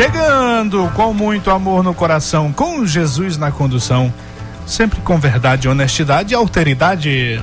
Chegando 0.00 0.90
com 0.96 1.12
muito 1.12 1.50
amor 1.50 1.84
no 1.84 1.92
coração, 1.92 2.54
com 2.54 2.86
Jesus 2.86 3.36
na 3.36 3.50
condução, 3.50 4.10
sempre 4.66 4.98
com 5.02 5.18
verdade, 5.18 5.68
honestidade 5.68 6.32
e 6.32 6.34
alteridade. 6.34 7.42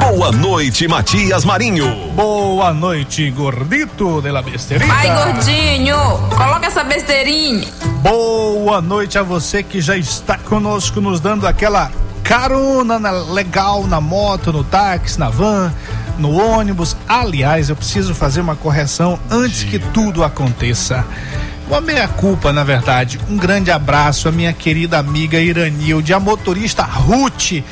Boa 0.00 0.32
noite, 0.32 0.88
Matias 0.88 1.44
Marinho. 1.44 2.10
Boa 2.16 2.74
noite, 2.74 3.30
gordito 3.30 4.20
de 4.20 4.32
la 4.32 4.42
besteirinha. 4.42 4.92
Ai, 4.92 5.32
gordinho, 5.32 5.96
coloca 6.36 6.66
essa 6.66 6.82
besteirinha. 6.82 7.68
Boa 8.02 8.80
noite 8.82 9.16
a 9.16 9.22
você 9.22 9.62
que 9.62 9.80
já 9.80 9.96
está 9.96 10.36
conosco, 10.36 11.00
nos 11.00 11.20
dando 11.20 11.46
aquela 11.46 11.88
carona 12.24 12.98
na- 12.98 13.12
legal 13.12 13.86
na 13.86 14.00
moto, 14.00 14.52
no 14.52 14.64
táxi, 14.64 15.20
na 15.20 15.30
van, 15.30 15.72
no 16.18 16.32
ônibus. 16.36 16.96
Aliás, 17.08 17.68
eu 17.68 17.76
preciso 17.76 18.12
fazer 18.12 18.40
uma 18.40 18.56
correção 18.56 19.20
antes 19.30 19.62
que 19.62 19.78
tudo 19.78 20.24
aconteça. 20.24 21.04
Uma 21.72 21.80
meia-culpa, 21.80 22.52
na 22.52 22.62
verdade. 22.62 23.18
Um 23.30 23.38
grande 23.38 23.70
abraço 23.70 24.28
à 24.28 24.30
minha 24.30 24.52
querida 24.52 24.98
amiga 24.98 25.40
Iranilde, 25.40 26.12
a 26.12 26.20
motorista 26.20 26.82
Ruth, 26.82 27.64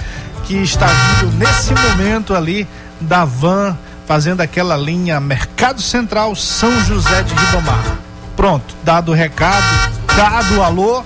que 0.46 0.54
está 0.54 0.86
vindo 0.86 1.36
nesse 1.36 1.74
momento 1.74 2.34
ali 2.34 2.66
da 2.98 3.26
van, 3.26 3.76
fazendo 4.06 4.40
aquela 4.40 4.74
linha 4.74 5.20
Mercado 5.20 5.82
Central 5.82 6.34
São 6.34 6.82
José 6.86 7.22
de 7.24 7.34
Ribamar. 7.34 7.98
Pronto, 8.34 8.74
dado 8.82 9.12
o 9.12 9.14
recado, 9.14 9.92
dado 10.16 10.56
o 10.56 10.62
alô. 10.62 11.04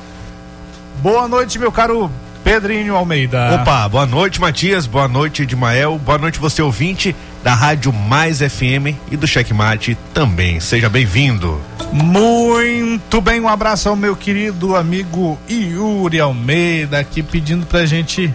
Boa 1.03 1.27
noite, 1.27 1.58
meu 1.58 1.73
caro 1.73 2.08
Pedrinho 2.45 2.95
Almeida. 2.95 3.56
Opa, 3.61 3.89
boa 3.89 4.06
noite, 4.06 4.41
Matias. 4.41 4.86
Boa 4.86 5.08
noite, 5.08 5.42
Edmael. 5.42 5.98
Boa 5.98 6.17
noite, 6.17 6.39
você 6.39 6.62
ouvinte 6.62 7.17
da 7.45 7.53
Rádio 7.53 7.92
Mais 7.92 8.39
FM 8.39 8.97
e 9.11 9.19
do 9.19 9.27
Checkmate 9.27 9.98
também. 10.14 10.59
Seja 10.61 10.89
bem-vindo. 10.89 11.61
Muito 11.92 13.20
bem, 13.20 13.39
um 13.39 13.48
abraço 13.48 13.91
ao 13.91 13.95
meu 13.95 14.17
querido 14.17 14.75
amigo 14.75 15.39
Yuri 15.48 16.19
Almeida 16.19 16.98
aqui 16.98 17.23
pedindo 17.23 17.67
pra 17.67 17.84
gente 17.84 18.33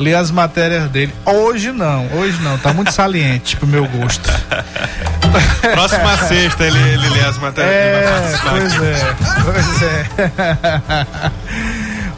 ler 0.00 0.16
as 0.16 0.32
matérias 0.32 0.90
dele. 0.90 1.14
Hoje 1.24 1.70
não, 1.70 2.08
hoje 2.12 2.42
não, 2.42 2.58
tá 2.58 2.74
muito 2.74 2.90
saliente 2.92 3.56
pro 3.56 3.68
meu 3.68 3.86
gosto. 3.86 4.28
Próxima 5.72 6.16
sexta 6.16 6.64
ele, 6.64 6.78
ele 6.78 7.08
lê 7.08 7.20
as 7.20 7.38
matérias. 7.38 7.72
É, 7.72 8.38
pois 8.48 8.82
é, 8.82 9.16
pois 9.44 9.82
é. 9.82 11.06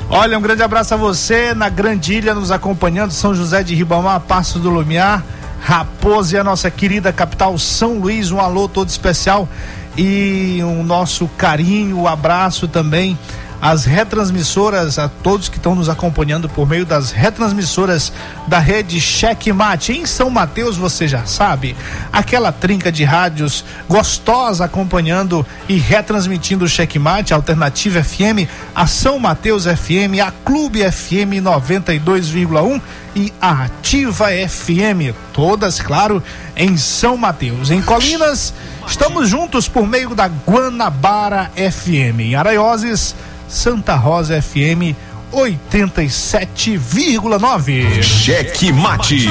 Olha, 0.08 0.38
um 0.38 0.42
grande 0.42 0.62
abraço 0.62 0.94
a 0.94 0.96
você 0.96 1.52
na 1.52 1.68
Grandilha 1.68 2.34
nos 2.34 2.50
acompanhando, 2.50 3.10
São 3.10 3.34
José 3.34 3.62
de 3.62 3.74
Ribamar, 3.74 4.20
Passo 4.20 4.58
do 4.58 4.70
Lumiar, 4.70 5.22
Raposa 5.62 6.36
e 6.36 6.38
a 6.38 6.44
nossa 6.44 6.70
querida 6.70 7.12
capital 7.12 7.56
São 7.56 7.98
Luís, 7.98 8.32
um 8.32 8.40
alô 8.40 8.68
todo 8.68 8.88
especial 8.88 9.48
e 9.96 10.60
um 10.64 10.82
nosso 10.82 11.28
carinho, 11.38 12.00
um 12.00 12.08
abraço 12.08 12.66
também 12.66 13.16
às 13.62 13.84
retransmissoras, 13.84 14.98
a 14.98 15.08
todos 15.08 15.48
que 15.48 15.56
estão 15.56 15.76
nos 15.76 15.88
acompanhando 15.88 16.48
por 16.48 16.68
meio 16.68 16.84
das 16.84 17.12
retransmissoras 17.12 18.12
da 18.48 18.58
rede 18.58 19.00
Checkmate. 19.00 19.92
Em 19.92 20.04
São 20.04 20.28
Mateus, 20.28 20.76
você 20.76 21.06
já 21.06 21.24
sabe, 21.26 21.76
aquela 22.12 22.50
trinca 22.50 22.90
de 22.90 23.04
rádios 23.04 23.64
gostosa 23.88 24.64
acompanhando 24.64 25.46
e 25.68 25.76
retransmitindo 25.76 26.64
o 26.64 26.68
Checkmate, 26.68 27.32
Alternativa 27.32 28.02
FM, 28.02 28.50
a 28.74 28.88
São 28.88 29.20
Mateus 29.20 29.64
FM, 29.64 30.18
a 30.26 30.32
Clube 30.44 30.80
FM 30.90 31.38
92,1 31.40 32.80
e 33.14 33.32
a 33.40 33.66
Ativa 33.66 34.26
FM, 34.48 35.14
todas, 35.32 35.80
claro, 35.80 36.20
em 36.56 36.76
São 36.76 37.16
Mateus. 37.16 37.70
Em 37.70 37.80
Colinas, 37.80 38.52
estamos 38.88 39.28
juntos 39.28 39.68
por 39.68 39.86
meio 39.86 40.16
da 40.16 40.26
Guanabara 40.26 41.52
FM. 41.54 42.20
Em 42.20 42.34
Araioses, 42.34 43.14
Santa 43.52 43.94
Rosa 43.94 44.40
FM 44.40 44.96
87,9. 45.30 48.02
Cheque 48.02 48.72
Mate. 48.72 49.28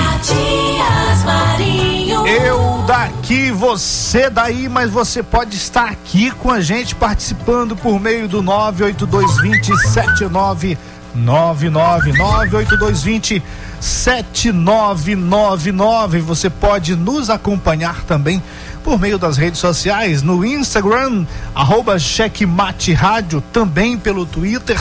Eu 2.28 2.84
daqui, 2.86 3.50
você 3.52 4.30
daí, 4.30 4.70
mas 4.70 4.92
você 4.92 5.24
pode 5.24 5.58
estar 5.58 5.86
aqui 5.86 6.30
com 6.30 6.52
a 6.52 6.62
gente 6.62 6.94
participando 6.94 7.76
por 7.76 8.00
meio 8.00 8.28
do 8.28 8.44
98220 8.44 9.76
7999 9.90 12.12
98220 12.12 13.42
7999. 13.80 16.20
Você 16.20 16.48
pode 16.48 16.96
nos 16.96 17.32
acompanhar 17.32 18.04
também 18.04 18.40
por 18.84 19.00
meio 19.00 19.18
das 19.18 19.38
redes 19.38 19.60
sociais, 19.60 20.22
no 20.22 20.46
Instagram, 20.46 21.26
arroba 21.54 21.98
Checkmate 22.00 22.94
Rádio, 22.94 23.42
também 23.54 23.98
pelo 23.98 24.26
Twitter, 24.26 24.80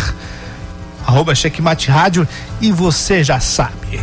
arroba 1.06 1.34
Checkmate 1.34 1.90
Rádio, 1.90 2.26
e 2.60 2.72
você 2.72 3.22
já 3.22 3.40
sabe. 3.40 4.00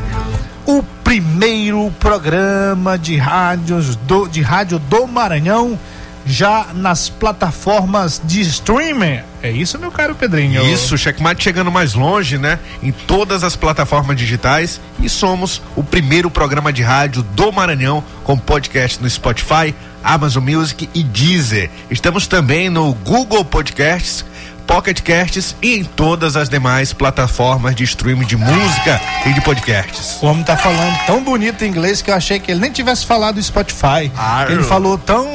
O 0.66 0.84
primeiro 1.04 1.92
programa 2.00 2.98
de 2.98 3.18
rádios 3.18 3.96
do, 3.96 4.28
de 4.28 4.42
rádio 4.42 4.80
do 4.80 5.08
Maranhão 5.08 5.80
já 6.28 6.68
nas 6.74 7.10
plataformas 7.10 8.22
de 8.24 8.42
streaming. 8.42 9.22
É 9.42 9.50
isso, 9.50 9.80
meu 9.80 9.92
caro 9.92 10.16
Pedrinho? 10.16 10.66
Isso, 10.66 10.96
o 10.96 10.98
Checkmate 10.98 11.44
chegando 11.44 11.72
mais 11.72 11.94
longe, 11.94 12.38
né? 12.38 12.60
Em 12.82 12.92
todas 12.92 13.44
as 13.44 13.56
plataformas 13.56 14.18
digitais 14.18 14.82
e 15.00 15.08
somos 15.08 15.62
o 15.76 15.84
primeiro 15.84 16.30
programa 16.30 16.74
de 16.74 16.82
rádio 16.82 17.22
do 17.22 17.52
Maranhão 17.52 18.04
com 18.24 18.38
podcast 18.38 19.02
no 19.02 19.10
Spotify, 19.10 19.74
Amazon 20.04 20.44
Music 20.44 20.90
e 20.94 21.04
Deezer. 21.04 21.70
Estamos 21.90 22.28
também 22.28 22.70
no 22.70 22.94
Google 22.94 23.46
Podcasts, 23.46 24.26
Pocket 24.68 25.02
Casts 25.02 25.56
e 25.62 25.76
em 25.76 25.84
todas 25.86 26.36
as 26.36 26.50
demais 26.50 26.92
plataformas 26.92 27.74
de 27.74 27.86
streaming 27.86 28.26
de 28.26 28.36
música 28.36 29.00
e 29.26 29.32
de 29.32 29.40
podcasts. 29.40 30.22
O 30.22 30.26
homem 30.26 30.44
tá 30.44 30.58
falando 30.58 30.94
tão 31.06 31.24
bonito 31.24 31.64
em 31.64 31.70
inglês 31.70 32.02
que 32.02 32.12
eu 32.12 32.16
achei 32.16 32.38
que 32.38 32.52
ele 32.52 32.60
nem 32.60 32.72
tivesse 32.72 33.06
falado 33.06 33.42
Spotify. 33.42 34.12
Arro. 34.16 34.52
Ele 34.52 34.64
falou 34.64 34.98
tão 34.98 35.26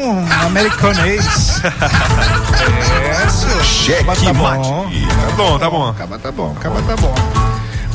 americanês. 0.45 1.63
é, 1.65 3.29
senhor. 3.31 3.65
Cheque 3.65 4.05
tá 4.05 4.33
Mate. 4.35 4.35
bom. 4.35 4.91
Tá 5.27 5.37
bom, 5.37 5.59
tá 5.59 5.71
bom. 5.71 5.89
Acaba 5.89 6.19
tá 6.19 6.31
bom, 6.31 6.55
acaba 6.57 6.83
tá 6.83 6.97
bom. 6.97 7.15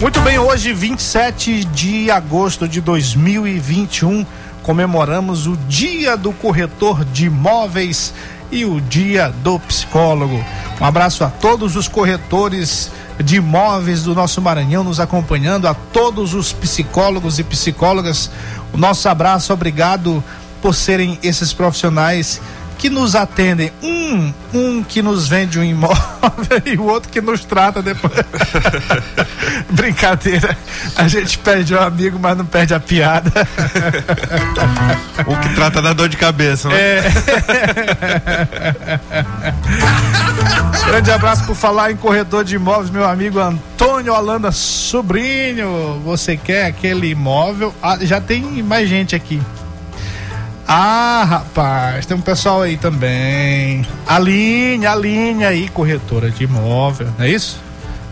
Muito 0.02 0.20
bem, 0.22 0.38
hoje, 0.40 0.74
27 0.74 1.66
de 1.66 2.12
agosto 2.12 2.68
de 2.68 2.82
2021, 2.82 4.26
comemoramos 4.62 5.48
o 5.48 5.58
Dia 5.68 6.16
do 6.18 6.32
Corretor 6.34 7.04
de 7.06 7.26
Imóveis 7.26 8.14
e 8.52 8.66
o 8.66 8.80
Dia 8.82 9.34
do 9.44 9.60
Psicólogo. 9.60 10.44
Um 10.80 10.86
abraço 10.86 11.24
a 11.24 11.30
todos 11.30 11.76
os 11.76 11.88
corretores 11.88 12.92
de 13.24 13.38
imóveis 13.38 14.04
do 14.04 14.14
nosso 14.14 14.42
Maranhão 14.42 14.84
nos 14.84 15.00
acompanhando, 15.00 15.68
a 15.68 15.74
todos 15.74 16.34
os 16.34 16.54
psicólogos 16.54 17.40
e 17.40 17.44
psicólogas. 17.44 18.30
O 18.74 18.78
nosso 18.78 19.10
abraço, 19.10 19.52
obrigado 19.52 20.24
por 20.62 20.76
serem 20.76 21.20
esses 21.24 21.54
profissionais 21.54 22.42
que 22.78 22.90
nos 22.90 23.16
atendem. 23.16 23.72
Um, 23.82 24.34
um 24.54 24.84
que 24.84 25.02
nos 25.02 25.28
vende 25.28 25.60
um 25.60 25.64
imóvel 25.64 25.98
e 26.66 26.78
o 26.78 26.84
outro 26.84 27.12
que 27.12 27.20
nos 27.20 27.44
trata 27.44 27.82
depois. 27.82 28.14
Brincadeira. 29.72 30.58
A 30.96 31.08
gente 31.08 31.38
perde 31.40 31.74
o 31.74 31.82
amigo, 31.82 32.20
mas 32.20 32.38
não 32.38 32.46
perde 32.46 32.74
a 32.74 32.80
piada. 32.80 33.32
O 35.26 35.36
que 35.38 35.50
trata 35.56 35.82
da 35.82 35.94
dor 35.94 36.08
de 36.08 36.16
cabeça, 36.16 36.70
né? 36.70 37.04
Grande 40.86 41.12
abraço 41.12 41.44
por 41.46 41.56
falar 41.56 41.92
em 41.92 41.98
corretor 41.98 42.46
de 42.46 42.56
imóveis, 42.56 42.90
meu 42.92 43.04
amigo 43.04 43.40
Antônio 43.40 44.14
Holanda 44.14 44.52
Sobrinho. 44.52 46.00
Você 46.06 46.38
quer 46.38 46.66
aquele 46.66 47.10
imóvel? 47.10 47.74
Ah, 47.82 47.98
já 48.00 48.22
tem 48.22 48.42
mais 48.64 48.88
gente 48.88 49.16
aqui. 49.16 49.42
Ah, 50.68 51.26
rapaz, 51.26 52.06
tem 52.06 52.18
um 52.18 52.22
pessoal 52.22 52.62
aí 52.62 52.76
também. 52.76 53.88
Aline, 54.06 54.86
Aline 54.86 55.46
aí, 55.46 55.70
corretora 55.70 56.30
de 56.30 56.44
imóvel, 56.44 57.08
não 57.18 57.26
é 57.26 57.30
isso? 57.30 57.62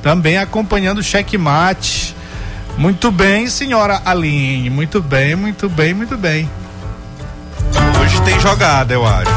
Também 0.02 0.38
acompanhando 0.38 1.00
o 1.00 1.04
checkmate. 1.04 2.16
Muito 2.78 3.12
bem, 3.12 3.48
senhora 3.48 4.02
Aline. 4.06 4.70
Muito 4.70 5.02
bem, 5.02 5.36
muito 5.36 5.68
bem, 5.68 5.94
muito 5.94 6.18
bem. 6.18 6.50
Hoje 8.02 8.22
tem 8.22 8.40
jogada, 8.40 8.94
eu 8.94 9.06
acho. 9.06 9.32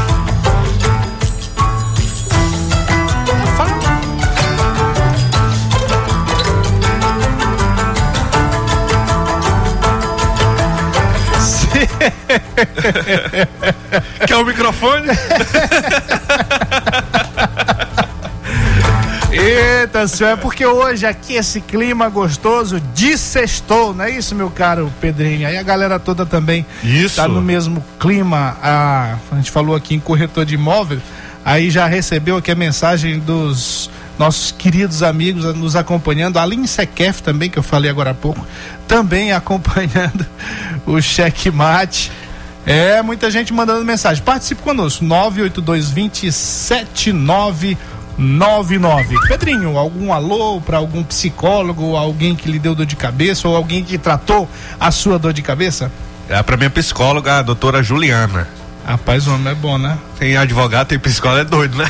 Quer 14.25 14.35
o 14.35 14.45
microfone? 14.45 15.07
Eita, 19.31 20.07
senhor, 20.07 20.31
é 20.31 20.35
porque 20.35 20.65
hoje 20.65 21.05
aqui 21.05 21.33
esse 21.33 21.61
clima 21.61 22.09
gostoso 22.09 22.81
de 22.93 23.17
sextou, 23.17 23.93
não 23.93 24.05
é 24.05 24.11
isso, 24.11 24.33
meu 24.33 24.49
caro 24.49 24.91
Pedrinho? 24.99 25.47
Aí 25.47 25.55
a 25.55 25.63
galera 25.63 25.99
toda 25.99 26.25
também 26.25 26.65
Isso. 26.83 27.15
tá 27.15 27.27
no 27.27 27.41
mesmo 27.41 27.83
clima. 27.99 28.57
A, 28.61 29.17
a 29.31 29.35
gente 29.35 29.51
falou 29.51 29.75
aqui 29.75 29.93
em 29.93 29.99
corretor 29.99 30.45
de 30.45 30.55
imóvel, 30.55 30.99
aí 31.45 31.69
já 31.69 31.85
recebeu 31.85 32.37
aqui 32.37 32.51
a 32.51 32.55
mensagem 32.55 33.19
dos 33.19 33.89
nossos 34.17 34.51
queridos 34.51 35.01
amigos 35.01 35.45
nos 35.55 35.77
acompanhando, 35.77 36.37
a 36.37 36.43
Aline 36.43 36.67
Sequef 36.67 37.21
também, 37.21 37.49
que 37.49 37.57
eu 37.57 37.63
falei 37.63 37.89
agora 37.89 38.11
há 38.11 38.13
pouco, 38.13 38.45
também 38.87 39.31
acompanhando 39.33 40.25
o 40.85 41.01
checkmate. 41.01 42.11
É, 42.69 43.01
muita 43.01 43.29
gente 43.31 43.51
mandando 43.51 43.83
mensagem. 43.83 44.23
Participe 44.23 44.61
conosco, 44.61 45.03
982207999. 45.03 47.77
Pedrinho, 49.27 49.75
algum 49.75 50.13
alô 50.13 50.61
para 50.61 50.77
algum 50.77 51.03
psicólogo, 51.03 51.95
alguém 51.95 52.35
que 52.35 52.47
lhe 52.47 52.59
deu 52.59 52.75
dor 52.75 52.85
de 52.85 52.95
cabeça 52.95 53.47
ou 53.47 53.55
alguém 53.55 53.83
que 53.83 53.97
tratou 53.97 54.47
a 54.79 54.91
sua 54.91 55.17
dor 55.17 55.33
de 55.33 55.41
cabeça? 55.41 55.91
É 56.29 56.43
pra 56.43 56.55
minha 56.55 56.69
psicóloga, 56.69 57.39
a 57.39 57.41
doutora 57.41 57.81
Juliana. 57.81 58.47
Rapaz, 58.85 59.25
o 59.25 59.33
homem 59.33 59.51
é 59.51 59.55
bom, 59.55 59.79
né? 59.79 59.97
Tem 60.19 60.37
advogado, 60.37 60.89
tem 60.89 60.99
psicólogo, 60.99 61.41
é 61.41 61.45
doido, 61.45 61.75
né? 61.75 61.85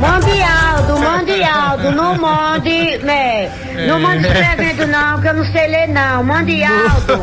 Mande 0.00 0.42
Aldo, 0.42 0.98
mande 0.98 1.44
Aldo, 1.44 1.92
não 1.92 2.18
mande, 2.18 2.98
né? 2.98 3.52
Não 3.86 4.00
mande 4.00 4.26
escrevendo 4.26 4.84
não, 4.88 5.20
que 5.20 5.28
eu 5.28 5.34
não 5.34 5.44
sei 5.52 5.68
ler 5.68 5.86
não. 5.88 6.24
Mande 6.24 6.64
Aldo. 6.64 7.22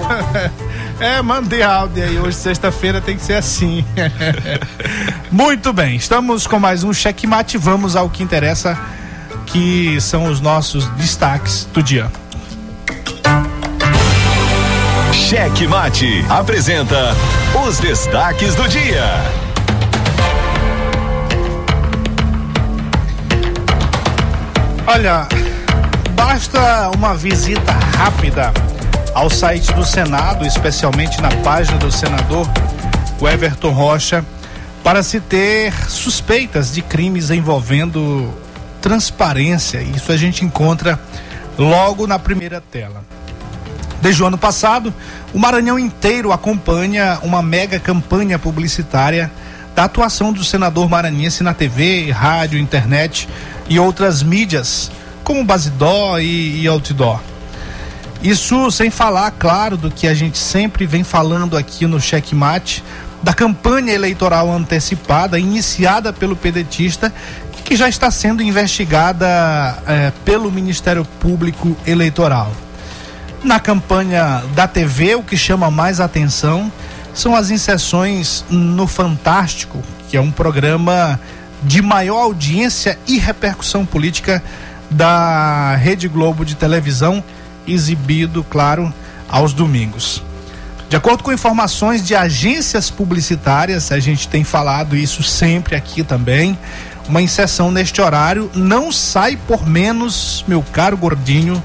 É, 0.99 1.21
mandei 1.21 1.63
áudio 1.63 2.03
aí. 2.03 2.19
Hoje, 2.19 2.37
sexta-feira, 2.37 3.01
tem 3.01 3.17
que 3.17 3.23
ser 3.23 3.33
assim. 3.33 3.85
Muito 5.31 5.73
bem, 5.73 5.95
estamos 5.95 6.47
com 6.47 6.59
mais 6.59 6.83
um 6.83 6.93
checkmate. 6.93 7.57
Vamos 7.57 7.95
ao 7.95 8.09
que 8.09 8.23
interessa, 8.23 8.77
que 9.45 9.99
são 9.99 10.25
os 10.25 10.39
nossos 10.39 10.87
destaques 10.89 11.67
do 11.73 11.81
dia. 11.81 12.09
Cheque 15.11 15.67
Mate 15.67 16.23
apresenta 16.29 17.15
os 17.67 17.79
destaques 17.79 18.55
do 18.55 18.67
dia. 18.67 19.05
Olha, 24.85 25.27
basta 26.15 26.91
uma 26.95 27.15
visita 27.15 27.71
rápida 27.97 28.53
ao 29.13 29.29
site 29.29 29.71
do 29.73 29.85
Senado, 29.85 30.45
especialmente 30.45 31.21
na 31.21 31.29
página 31.37 31.77
do 31.77 31.91
senador 31.91 32.47
Everton 33.21 33.71
Rocha, 33.71 34.25
para 34.83 35.01
se 35.01 35.19
ter 35.19 35.73
suspeitas 35.89 36.73
de 36.73 36.81
crimes 36.81 37.29
envolvendo 37.29 38.33
transparência. 38.81 39.81
Isso 39.81 40.11
a 40.11 40.17
gente 40.17 40.43
encontra 40.43 40.99
logo 41.57 42.05
na 42.05 42.19
primeira 42.19 42.59
tela. 42.59 43.03
Desde 44.01 44.21
o 44.21 44.25
ano 44.25 44.37
passado, 44.37 44.93
o 45.33 45.39
Maranhão 45.39 45.79
inteiro 45.79 46.33
acompanha 46.33 47.19
uma 47.23 47.41
mega 47.41 47.79
campanha 47.79 48.37
publicitária 48.37 49.31
da 49.73 49.85
atuação 49.85 50.33
do 50.33 50.43
senador 50.43 50.89
maranhense 50.89 51.41
na 51.41 51.53
TV, 51.53 52.11
rádio, 52.11 52.59
internet 52.59 53.29
e 53.69 53.79
outras 53.79 54.21
mídias, 54.21 54.91
como 55.23 55.45
Basidó 55.45 56.19
e, 56.19 56.61
e 56.61 56.67
Outdoor. 56.67 57.21
Isso 58.23 58.71
sem 58.71 58.89
falar, 58.89 59.29
claro, 59.31 59.75
do 59.75 59.91
que 59.91 60.07
a 60.07 60.13
gente 60.13 60.37
sempre 60.37 60.85
vem 60.85 61.03
falando 61.03 61.57
aqui 61.57 61.85
no 61.85 61.99
Checkmate, 61.99 62.81
da 63.21 63.33
campanha 63.33 63.91
eleitoral 63.93 64.49
antecipada 64.49 65.37
iniciada 65.37 66.13
pelo 66.13 66.33
pedetista, 66.33 67.13
que 67.65 67.75
já 67.75 67.89
está 67.89 68.09
sendo 68.09 68.41
investigada 68.41 69.27
eh, 69.85 70.13
pelo 70.23 70.49
Ministério 70.49 71.03
Público 71.19 71.75
Eleitoral. 71.85 72.49
Na 73.43 73.59
campanha 73.59 74.41
da 74.55 74.67
TV, 74.67 75.15
o 75.15 75.23
que 75.23 75.35
chama 75.35 75.69
mais 75.69 75.99
atenção 75.99 76.71
são 77.13 77.35
as 77.35 77.49
inserções 77.49 78.45
no 78.49 78.87
Fantástico, 78.87 79.81
que 80.09 80.15
é 80.15 80.21
um 80.21 80.31
programa 80.31 81.19
de 81.61 81.81
maior 81.81 82.21
audiência 82.21 82.97
e 83.05 83.17
repercussão 83.17 83.85
política 83.85 84.41
da 84.89 85.75
Rede 85.75 86.07
Globo 86.07 86.45
de 86.45 86.55
televisão, 86.55 87.23
exibido, 87.67 88.43
claro, 88.43 88.93
aos 89.29 89.53
domingos. 89.53 90.23
De 90.89 90.97
acordo 90.97 91.23
com 91.23 91.33
informações 91.33 92.05
de 92.05 92.13
agências 92.13 92.91
publicitárias, 92.91 93.91
a 93.91 93.99
gente 93.99 94.27
tem 94.27 94.43
falado 94.43 94.95
isso 94.95 95.23
sempre 95.23 95.75
aqui 95.75 96.03
também. 96.03 96.55
Uma 97.09 97.19
inserção 97.21 97.71
neste 97.71 97.99
horário 97.99 98.49
não 98.53 98.91
sai 98.91 99.35
por 99.35 99.67
menos, 99.67 100.45
meu 100.47 100.61
caro 100.61 100.95
gordinho, 100.95 101.61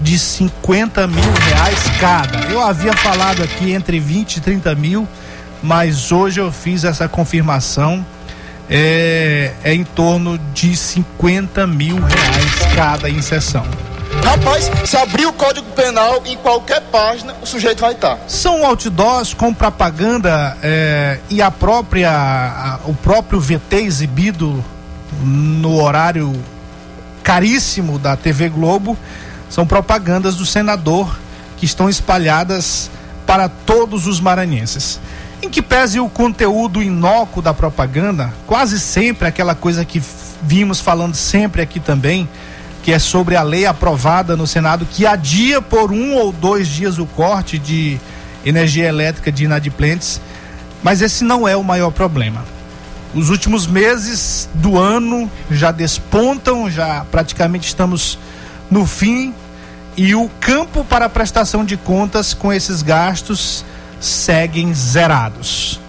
de 0.00 0.18
50 0.18 1.06
mil 1.06 1.32
reais 1.48 1.78
cada. 2.00 2.38
Eu 2.50 2.60
havia 2.60 2.92
falado 2.94 3.42
aqui 3.42 3.72
entre 3.72 4.00
20 4.00 4.36
e 4.36 4.40
30 4.40 4.74
mil, 4.74 5.08
mas 5.62 6.10
hoje 6.10 6.40
eu 6.40 6.50
fiz 6.50 6.82
essa 6.82 7.08
confirmação. 7.08 8.04
É, 8.68 9.52
é 9.62 9.74
em 9.74 9.84
torno 9.84 10.38
de 10.52 10.74
50 10.76 11.66
mil 11.66 11.96
reais 11.96 12.74
cada 12.74 13.08
inserção. 13.08 13.64
Rapaz, 14.22 14.70
se 14.84 14.96
abrir 14.96 15.26
o 15.26 15.32
Código 15.32 15.66
Penal 15.72 16.22
em 16.24 16.36
qualquer 16.36 16.80
página, 16.82 17.34
o 17.42 17.46
sujeito 17.46 17.80
vai 17.80 17.92
estar. 17.92 18.18
São 18.26 18.64
outdoors 18.64 19.34
com 19.34 19.52
propaganda 19.52 20.56
é, 20.62 21.18
e 21.30 21.42
a 21.42 21.50
própria 21.50 22.10
a- 22.10 22.78
o 22.84 22.94
próprio 22.94 23.40
VT 23.40 23.76
exibido 23.82 24.64
no 25.22 25.80
horário 25.80 26.32
caríssimo 27.22 27.98
da 27.98 28.16
TV 28.16 28.48
Globo 28.48 28.96
são 29.48 29.66
propagandas 29.66 30.36
do 30.36 30.44
senador 30.46 31.16
que 31.56 31.64
estão 31.64 31.88
espalhadas 31.88 32.90
para 33.26 33.48
todos 33.48 34.06
os 34.06 34.20
maranhenses. 34.20 35.00
Em 35.42 35.48
que 35.48 35.62
pese 35.62 36.00
o 36.00 36.08
conteúdo 36.08 36.82
inócuo 36.82 37.42
da 37.42 37.52
propaganda, 37.54 38.32
quase 38.46 38.80
sempre 38.80 39.28
aquela 39.28 39.54
coisa 39.54 39.84
que 39.84 40.02
vimos 40.42 40.80
falando 40.80 41.14
sempre 41.14 41.62
aqui 41.62 41.78
também, 41.78 42.28
que 42.84 42.92
é 42.92 42.98
sobre 42.98 43.34
a 43.34 43.42
lei 43.42 43.64
aprovada 43.64 44.36
no 44.36 44.46
Senado 44.46 44.84
que 44.84 45.06
adia 45.06 45.62
por 45.62 45.90
um 45.90 46.14
ou 46.16 46.30
dois 46.30 46.68
dias 46.68 46.98
o 46.98 47.06
corte 47.06 47.58
de 47.58 47.98
energia 48.44 48.86
elétrica 48.86 49.32
de 49.32 49.44
inadimplentes, 49.44 50.20
mas 50.82 51.00
esse 51.00 51.24
não 51.24 51.48
é 51.48 51.56
o 51.56 51.64
maior 51.64 51.90
problema. 51.90 52.44
Os 53.14 53.30
últimos 53.30 53.66
meses 53.66 54.50
do 54.52 54.78
ano 54.78 55.30
já 55.50 55.70
despontam, 55.70 56.70
já 56.70 57.06
praticamente 57.10 57.68
estamos 57.68 58.18
no 58.70 58.84
fim 58.84 59.32
e 59.96 60.14
o 60.14 60.28
campo 60.38 60.84
para 60.84 61.08
prestação 61.08 61.64
de 61.64 61.78
contas 61.78 62.34
com 62.34 62.52
esses 62.52 62.82
gastos 62.82 63.64
seguem 63.98 64.74
zerados. 64.74 65.80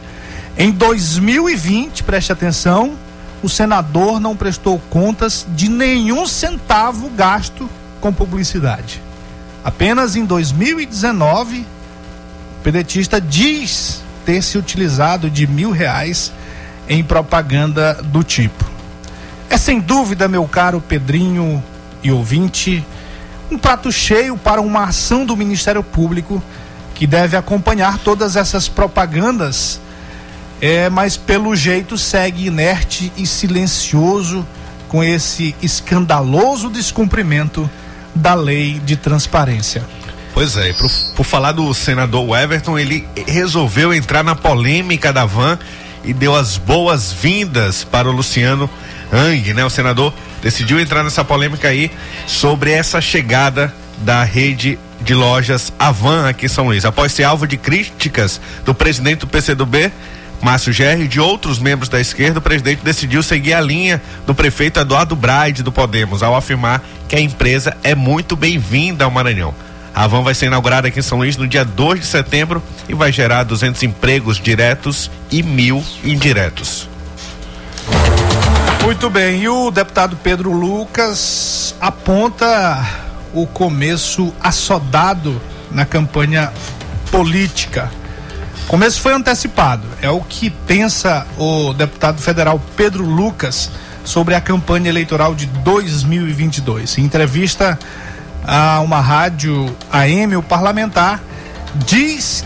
Em 0.58 0.72
2020, 0.72 2.04
preste 2.04 2.32
atenção, 2.32 2.96
o 3.44 3.50
senador 3.50 4.20
não 4.20 4.36
prestou 4.36 4.80
contas 4.90 5.46
de 5.50 5.70
nenhum 5.70 6.28
centavo 6.28 7.10
gasto 7.10 7.70
com 8.00 8.14
publicidade. 8.14 9.02
Apenas 9.64 10.16
em 10.16 10.26
2019, 10.26 11.60
o 11.60 12.64
pedetista 12.64 13.20
diz 13.20 14.02
ter 14.26 14.42
se 14.42 14.58
utilizado 14.58 15.30
de 15.30 15.48
mil 15.48 15.72
reais 15.72 16.32
em 16.88 17.04
propaganda 17.04 17.96
do 17.96 18.24
tipo. 18.24 18.64
É 19.50 19.58
sem 19.58 19.80
dúvida, 19.80 20.28
meu 20.28 20.48
caro 20.48 20.82
Pedrinho 20.82 21.64
e 22.04 22.12
ouvinte, 22.12 22.86
um 23.50 23.58
prato 23.58 23.92
cheio 23.92 24.36
para 24.38 24.62
uma 24.62 24.86
ação 24.86 25.26
do 25.26 25.38
Ministério 25.38 25.84
Público 25.84 26.42
que 26.94 27.06
deve 27.06 27.36
acompanhar 27.36 28.00
todas 28.00 28.36
essas 28.36 28.68
propagandas, 28.68 29.80
é, 30.62 30.90
mas 30.90 31.18
pelo 31.18 31.56
jeito 31.56 31.98
segue 31.98 32.48
inerte 32.48 33.12
e 33.18 33.26
silencioso 33.26 34.46
com 34.88 35.04
esse 35.04 35.56
escandaloso 35.62 36.70
descumprimento 36.70 37.70
da 38.14 38.34
lei 38.34 38.80
de 38.80 38.96
transparência. 38.96 39.84
Pois 40.34 40.58
é, 40.58 40.74
por, 40.74 40.90
por 41.16 41.24
falar 41.24 41.54
do 41.54 41.74
senador 41.74 42.38
Everton, 42.38 42.78
ele 42.78 43.08
resolveu 43.28 43.94
entrar 43.94 44.24
na 44.24 44.36
polêmica 44.36 45.12
da 45.12 45.26
van 45.26 45.58
e 46.04 46.14
deu 46.14 46.36
as 46.36 46.58
boas-vindas 46.58 47.84
para 47.84 48.10
o 48.10 48.12
Luciano 48.12 48.70
Hang, 49.12 49.54
né? 49.54 49.66
O 49.66 49.70
senador 49.70 50.14
decidiu 50.42 50.80
entrar 50.80 51.04
nessa 51.04 51.24
polêmica 51.24 51.70
aí 51.70 51.92
sobre 52.28 52.72
essa 52.72 53.02
chegada 53.02 53.74
da 54.00 54.24
rede 54.24 54.78
de 55.02 55.14
lojas 55.14 55.72
Avan 55.80 56.28
aqui 56.28 56.46
em 56.46 56.50
São 56.50 56.66
Luís. 56.66 56.86
Após 56.86 57.12
ser 57.12 57.24
alvo 57.24 57.48
de 57.48 57.58
críticas 57.58 58.42
do 58.64 58.74
presidente 58.74 59.20
do 59.20 59.28
PCdoB, 59.28 59.92
Márcio 60.42 60.72
Gerri 60.72 61.06
e 61.06 61.08
de 61.08 61.20
outros 61.20 61.60
membros 61.60 61.90
da 61.90 62.00
esquerda, 62.00 62.40
o 62.40 62.42
presidente 62.42 62.84
decidiu 62.84 63.24
seguir 63.24 63.54
a 63.54 63.62
linha 63.62 64.02
do 64.26 64.36
prefeito 64.36 64.80
Eduardo 64.80 65.16
Braide 65.16 65.64
do 65.64 65.72
Podemos, 65.72 66.22
ao 66.22 66.36
afirmar 66.36 66.84
que 67.08 67.16
a 67.16 67.20
empresa 67.20 67.76
é 67.84 67.96
muito 67.96 68.36
bem-vinda 68.36 69.06
ao 69.06 69.12
Maranhão. 69.12 69.54
A 69.94 70.04
Avan 70.04 70.22
vai 70.22 70.36
ser 70.36 70.48
inaugurada 70.48 70.90
aqui 70.90 71.00
em 71.00 71.02
São 71.02 71.20
Luís 71.20 71.38
no 71.38 71.48
dia 71.48 71.64
2 71.64 72.02
de 72.02 72.06
setembro 72.06 72.62
e 72.90 72.94
vai 72.94 73.14
gerar 73.14 73.44
200 73.44 73.82
empregos 73.84 74.38
diretos 74.38 75.10
e 75.32 75.42
mil 75.42 75.84
indiretos. 76.04 76.90
Muito 78.84 79.10
bem, 79.10 79.42
e 79.42 79.50
o 79.50 79.72
deputado 79.72 80.18
Pedro 80.18 80.52
Lucas 80.52 81.74
aponta 81.80 82.86
o 83.34 83.48
começo 83.48 84.34
assodado 84.40 85.42
na 85.72 85.86
campanha 85.86 86.52
política. 87.10 87.90
Começo 88.68 89.00
foi 89.00 89.14
antecipado, 89.14 89.88
é 90.02 90.10
o 90.10 90.22
que 90.22 90.50
pensa 90.50 91.28
o 91.38 91.72
deputado 91.72 92.20
federal 92.20 92.60
Pedro 92.76 93.06
Lucas 93.06 93.70
sobre 94.04 94.34
a 94.34 94.42
campanha 94.42 94.90
eleitoral 94.90 95.36
de 95.36 95.46
2022. 95.46 96.98
Em 96.98 97.04
entrevista 97.04 97.78
a 98.44 98.80
uma 98.80 99.00
rádio 99.00 99.74
AM, 99.92 100.36
o 100.36 100.44
parlamentar 100.44 101.22
diz 101.76 102.44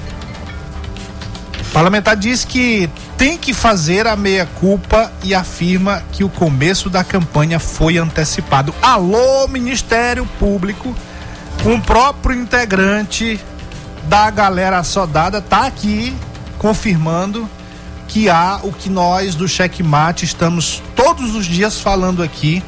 o 1.61 1.71
parlamentar 1.71 2.17
diz 2.17 2.43
que 2.43 2.89
tem 3.17 3.38
que 3.38 3.53
fazer 3.53 4.05
a 4.05 4.15
meia-culpa 4.17 5.11
e 5.23 5.33
afirma 5.33 6.03
que 6.11 6.25
o 6.25 6.29
começo 6.29 6.89
da 6.89 7.03
campanha 7.03 7.59
foi 7.59 7.97
antecipado. 7.97 8.75
Alô, 8.81 9.47
Ministério 9.47 10.25
Público, 10.38 10.93
um 11.65 11.79
próprio 11.79 12.35
integrante 12.35 13.39
da 14.09 14.31
galera 14.31 14.83
soldada 14.83 15.39
tá 15.39 15.67
aqui 15.67 16.15
confirmando 16.57 17.47
que 18.07 18.27
há 18.27 18.59
o 18.63 18.73
que 18.73 18.89
nós 18.89 19.35
do 19.35 19.47
Checkmate 19.47 20.25
estamos 20.25 20.81
todos 20.95 21.35
os 21.35 21.45
dias 21.45 21.79
falando 21.79 22.23
aqui, 22.23 22.63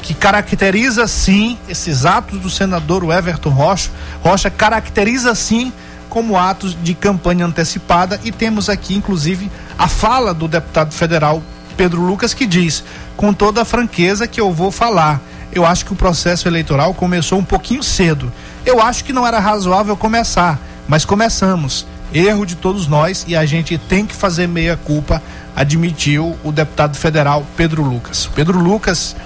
que 0.00 0.14
caracteriza 0.14 1.08
sim 1.08 1.58
esses 1.68 2.06
atos 2.06 2.38
do 2.38 2.48
senador 2.48 3.02
Everton 3.12 3.50
Rocha, 3.50 3.90
Rocha 4.22 4.48
caracteriza 4.48 5.34
sim 5.34 5.72
como 6.08 6.38
atos 6.38 6.78
de 6.80 6.94
campanha 6.94 7.46
antecipada 7.46 8.20
e 8.22 8.30
temos 8.30 8.68
aqui 8.68 8.94
inclusive 8.94 9.50
a 9.76 9.88
fala 9.88 10.32
do 10.32 10.46
deputado 10.46 10.94
federal 10.94 11.42
Pedro 11.76 12.00
Lucas 12.00 12.32
que 12.32 12.46
diz 12.46 12.84
com 13.16 13.32
toda 13.32 13.62
a 13.62 13.64
franqueza 13.64 14.28
que 14.28 14.40
eu 14.40 14.52
vou 14.52 14.70
falar. 14.70 15.20
Eu 15.52 15.66
acho 15.66 15.84
que 15.84 15.92
o 15.92 15.96
processo 15.96 16.46
eleitoral 16.46 16.94
começou 16.94 17.38
um 17.38 17.44
pouquinho 17.44 17.82
cedo. 17.82 18.32
Eu 18.64 18.80
acho 18.80 19.04
que 19.04 19.12
não 19.12 19.26
era 19.26 19.38
razoável 19.38 19.96
começar, 19.96 20.60
mas 20.88 21.04
começamos. 21.04 21.86
Erro 22.12 22.46
de 22.46 22.54
todos 22.54 22.86
nós 22.86 23.24
e 23.26 23.34
a 23.34 23.44
gente 23.44 23.76
tem 23.76 24.06
que 24.06 24.14
fazer 24.14 24.46
meia 24.46 24.76
culpa, 24.76 25.22
admitiu 25.54 26.36
o 26.44 26.52
deputado 26.52 26.96
federal 26.96 27.44
Pedro 27.56 27.82
Lucas. 27.82 28.28
Pedro 28.34 28.58
Lucas, 28.58 29.16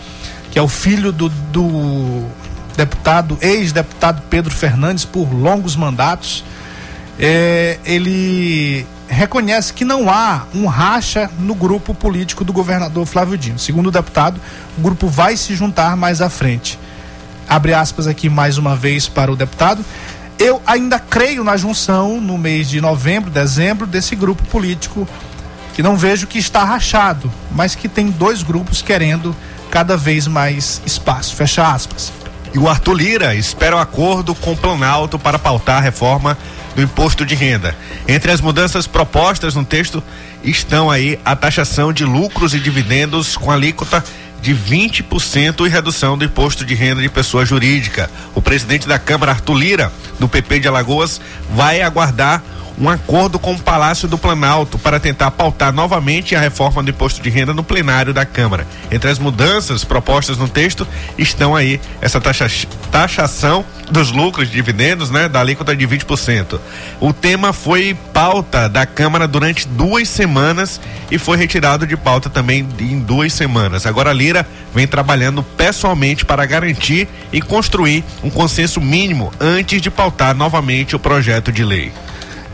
que 0.51 0.59
é 0.59 0.63
o 0.63 0.69
filho 0.69 1.13
do, 1.13 1.29
do 1.29 2.25
deputado, 2.77 3.39
ex-deputado 3.41 4.23
Pedro 4.31 4.53
Fernandes 4.53 5.05
por 5.05 5.33
longos 5.33 5.77
mandatos, 5.77 6.43
é, 7.19 7.79
ele 7.85 8.87
reconhece 9.07 9.73
que 9.73 9.85
não 9.85 10.09
há 10.09 10.45
um 10.55 10.67
racha 10.67 11.29
no 11.39 11.55
grupo 11.55 11.93
político 11.93 12.45
do 12.45 12.53
governador 12.53 13.05
Flávio 13.05 13.37
Dino. 13.37 13.59
Segundo 13.59 13.89
o 13.89 13.91
deputado, 13.91 14.41
o 14.79 14.81
grupo 14.81 15.09
vai 15.09 15.37
se 15.37 15.55
juntar 15.55 15.97
mais 15.97 16.23
à 16.23 16.31
frente. 16.31 16.79
Abre 17.49 17.75
aspas 17.75 18.07
aqui 18.07 18.31
mais 18.31 18.57
uma 18.57 18.77
vez 18.77 19.09
para 19.09 19.31
o 19.31 19.37
deputado. 19.37 19.85
Eu 20.41 20.63
ainda 20.67 20.99
creio 20.99 21.45
na 21.45 21.55
junção 21.59 22.19
no 22.19 22.39
mês 22.39 22.71
de 22.71 22.81
novembro, 22.81 23.31
dezembro, 23.31 23.87
desse 23.87 24.17
grupo 24.17 24.43
político 24.47 25.07
que 25.75 25.83
não 25.83 25.99
vejo 25.99 26.27
que 26.27 26.39
está 26.39 26.65
rachado, 26.65 27.31
mas 27.51 27.75
que 27.75 27.87
tem 27.87 28.11
dois 28.11 28.43
grupos 28.43 28.81
querendo 28.81 29.37
cada 29.71 29.99
vez 29.99 30.27
mais 30.27 30.81
espaço. 30.87 31.37
Fecha 31.37 31.71
aspas. 31.71 32.11
E 32.55 32.59
o 32.59 32.71
Arthur 32.71 32.95
Lira 32.95 33.35
espera 33.35 33.77
o 33.77 33.79
um 33.79 33.83
acordo 33.83 34.35
com 34.35 34.53
o 34.53 34.57
Planalto 34.57 35.19
para 35.19 35.39
pautar 35.39 35.77
a 35.77 35.81
reforma 35.81 36.39
do 36.75 36.81
imposto 36.81 37.27
de 37.27 37.35
renda. 37.35 37.77
Entre 38.09 38.33
as 38.33 38.41
mudanças 38.41 38.87
propostas 38.87 39.55
no 39.55 39.65
texto 39.65 40.03
estão 40.43 40.91
aí 40.91 41.21
a 41.23 41.37
taxação 41.37 41.93
de 41.93 42.07
lucros 42.07 42.55
e 42.55 42.59
dividendos 42.59 43.37
com 43.37 43.51
alíquota 43.51 44.03
de 44.41 44.55
20% 44.55 45.67
e 45.67 45.69
redução 45.69 46.17
do 46.17 46.25
imposto 46.25 46.65
de 46.65 46.75
renda 46.75 47.03
de 47.03 47.09
pessoa 47.09 47.45
jurídica. 47.45 48.11
O 48.35 48.41
presidente 48.41 48.89
da 48.89 48.99
Câmara, 48.99 49.33
Arthur 49.33 49.55
Lira, 49.55 49.93
do 50.19 50.29
PP 50.29 50.61
de 50.61 50.69
Alagoas, 50.69 51.21
vai 51.55 51.83
aguardar 51.83 52.43
um 52.81 52.89
acordo 52.89 53.39
com 53.39 53.53
o 53.53 53.59
Palácio 53.59 54.09
do 54.09 54.17
Planalto 54.17 54.79
para 54.79 54.99
tentar 54.99 55.31
pautar 55.33 55.71
novamente 55.71 56.35
a 56.35 56.41
reforma 56.41 56.83
do 56.83 56.89
imposto 56.89 57.21
de 57.21 57.29
renda 57.29 57.53
no 57.53 57.63
plenário 57.63 58.15
da 58.15 58.25
Câmara. 58.25 58.67
Entre 58.91 59.11
as 59.11 59.19
mudanças 59.19 59.85
propostas 59.85 60.39
no 60.39 60.49
texto 60.49 60.89
estão 61.19 61.55
aí 61.55 61.79
essa 62.01 62.19
taxa, 62.19 62.49
taxação 62.91 63.65
dos 63.91 64.11
lucros 64.11 64.49
de 64.49 64.55
dividendos, 64.55 65.11
né, 65.11 65.29
da 65.29 65.41
alíquota 65.41 65.77
de 65.77 65.87
20%. 65.87 66.59
O 67.01 67.13
tema 67.13 67.53
foi 67.53 67.95
pauta 68.15 68.67
da 68.67 68.87
Câmara 68.87 69.29
durante 69.29 69.69
duas 69.69 70.09
semanas 70.09 70.81
e 71.11 71.19
foi 71.19 71.37
retirado 71.37 71.87
de 71.87 71.97
pauta 71.99 72.31
também 72.31 72.67
em 72.79 73.01
duas 73.01 73.35
semanas. 73.35 73.85
Agora 73.85 74.13
Lira 74.13 74.47
vem 74.75 74.87
trabalhando 74.87 75.43
pessoalmente 75.43 76.25
para 76.25 76.47
garantir 76.47 77.09
e 77.31 77.43
construir 77.43 78.03
um 78.23 78.31
consenso 78.31 78.81
mínimo 78.81 79.31
antes 79.39 79.83
de 79.83 79.91
pautar 79.91 80.35
novamente 80.35 80.97
o 80.97 80.99
projeto 80.99 81.53
de 81.53 81.65
lei. 81.65 81.93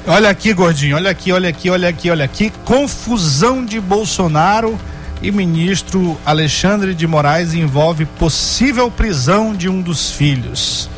Olha 0.08 0.30
aqui, 0.30 0.52
gordinho, 0.52 0.94
olha 0.94 1.10
aqui, 1.10 1.32
olha 1.32 1.48
aqui, 1.48 1.68
olha 1.68 1.88
aqui, 1.88 2.10
olha 2.12 2.25
aqui. 2.25 2.52
Confusão 2.64 3.64
de 3.64 3.80
Bolsonaro 3.80 4.78
e 5.20 5.32
ministro 5.32 6.16
Alexandre 6.25 6.94
de 6.94 7.08
Moraes 7.08 7.54
envolve 7.54 8.04
possível 8.04 8.88
prisão 8.88 9.52
de 9.52 9.68
um 9.68 9.82
dos 9.82 10.12
filhos. 10.12 10.88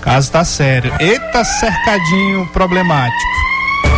Caso 0.00 0.30
tá 0.30 0.44
sério. 0.44 0.92
Eita 1.00 1.42
cercadinho 1.42 2.46
problemático. 2.52 3.32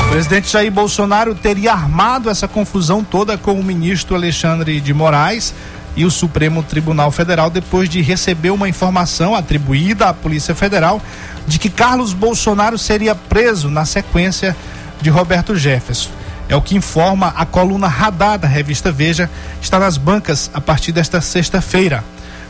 O 0.06 0.09
presidente 0.09 0.50
Jair 0.50 0.73
Bolsonaro 0.73 1.35
teria 1.35 1.73
armado 1.73 2.30
essa 2.30 2.49
confusão 2.49 3.04
toda 3.04 3.37
com 3.37 3.61
o 3.61 3.62
ministro 3.62 4.14
Alexandre 4.14 4.80
de 4.80 4.94
Moraes 4.94 5.52
e 5.97 6.05
o 6.05 6.11
Supremo 6.11 6.63
Tribunal 6.63 7.11
Federal 7.11 7.51
depois 7.51 7.89
de 7.89 8.03
receber 8.03 8.51
uma 8.51 8.69
informação 8.69 9.35
atribuída 9.35 10.09
à 10.09 10.15
Polícia 10.15 10.55
Federal 10.55 11.01
de 11.47 11.59
que 11.59 11.69
Carlos 11.69 12.13
Bolsonaro 12.13 12.79
seria 12.79 13.15
preso 13.15 13.71
na 13.71 13.85
sequência 13.85 14.57
de 15.01 15.11
Roberto 15.11 15.55
Jefferson. 15.55 16.11
É 16.49 16.57
o 16.57 16.63
que 16.63 16.77
informa 16.77 17.33
a 17.37 17.47
coluna 17.47 17.89
Radar 17.89 18.39
da 18.39 18.49
revista 18.49 18.93
Veja, 18.93 19.31
está 19.61 19.79
nas 19.79 19.97
bancas 19.97 20.51
a 20.53 20.61
partir 20.61 20.93
desta 20.93 21.21
sexta-feira. 21.21 22.05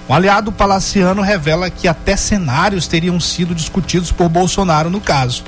Um 0.09 0.15
aliado 0.15 0.53
palaciano 0.53 1.23
revela 1.23 1.71
que 1.71 1.89
até 1.89 2.17
cenários 2.17 2.87
teriam 2.87 3.19
sido 3.19 3.55
discutidos 3.55 4.13
por 4.13 4.29
Bolsonaro 4.29 4.91
no 4.91 5.01
caso. 5.01 5.45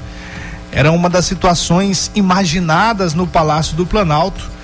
Era 0.72 0.92
uma 0.92 1.10
das 1.10 1.26
situações 1.26 2.10
imaginadas 2.14 3.14
no 3.14 3.26
Palácio 3.26 3.76
do 3.76 3.86
Planalto. 3.86 4.55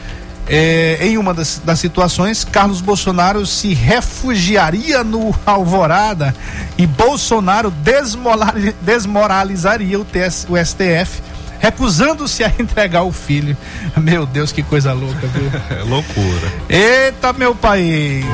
É, 0.49 0.99
em 1.01 1.17
uma 1.19 1.33
das, 1.33 1.61
das, 1.65 1.79
situações, 1.79 2.45
Carlos 2.45 2.81
Bolsonaro 2.81 3.47
se 3.47 3.75
refugiaria 3.75 5.05
no 5.05 5.35
Alvorada 5.47 6.35
e 6.77 6.87
Bolsonaro 6.87 7.73
desmoralizaria 8.81 10.01
o, 10.01 10.05
TS, 10.05 10.47
o 10.49 10.57
STF, 10.57 11.23
recusando-se 11.61 12.43
a 12.43 12.49
entregar 12.59 13.03
o 13.05 13.13
filho. 13.13 13.57
Meu 13.97 14.27
Deus, 14.27 14.51
que 14.51 14.63
coisa 14.63 14.93
louca, 14.93 15.27
viu? 15.29 15.51
É 15.79 15.83
loucura. 15.83 16.53
Eita, 16.69 17.33
meu 17.33 17.55
país! 17.55 18.25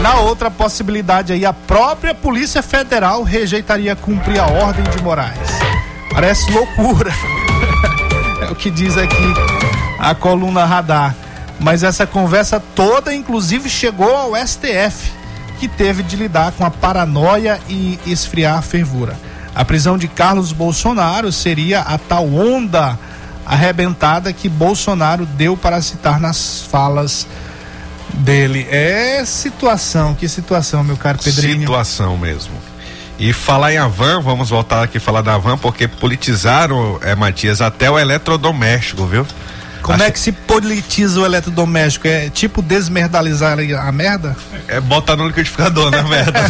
Na 0.00 0.20
outra 0.20 0.48
possibilidade 0.48 1.32
aí, 1.32 1.44
a 1.44 1.52
própria 1.52 2.14
Polícia 2.14 2.62
Federal 2.62 3.24
rejeitaria 3.24 3.96
cumprir 3.96 4.38
a 4.38 4.46
ordem 4.46 4.84
de 4.84 5.02
Moraes. 5.02 5.50
Parece 6.12 6.48
loucura. 6.52 7.12
é 8.40 8.52
o 8.52 8.54
que 8.54 8.70
diz 8.70 8.96
aqui 8.96 9.34
a 9.98 10.14
coluna 10.14 10.64
Radar. 10.64 11.14
Mas 11.60 11.82
essa 11.82 12.06
conversa 12.06 12.62
toda, 12.74 13.14
inclusive, 13.14 13.68
chegou 13.68 14.14
ao 14.14 14.36
STF, 14.36 15.12
que 15.58 15.66
teve 15.66 16.02
de 16.02 16.14
lidar 16.14 16.52
com 16.52 16.64
a 16.64 16.70
paranoia 16.70 17.58
e 17.68 17.98
esfriar 18.06 18.58
a 18.58 18.62
fervura. 18.62 19.16
A 19.54 19.64
prisão 19.64 19.98
de 19.98 20.06
Carlos 20.06 20.52
Bolsonaro 20.52 21.32
seria 21.32 21.80
a 21.80 21.98
tal 21.98 22.32
onda 22.32 22.96
arrebentada 23.44 24.32
que 24.32 24.48
Bolsonaro 24.48 25.26
deu 25.26 25.56
para 25.56 25.82
citar 25.82 26.20
nas 26.20 26.60
falas 26.70 27.26
dele. 28.14 28.68
É 28.70 29.24
situação, 29.24 30.14
que 30.14 30.28
situação, 30.28 30.84
meu 30.84 30.96
caro 30.96 31.18
Pedrinho. 31.18 31.60
Situação 31.60 32.16
mesmo. 32.16 32.54
E 33.18 33.32
falar 33.32 33.72
em 33.72 33.78
Avan, 33.78 34.20
vamos 34.20 34.50
voltar 34.50 34.84
aqui 34.84 34.98
a 34.98 35.00
falar 35.00 35.22
da 35.22 35.34
Avan, 35.34 35.58
porque 35.58 35.88
politizaram, 35.88 37.00
é, 37.02 37.16
Matias, 37.16 37.60
até 37.60 37.90
o 37.90 37.98
eletrodoméstico, 37.98 39.04
viu? 39.06 39.26
Como 39.88 40.02
Acho... 40.02 40.04
é 40.04 40.10
que 40.10 40.20
se 40.20 40.32
politiza 40.32 41.18
o 41.18 41.24
eletrodoméstico? 41.24 42.06
É 42.06 42.28
tipo 42.28 42.60
desmerdalizar 42.60 43.58
a 43.58 43.90
merda? 43.90 44.36
É 44.68 44.78
botar 44.82 45.16
no 45.16 45.26
liquidificador, 45.26 45.90
na 45.90 46.02
merda. 46.02 46.38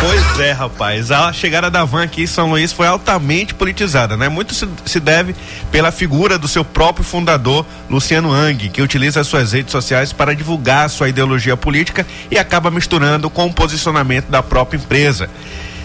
Pois 0.00 0.40
é, 0.40 0.52
rapaz. 0.52 1.10
A 1.10 1.32
chegada 1.32 1.70
da 1.70 1.82
van 1.82 2.02
aqui 2.02 2.24
em 2.24 2.26
São 2.26 2.50
Luís 2.50 2.74
foi 2.74 2.86
altamente 2.86 3.54
politizada, 3.54 4.18
né? 4.18 4.28
Muito 4.28 4.52
se, 4.52 4.68
se 4.84 5.00
deve 5.00 5.34
pela 5.70 5.90
figura 5.90 6.38
do 6.38 6.46
seu 6.46 6.62
próprio 6.62 7.02
fundador, 7.02 7.64
Luciano 7.88 8.30
Ang, 8.30 8.68
que 8.68 8.82
utiliza 8.82 9.20
as 9.20 9.26
suas 9.26 9.52
redes 9.52 9.72
sociais 9.72 10.12
para 10.12 10.34
divulgar 10.34 10.90
sua 10.90 11.08
ideologia 11.08 11.56
política 11.56 12.06
e 12.30 12.38
acaba 12.38 12.70
misturando 12.70 13.30
com 13.30 13.46
o 13.46 13.52
posicionamento 13.52 14.26
da 14.26 14.42
própria 14.42 14.76
empresa. 14.76 15.30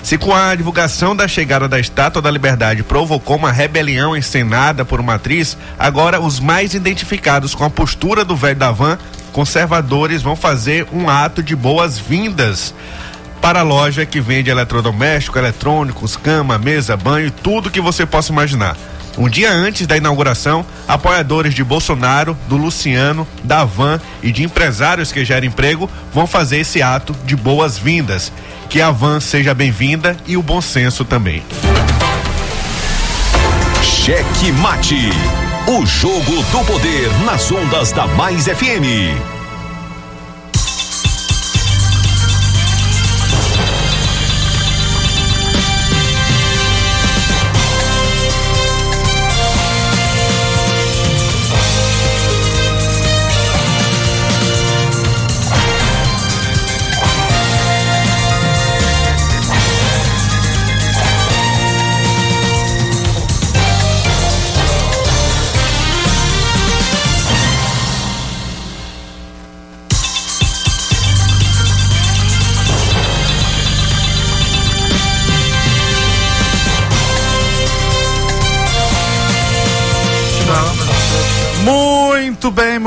Se 0.03 0.17
com 0.17 0.33
a 0.33 0.55
divulgação 0.55 1.15
da 1.15 1.27
chegada 1.27 1.67
da 1.67 1.79
Estátua 1.79 2.21
da 2.21 2.31
Liberdade 2.31 2.83
provocou 2.83 3.35
uma 3.35 3.51
rebelião 3.51 4.15
encenada 4.15 4.83
por 4.83 4.99
uma 4.99 5.15
atriz, 5.15 5.57
agora 5.77 6.19
os 6.19 6.39
mais 6.39 6.73
identificados 6.73 7.53
com 7.53 7.63
a 7.63 7.69
postura 7.69 8.25
do 8.25 8.35
velho 8.35 8.57
da 8.57 8.71
van, 8.71 8.97
conservadores, 9.31 10.21
vão 10.21 10.35
fazer 10.35 10.87
um 10.91 11.09
ato 11.09 11.43
de 11.43 11.55
boas-vindas 11.55 12.73
para 13.41 13.59
a 13.59 13.63
loja 13.63 14.05
que 14.05 14.19
vende 14.19 14.49
eletrodoméstico, 14.49 15.37
eletrônicos, 15.37 16.17
cama, 16.17 16.57
mesa, 16.57 16.97
banho, 16.97 17.31
tudo 17.31 17.69
que 17.69 17.79
você 17.79 18.05
possa 18.05 18.31
imaginar. 18.31 18.75
Um 19.19 19.27
dia 19.27 19.51
antes 19.51 19.85
da 19.85 19.97
inauguração, 19.97 20.65
apoiadores 20.87 21.53
de 21.53 21.61
Bolsonaro, 21.61 22.37
do 22.47 22.55
Luciano, 22.55 23.27
da 23.43 23.65
Van 23.65 23.99
e 24.23 24.31
de 24.31 24.43
empresários 24.43 25.11
que 25.11 25.25
geram 25.25 25.45
emprego 25.45 25.89
vão 26.13 26.25
fazer 26.25 26.59
esse 26.59 26.81
ato 26.81 27.13
de 27.25 27.35
boas-vindas. 27.35 28.31
Que 28.69 28.79
a 28.79 28.91
Van 28.91 29.19
seja 29.19 29.53
bem-vinda 29.53 30.15
e 30.25 30.37
o 30.37 30.41
bom 30.41 30.61
senso 30.61 31.03
também. 31.03 31.43
Cheque 33.83 34.53
Mate. 34.53 35.09
O 35.67 35.85
jogo 35.85 36.41
do 36.43 36.63
poder 36.63 37.11
nas 37.25 37.51
ondas 37.51 37.91
da 37.91 38.07
Mais 38.07 38.45
FM. 38.45 39.38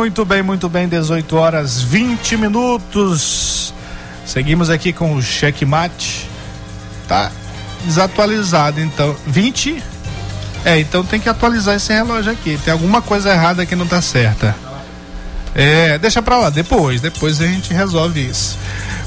Muito 0.03 0.25
bem, 0.25 0.43
muito 0.43 0.69
bem, 0.69 0.83
muito 0.83 0.99
bem. 0.99 1.01
18 1.01 1.37
horas 1.37 1.81
20 1.81 2.37
minutos. 2.37 3.73
Seguimos 4.27 4.69
aqui 4.69 4.93
com 4.93 5.15
o 5.15 5.23
checkmate. 5.23 6.29
Tá 7.07 7.31
desatualizado, 7.85 8.81
então. 8.81 9.15
20? 9.25 9.81
É, 10.65 10.81
então 10.81 11.05
tem 11.05 11.21
que 11.21 11.29
atualizar 11.29 11.77
esse 11.77 11.93
relógio 11.93 12.33
aqui. 12.33 12.59
Tem 12.65 12.73
alguma 12.73 13.01
coisa 13.01 13.31
errada 13.31 13.65
que 13.65 13.77
não 13.77 13.87
tá 13.87 14.03
certa. 14.03 14.57
É, 15.55 15.97
deixa 15.99 16.21
pra 16.21 16.37
lá, 16.37 16.51
depois, 16.51 17.01
depois 17.01 17.41
a 17.41 17.47
gente 17.47 17.73
resolve 17.73 18.27
isso. 18.27 18.59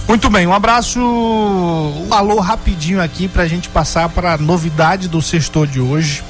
Muito 0.07 0.29
bem, 0.29 0.47
um 0.47 0.53
abraço, 0.53 0.97
um 0.97 2.13
alô 2.13 2.39
rapidinho 2.39 3.01
aqui 3.01 3.27
pra 3.27 3.45
gente 3.47 3.67
passar 3.67 4.07
para 4.07 4.35
a 4.35 4.37
novidade 4.37 5.09
do 5.09 5.21
sextor 5.21 5.67
de 5.67 5.81
hoje. 5.81 6.23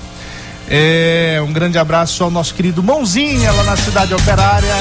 É, 0.68 1.40
um 1.46 1.54
grande 1.54 1.78
abraço 1.78 2.24
ao 2.24 2.32
nosso 2.32 2.54
querido 2.54 2.82
Mãozinha 2.82 3.52
lá 3.52 3.64
na 3.64 3.76
cidade 3.78 4.14
operária. 4.14 4.74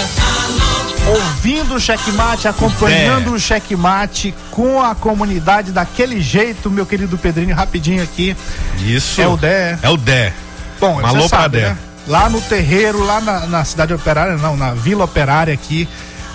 Ouvindo 1.07 1.75
o 1.75 1.81
checkmate, 1.81 2.49
acompanhando 2.49 3.33
o 3.33 3.39
checkmate 3.39 4.35
com 4.51 4.81
a 4.83 4.95
comunidade 4.95 5.71
daquele 5.71 6.21
jeito, 6.23 6.71
meu 6.71 6.87
querido 6.87 7.19
Pedrinho, 7.19 7.55
rapidinho 7.55 8.03
aqui. 8.03 8.35
Isso. 8.81 9.21
É 9.21 9.29
o 9.29 9.37
Dé. 9.37 9.79
É 9.83 9.91
o 9.91 9.99
Dé. 9.99 10.33
Bom, 10.81 10.93
Um 10.99 11.03
você 11.03 11.07
alô 11.07 11.29
pra 11.29 11.39
sabe, 11.41 11.59
Dé. 11.59 11.69
né? 11.69 11.77
Lá 12.07 12.29
no 12.31 12.41
terreiro, 12.41 13.05
lá 13.05 13.21
na, 13.21 13.41
na 13.47 13.65
cidade 13.65 13.93
operária, 13.93 14.37
não, 14.37 14.57
na 14.57 14.73
vila 14.73 15.05
operária 15.05 15.53
aqui, 15.53 15.87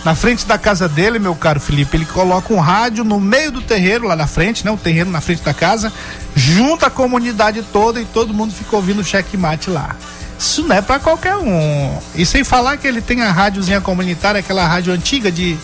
na 0.03 0.15
frente 0.15 0.45
da 0.45 0.57
casa 0.57 0.87
dele, 0.87 1.19
meu 1.19 1.35
caro 1.35 1.59
Felipe, 1.59 1.97
ele 1.97 2.05
coloca 2.05 2.53
um 2.53 2.59
rádio 2.59 3.03
no 3.03 3.19
meio 3.19 3.51
do 3.51 3.61
terreiro, 3.61 4.07
lá 4.07 4.15
na 4.15 4.27
frente, 4.27 4.63
né? 4.63 4.71
O 4.71 4.77
terreiro 4.77 5.09
na 5.09 5.19
frente 5.19 5.43
da 5.43 5.53
casa, 5.53 5.91
junta 6.35 6.87
a 6.87 6.89
comunidade 6.89 7.61
toda 7.73 7.99
e 7.99 8.05
todo 8.05 8.33
mundo 8.33 8.53
fica 8.53 8.75
ouvindo 8.75 9.01
o 9.01 9.03
checkmate 9.03 9.69
lá. 9.69 9.95
Isso 10.37 10.63
não 10.63 10.73
é 10.73 10.81
pra 10.81 10.99
qualquer 10.99 11.35
um. 11.35 11.99
E 12.15 12.25
sem 12.25 12.45
falar 12.45 12.77
que 12.77 12.87
ele 12.87 13.01
tem 13.01 13.21
a 13.21 13.31
rádiozinha 13.31 13.81
comunitária, 13.81 14.39
aquela 14.39 14.65
rádio 14.65 14.93
antiga 14.93 15.29
de 15.29 15.57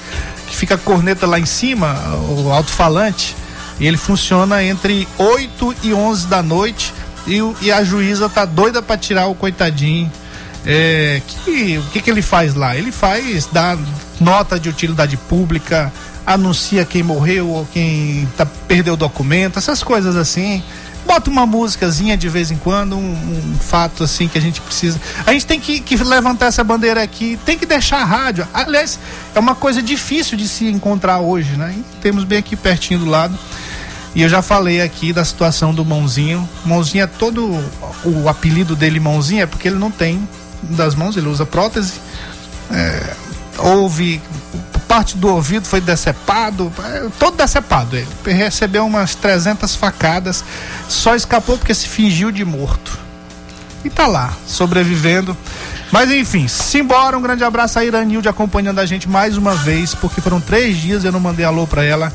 que 0.47 0.55
fica 0.55 0.75
a 0.75 0.77
corneta 0.77 1.25
lá 1.25 1.39
em 1.39 1.45
cima, 1.45 1.95
o 2.29 2.51
alto-falante. 2.51 3.35
E 3.79 3.87
ele 3.87 3.97
funciona 3.97 4.61
entre 4.63 5.07
8 5.17 5.75
e 5.83 5.93
11 5.93 6.27
da 6.27 6.43
noite. 6.43 6.93
E, 7.25 7.39
e 7.61 7.71
a 7.71 7.83
juíza 7.85 8.29
tá 8.29 8.43
doida 8.43 8.81
pra 8.81 8.97
tirar 8.97 9.27
o 9.27 9.35
coitadinho. 9.35 10.11
É, 10.65 11.21
que, 11.27 11.77
o 11.77 11.83
que, 11.91 12.01
que 12.01 12.09
ele 12.09 12.21
faz 12.21 12.55
lá? 12.55 12.75
Ele 12.75 12.91
faz, 12.91 13.47
dá 13.51 13.77
nota 14.19 14.59
de 14.59 14.67
utilidade 14.67 15.15
pública, 15.15 15.93
anuncia 16.25 16.83
quem 16.83 17.03
morreu 17.03 17.47
ou 17.49 17.67
quem 17.71 18.27
tá, 18.35 18.45
perdeu 18.45 18.95
o 18.95 18.97
documento, 18.97 19.59
essas 19.59 19.83
coisas 19.83 20.15
assim. 20.15 20.63
Bota 21.05 21.29
uma 21.29 21.45
músicazinha 21.45 22.17
de 22.17 22.27
vez 22.27 22.49
em 22.49 22.57
quando, 22.57 22.97
um, 22.97 23.11
um 23.11 23.59
fato 23.59 24.03
assim 24.03 24.27
que 24.27 24.39
a 24.39 24.41
gente 24.41 24.59
precisa. 24.59 24.99
A 25.23 25.33
gente 25.33 25.45
tem 25.45 25.59
que, 25.59 25.79
que 25.79 25.95
levantar 25.97 26.47
essa 26.47 26.63
bandeira 26.63 27.03
aqui, 27.03 27.37
tem 27.45 27.59
que 27.59 27.65
deixar 27.65 27.97
a 27.97 28.05
rádio. 28.05 28.47
Aliás, 28.51 28.97
é 29.35 29.39
uma 29.39 29.53
coisa 29.53 29.83
difícil 29.83 30.35
de 30.35 30.47
se 30.47 30.65
encontrar 30.65 31.19
hoje, 31.19 31.55
né? 31.57 31.75
E 31.77 32.01
temos 32.01 32.23
bem 32.23 32.39
aqui 32.39 32.55
pertinho 32.55 33.01
do 33.01 33.05
lado. 33.05 33.37
E 34.15 34.21
eu 34.23 34.29
já 34.29 34.41
falei 34.41 34.81
aqui 34.81 35.13
da 35.13 35.23
situação 35.23 35.75
do 35.75 35.85
Mãozinho. 35.85 36.49
Mãozinho 36.65 37.03
é 37.03 37.07
todo. 37.07 37.45
O 38.03 38.27
apelido 38.27 38.75
dele 38.75 38.99
Mãozinho 38.99 39.43
é 39.43 39.45
porque 39.45 39.67
ele 39.67 39.77
não 39.77 39.91
tem 39.91 40.27
das 40.71 40.95
mãos, 40.95 41.17
ele 41.17 41.27
usa 41.27 41.45
prótese. 41.45 41.93
É, 42.71 43.13
houve. 43.57 44.21
Parte 44.87 45.17
do 45.17 45.27
ouvido 45.27 45.65
foi 45.65 45.81
decepado, 45.81 46.71
é, 46.83 47.07
todo 47.19 47.35
decepado. 47.35 47.97
Ele 47.97 48.07
recebeu 48.33 48.85
umas 48.85 49.15
300 49.15 49.75
facadas, 49.75 50.43
só 50.87 51.15
escapou 51.15 51.57
porque 51.57 51.73
se 51.73 51.87
fingiu 51.87 52.31
de 52.31 52.45
morto. 52.45 52.97
E 53.83 53.89
tá 53.89 54.07
lá, 54.07 54.33
sobrevivendo. 54.47 55.35
Mas 55.91 56.11
enfim, 56.11 56.47
simbora. 56.47 57.17
Um 57.17 57.21
grande 57.21 57.43
abraço 57.43 57.79
a 57.79 57.85
Iranilde 57.85 58.27
acompanhando 58.29 58.79
a 58.79 58.85
gente 58.85 59.07
mais 59.07 59.37
uma 59.37 59.55
vez, 59.55 59.93
porque 59.93 60.21
foram 60.21 60.39
três 60.39 60.77
dias 60.77 61.03
eu 61.03 61.11
não 61.11 61.19
mandei 61.19 61.45
alô 61.45 61.67
pra 61.67 61.83
ela. 61.83 62.11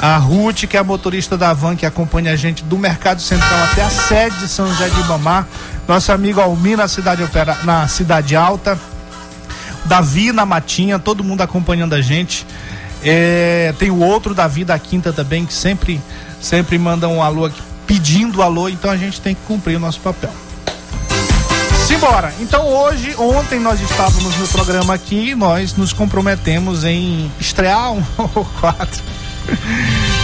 A 0.00 0.18
Ruth, 0.18 0.66
que 0.66 0.76
é 0.76 0.80
a 0.80 0.84
motorista 0.84 1.38
da 1.38 1.54
van 1.54 1.74
que 1.74 1.86
acompanha 1.86 2.32
a 2.32 2.36
gente 2.36 2.62
do 2.62 2.76
Mercado 2.76 3.20
Central 3.22 3.64
até 3.64 3.82
a 3.82 3.90
sede 3.90 4.36
de 4.40 4.48
São 4.48 4.68
José 4.68 4.88
de 4.88 5.00
Ibamar. 5.00 5.46
Nosso 5.88 6.12
amigo 6.12 6.40
Almir 6.40 6.76
na 6.76 6.86
cidade, 6.86 7.22
opera, 7.22 7.56
na 7.64 7.88
cidade 7.88 8.36
Alta. 8.36 8.78
Davi 9.86 10.32
na 10.32 10.44
Matinha, 10.44 10.98
todo 10.98 11.24
mundo 11.24 11.40
acompanhando 11.40 11.94
a 11.94 12.02
gente. 12.02 12.46
É, 13.02 13.72
tem 13.78 13.90
o 13.90 14.00
outro 14.00 14.34
Davi 14.34 14.64
da 14.64 14.78
Quinta 14.78 15.12
também, 15.12 15.46
que 15.46 15.54
sempre, 15.54 16.00
sempre 16.40 16.78
manda 16.78 17.08
um 17.08 17.22
alô 17.22 17.46
aqui, 17.46 17.62
pedindo 17.86 18.42
alô, 18.42 18.68
então 18.68 18.90
a 18.90 18.96
gente 18.96 19.20
tem 19.20 19.34
que 19.34 19.40
cumprir 19.46 19.76
o 19.76 19.80
nosso 19.80 20.00
papel. 20.00 20.32
Simbora! 21.86 22.34
Então 22.40 22.66
hoje, 22.66 23.14
ontem 23.16 23.60
nós 23.60 23.80
estávamos 23.80 24.36
no 24.36 24.48
programa 24.48 24.92
aqui, 24.92 25.36
nós 25.36 25.76
nos 25.76 25.92
comprometemos 25.92 26.84
em 26.84 27.30
estrear 27.38 27.92
um 27.92 28.02
ou 28.34 28.44
quatro. 28.60 29.02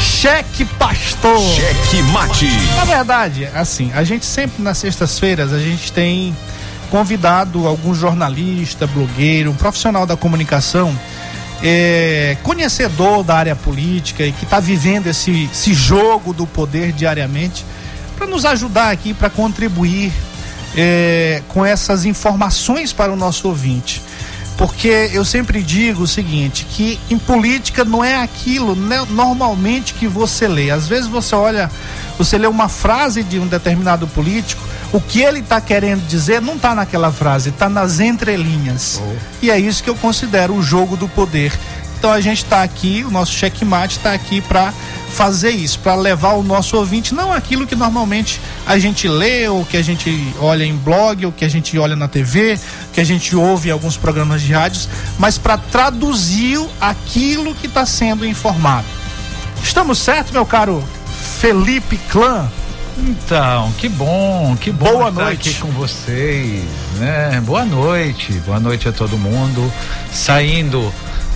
Cheque 0.00 0.64
Pastor! 0.64 1.38
Cheque 1.38 2.02
Mate. 2.12 2.46
Na 2.76 2.84
verdade, 2.84 3.46
assim, 3.54 3.90
a 3.92 4.04
gente 4.04 4.24
sempre 4.24 4.62
nas 4.62 4.78
sextas-feiras 4.78 5.52
a 5.52 5.58
gente 5.58 5.92
tem 5.92 6.36
convidado 6.90 7.66
algum 7.66 7.94
jornalista, 7.94 8.86
blogueiro, 8.86 9.50
um 9.50 9.54
profissional 9.54 10.04
da 10.04 10.16
comunicação, 10.16 10.96
é, 11.62 12.36
conhecedor 12.42 13.24
da 13.24 13.36
área 13.36 13.56
política 13.56 14.24
e 14.24 14.32
que 14.32 14.44
está 14.44 14.60
vivendo 14.60 15.06
esse, 15.06 15.48
esse 15.50 15.72
jogo 15.72 16.32
do 16.32 16.46
poder 16.46 16.92
diariamente, 16.92 17.64
para 18.16 18.26
nos 18.26 18.44
ajudar 18.44 18.90
aqui, 18.90 19.14
para 19.14 19.30
contribuir 19.30 20.12
é, 20.76 21.42
com 21.48 21.64
essas 21.64 22.04
informações 22.04 22.92
para 22.92 23.12
o 23.12 23.16
nosso 23.16 23.48
ouvinte. 23.48 24.02
Porque 24.56 25.10
eu 25.12 25.24
sempre 25.24 25.62
digo 25.62 26.02
o 26.02 26.06
seguinte, 26.06 26.66
que 26.70 26.98
em 27.10 27.18
política 27.18 27.84
não 27.84 28.04
é 28.04 28.16
aquilo 28.22 28.76
né, 28.76 29.04
normalmente 29.10 29.94
que 29.94 30.06
você 30.06 30.46
lê. 30.46 30.70
Às 30.70 30.86
vezes 30.86 31.08
você 31.08 31.34
olha, 31.34 31.70
você 32.18 32.38
lê 32.38 32.46
uma 32.46 32.68
frase 32.68 33.22
de 33.22 33.38
um 33.38 33.46
determinado 33.46 34.06
político, 34.06 34.62
o 34.92 35.00
que 35.00 35.22
ele 35.22 35.40
está 35.40 35.60
querendo 35.60 36.06
dizer 36.06 36.40
não 36.40 36.54
está 36.54 36.74
naquela 36.74 37.10
frase, 37.10 37.48
está 37.48 37.68
nas 37.68 37.98
entrelinhas. 37.98 39.00
E 39.40 39.50
é 39.50 39.58
isso 39.58 39.82
que 39.82 39.90
eu 39.90 39.96
considero 39.96 40.54
o 40.54 40.62
jogo 40.62 40.96
do 40.96 41.08
poder. 41.08 41.52
Então 41.98 42.12
a 42.12 42.20
gente 42.20 42.42
está 42.42 42.62
aqui, 42.62 43.04
o 43.06 43.10
nosso 43.10 43.32
checkmate 43.32 43.98
está 43.98 44.12
aqui 44.12 44.40
para 44.40 44.72
fazer 45.12 45.50
isso, 45.50 45.78
para 45.78 45.94
levar 45.94 46.32
o 46.32 46.42
nosso 46.42 46.76
ouvinte 46.76 47.14
não 47.14 47.32
aquilo 47.32 47.66
que 47.66 47.76
normalmente 47.76 48.40
a 48.66 48.78
gente 48.78 49.06
lê, 49.06 49.46
ou 49.48 49.64
que 49.64 49.76
a 49.76 49.82
gente 49.82 50.34
olha 50.40 50.64
em 50.64 50.74
blog, 50.74 51.26
ou 51.26 51.32
que 51.32 51.44
a 51.44 51.48
gente 51.48 51.78
olha 51.78 51.94
na 51.94 52.08
TV, 52.08 52.58
que 52.92 53.00
a 53.00 53.04
gente 53.04 53.36
ouve 53.36 53.68
em 53.68 53.72
alguns 53.72 53.96
programas 53.96 54.42
de 54.42 54.52
rádios, 54.52 54.88
mas 55.18 55.38
para 55.38 55.56
traduzir 55.58 56.58
aquilo 56.80 57.54
que 57.54 57.66
está 57.66 57.84
sendo 57.84 58.26
informado. 58.26 58.86
Estamos 59.62 59.98
certo, 59.98 60.32
meu 60.32 60.46
caro 60.46 60.82
Felipe 61.40 61.98
Clã? 62.10 62.50
Então, 62.98 63.72
que 63.78 63.88
bom, 63.88 64.56
que 64.60 64.70
bom 64.70 64.92
Boa 64.92 65.08
estar 65.08 65.24
noite. 65.24 65.48
aqui 65.48 65.58
com 65.60 65.68
vocês, 65.68 66.64
né? 66.98 67.40
Boa 67.44 67.64
noite, 67.64 68.32
boa 68.44 68.60
noite 68.60 68.88
a 68.88 68.92
todo 68.92 69.16
mundo. 69.16 69.72
Saindo 70.12 70.92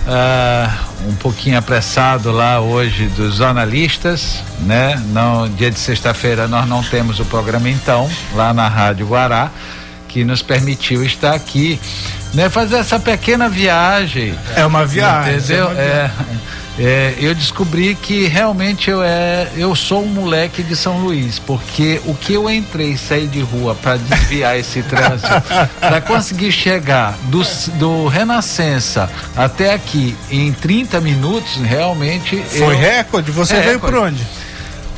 ah, 0.07 0.73
um 1.05 1.15
pouquinho 1.15 1.57
apressado 1.57 2.31
lá 2.31 2.59
hoje 2.61 3.07
dos 3.09 3.35
jornalistas, 3.35 4.41
né? 4.61 5.01
Não, 5.07 5.49
dia 5.49 5.69
de 5.69 5.79
sexta-feira 5.79 6.47
nós 6.47 6.67
não 6.67 6.81
temos 6.81 7.19
o 7.19 7.25
programa 7.25 7.69
então, 7.69 8.09
lá 8.33 8.53
na 8.53 8.67
Rádio 8.67 9.05
Guará, 9.07 9.51
que 10.07 10.23
nos 10.23 10.41
permitiu 10.41 11.03
estar 11.03 11.33
aqui, 11.33 11.79
né? 12.33 12.49
Fazer 12.49 12.77
essa 12.77 12.99
pequena 12.99 13.47
viagem. 13.49 14.33
É 14.55 14.65
uma 14.65 14.85
viagem. 14.85 15.35
Entendeu? 15.37 15.65
é 15.65 15.65
uma 15.65 15.73
viagem. 15.75 15.87
É, 15.87 16.11
é, 16.79 17.15
eu 17.19 17.33
descobri 17.33 17.95
que 17.95 18.27
realmente 18.27 18.87
eu 18.89 19.01
é, 19.01 19.47
eu 19.57 19.75
sou 19.75 20.03
um 20.03 20.07
moleque 20.07 20.61
de 20.61 20.75
São 20.75 20.99
Luís, 20.99 21.39
porque 21.39 21.99
o 22.05 22.13
que 22.13 22.33
eu 22.33 22.47
entrei 22.47 22.91
e 22.91 22.97
saí 22.99 23.25
de 23.25 23.41
rua 23.41 23.73
para 23.73 23.97
desviar 23.97 24.57
esse 24.59 24.83
trânsito, 24.83 25.27
para 25.79 25.99
conseguir 26.01 26.51
chegar 26.51 27.17
do, 27.23 27.41
do 27.79 28.07
Renascença 28.07 29.09
até 29.35 29.73
aqui 29.73 30.15
em 30.29 30.53
30 30.53 31.01
minutos, 31.01 31.55
realmente 31.63 32.37
Foi 32.47 32.75
eu, 32.75 32.79
recorde? 32.79 33.31
Você 33.31 33.55
É, 33.55 33.61
veio 33.61 33.79
por 33.79 33.89
recorde. 33.91 34.13
onde? 34.15 34.27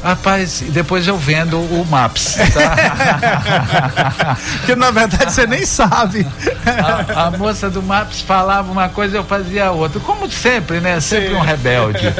Rapaz, 0.03 0.63
depois 0.69 1.07
eu 1.07 1.17
vendo 1.17 1.59
o 1.59 1.85
Maps, 1.89 2.37
tá? 2.53 4.37
Porque 4.59 4.75
na 4.75 4.91
verdade 4.91 5.33
você 5.33 5.45
nem 5.45 5.65
sabe. 5.65 6.25
a, 6.65 7.25
a 7.25 7.31
moça 7.31 7.69
do 7.69 7.83
Maps 7.83 8.21
falava 8.21 8.71
uma 8.71 8.87
coisa, 8.87 9.17
eu 9.17 9.23
fazia 9.25 9.71
outra. 9.71 9.99
Como 9.99 10.31
sempre, 10.31 10.79
né? 10.79 10.99
Sempre 11.01 11.33
um 11.33 11.41
rebelde. 11.41 12.13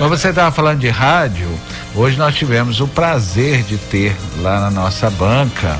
Mas 0.00 0.08
você 0.08 0.28
estava 0.28 0.52
falando 0.52 0.78
de 0.78 0.88
rádio. 0.88 1.48
Hoje 1.94 2.16
nós 2.16 2.34
tivemos 2.34 2.80
o 2.80 2.86
prazer 2.88 3.62
de 3.62 3.78
ter 3.78 4.16
lá 4.40 4.60
na 4.60 4.70
nossa 4.70 5.10
banca, 5.10 5.78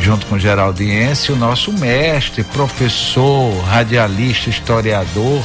junto 0.00 0.26
com 0.26 0.34
o 0.36 0.38
Geraldiense, 0.38 1.32
o 1.32 1.36
nosso 1.36 1.72
mestre, 1.72 2.44
professor, 2.44 3.50
radialista, 3.64 4.50
historiador, 4.50 5.42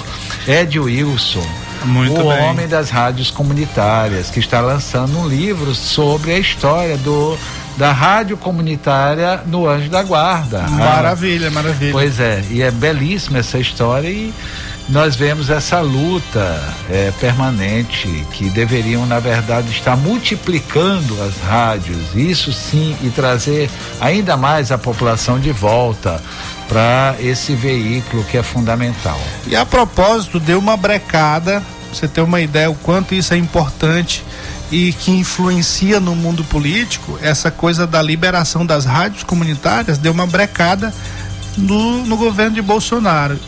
Ed 0.48 0.80
Wilson. 0.80 1.48
Muito 1.86 2.22
o 2.22 2.30
bem. 2.30 2.44
homem 2.44 2.68
das 2.68 2.90
rádios 2.90 3.32
comunitárias, 3.32 4.30
que 4.30 4.40
está 4.40 4.62
lançando 4.62 5.18
um 5.18 5.28
livro 5.28 5.74
sobre 5.74 6.32
a 6.32 6.40
história 6.40 6.98
do 6.98 7.38
da 7.78 7.94
rádio 7.94 8.36
comunitária 8.36 9.42
no 9.46 9.66
Anjo 9.66 9.90
da 9.90 10.04
Guarda. 10.04 10.64
Maravilha, 10.64 11.50
maravilha. 11.50 11.94
Pois 11.94 12.20
é, 12.20 12.44
e 12.50 12.62
é 12.62 12.70
belíssima 12.70 13.40
essa 13.40 13.58
história 13.58 14.10
e 14.10 14.34
nós 14.90 15.16
vemos 15.16 15.50
essa 15.50 15.80
luta 15.80 16.62
é, 16.90 17.14
permanente 17.22 18.08
que 18.34 18.50
deveriam, 18.50 19.06
na 19.06 19.20
verdade, 19.20 19.70
estar 19.70 19.96
multiplicando 19.96 21.22
as 21.22 21.38
rádios, 21.48 22.16
isso 22.16 22.52
sim, 22.52 22.98
e 23.02 23.10
trazer 23.10 23.70
ainda 24.02 24.36
mais 24.36 24.72
a 24.72 24.78
população 24.78 25.40
de 25.40 25.52
volta 25.52 26.20
para 26.70 27.16
esse 27.20 27.54
veículo 27.56 28.24
que 28.24 28.38
é 28.38 28.44
fundamental. 28.44 29.20
E 29.48 29.56
a 29.56 29.66
propósito, 29.66 30.40
deu 30.40 30.60
uma 30.60 30.78
brecada, 30.78 31.64
você 31.92 32.08
ter 32.08 32.22
uma 32.22 32.40
ideia 32.40 32.70
o 32.70 32.76
quanto 32.76 33.16
isso 33.16 33.34
é 33.34 33.38
importante 33.38 34.24
e 34.72 34.94
que 34.94 35.10
influencia 35.10 36.00
no 36.00 36.16
mundo 36.16 36.44
político, 36.44 37.18
essa 37.24 37.50
coisa 37.50 37.88
da 37.88 38.02
liberação 38.04 38.64
das 38.64 38.86
rádios 38.86 39.24
comunitárias 39.24 39.98
deu 39.98 40.12
uma 40.12 40.28
brecada 40.28 40.94
no, 41.58 42.06
no 42.06 42.16
governo 42.16 42.54
de 42.54 42.62
Bolsonaro. 42.62 43.40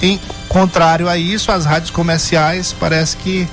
Em 0.00 0.20
contrário 0.48 1.08
a 1.08 1.16
isso, 1.18 1.50
as 1.50 1.64
rádios 1.64 1.90
comerciais 1.90 2.72
parece 2.78 3.16
que 3.16 3.48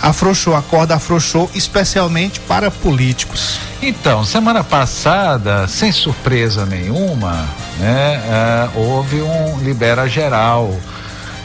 afrouxou, 0.00 0.54
a 0.54 0.62
corda 0.62 0.94
afrouxou, 0.94 1.50
especialmente 1.54 2.38
para 2.40 2.70
políticos. 2.70 3.58
Então, 3.80 4.24
semana 4.24 4.62
passada, 4.62 5.66
sem 5.66 5.90
surpresa 5.90 6.64
nenhuma, 6.64 7.48
né, 7.82 8.22
ah, 8.30 8.70
houve 8.76 9.20
um 9.20 9.58
libera 9.58 10.08
geral. 10.08 10.72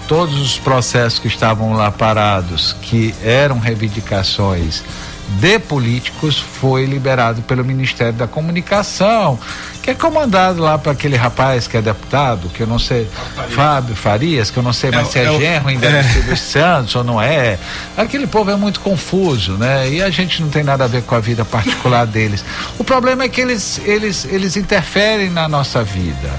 Todos 0.08 0.40
os 0.40 0.58
processos 0.58 1.20
que 1.20 1.28
estavam 1.28 1.74
lá 1.74 1.92
parados, 1.92 2.74
que 2.82 3.14
eram 3.24 3.60
reivindicações 3.60 4.84
de 5.28 5.60
políticos, 5.60 6.40
foi 6.40 6.86
liberado 6.86 7.42
pelo 7.42 7.64
Ministério 7.64 8.14
da 8.14 8.28
Comunicação, 8.28 9.38
que 9.84 9.92
é 9.92 9.94
comandado 9.94 10.62
lá 10.62 10.78
para 10.78 10.94
aquele 10.94 11.16
rapaz 11.16 11.68
que 11.68 11.78
é 11.78 11.82
deputado, 11.82 12.50
que 12.50 12.62
eu 12.62 12.68
não 12.68 12.80
sei, 12.80 13.08
Fábio 13.50 13.96
Farias, 13.96 14.50
que 14.50 14.58
eu 14.58 14.64
não 14.64 14.74
sei 14.74 14.90
mais 14.90 15.08
É 15.08 15.12
se 15.12 15.20
é, 15.20 15.24
é 15.24 15.40
genro 15.40 15.68
ainda 15.68 15.88
é. 15.88 16.04
Silvio 16.04 16.38
Santos 16.38 16.96
ou 16.96 17.04
não 17.04 17.22
é. 17.22 17.60
Aquele 17.96 18.26
povo 18.26 18.50
é 18.52 18.56
muito 18.56 18.80
confuso, 18.80 19.54
né? 19.54 19.90
E 19.90 20.02
a 20.02 20.10
gente 20.10 20.42
não 20.42 20.50
tem 20.50 20.64
nada 20.64 20.86
a 20.86 20.88
ver 20.88 21.04
com 21.04 21.16
a 21.16 21.20
vida 21.20 21.44
particular 21.44 22.06
deles. 22.08 22.44
O 22.80 22.84
problema 22.84 23.24
é 23.24 23.30
que 23.30 23.42
eles, 23.42 23.82
eles, 23.86 24.26
eles 24.26 24.56
interferem 24.56 25.30
na 25.30 25.48
nossa 25.48 25.84
vida, 25.84 26.32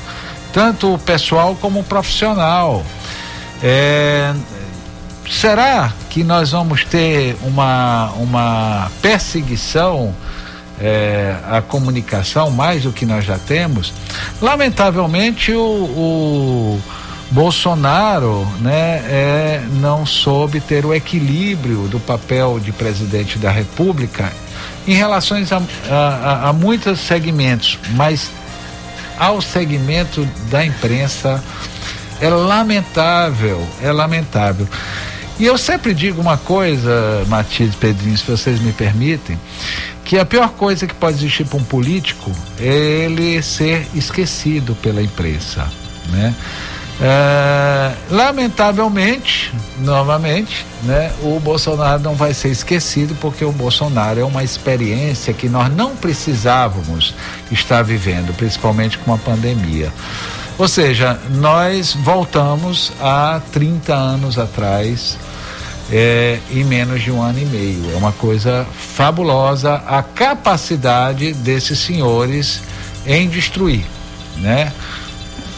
tanto 0.52 0.94
o 0.94 0.98
pessoal 0.98 1.56
como 1.60 1.80
o 1.80 1.84
profissional. 1.84 2.84
É, 3.62 4.32
será 5.30 5.92
que 6.10 6.24
nós 6.24 6.50
vamos 6.50 6.84
ter 6.84 7.36
uma, 7.42 8.10
uma 8.16 8.90
perseguição 9.02 10.14
é, 10.80 11.36
à 11.50 11.60
comunicação 11.60 12.50
mais 12.50 12.82
do 12.82 12.92
que 12.92 13.04
nós 13.04 13.24
já 13.24 13.38
temos? 13.38 13.92
Lamentavelmente, 14.40 15.52
o, 15.52 15.60
o 15.60 16.82
Bolsonaro 17.30 18.46
né, 18.60 19.02
é, 19.08 19.62
não 19.80 20.06
soube 20.06 20.60
ter 20.60 20.86
o 20.86 20.94
equilíbrio 20.94 21.88
do 21.88 22.00
papel 22.00 22.58
de 22.58 22.72
presidente 22.72 23.38
da 23.38 23.50
República 23.50 24.32
em 24.86 24.94
relação 24.94 25.36
a, 25.90 25.94
a, 25.94 26.48
a 26.48 26.52
muitos 26.52 27.00
segmentos, 27.00 27.78
mas 27.90 28.30
ao 29.18 29.42
segmento 29.42 30.26
da 30.50 30.64
imprensa 30.64 31.42
é 32.20 32.28
lamentável, 32.28 33.66
é 33.82 33.92
lamentável. 33.92 34.66
E 35.38 35.46
eu 35.46 35.56
sempre 35.56 35.94
digo 35.94 36.20
uma 36.20 36.36
coisa, 36.36 37.24
Matias 37.28 37.74
Pedrinho, 37.76 38.18
se 38.18 38.24
vocês 38.24 38.60
me 38.60 38.72
permitem, 38.72 39.38
que 40.04 40.18
a 40.18 40.24
pior 40.24 40.48
coisa 40.50 40.86
que 40.86 40.94
pode 40.94 41.18
existir 41.18 41.44
para 41.44 41.58
um 41.58 41.62
político 41.62 42.32
é 42.58 43.04
ele 43.04 43.40
ser 43.40 43.86
esquecido 43.94 44.74
pela 44.76 45.00
imprensa, 45.00 45.68
né? 46.10 46.34
É, 47.00 47.92
lamentavelmente, 48.10 49.54
novamente, 49.78 50.66
né, 50.82 51.12
o 51.22 51.38
Bolsonaro 51.38 52.02
não 52.02 52.16
vai 52.16 52.34
ser 52.34 52.48
esquecido 52.48 53.14
porque 53.20 53.44
o 53.44 53.52
Bolsonaro 53.52 54.18
é 54.18 54.24
uma 54.24 54.42
experiência 54.42 55.32
que 55.32 55.48
nós 55.48 55.72
não 55.72 55.94
precisávamos 55.94 57.14
estar 57.52 57.82
vivendo, 57.82 58.34
principalmente 58.36 58.98
com 58.98 59.14
a 59.14 59.18
pandemia. 59.18 59.92
Ou 60.58 60.66
seja, 60.66 61.16
nós 61.36 61.94
voltamos 61.94 62.92
a 63.00 63.40
30 63.52 63.94
anos 63.94 64.40
atrás, 64.40 65.16
é, 65.90 66.38
em 66.50 66.64
menos 66.64 67.02
de 67.02 67.10
um 67.10 67.22
ano 67.22 67.38
e 67.38 67.46
meio. 67.46 67.92
É 67.92 67.96
uma 67.96 68.12
coisa 68.12 68.66
fabulosa 68.94 69.82
a 69.86 70.02
capacidade 70.02 71.32
desses 71.32 71.78
senhores 71.78 72.60
em 73.06 73.28
destruir, 73.28 73.84
né? 74.36 74.72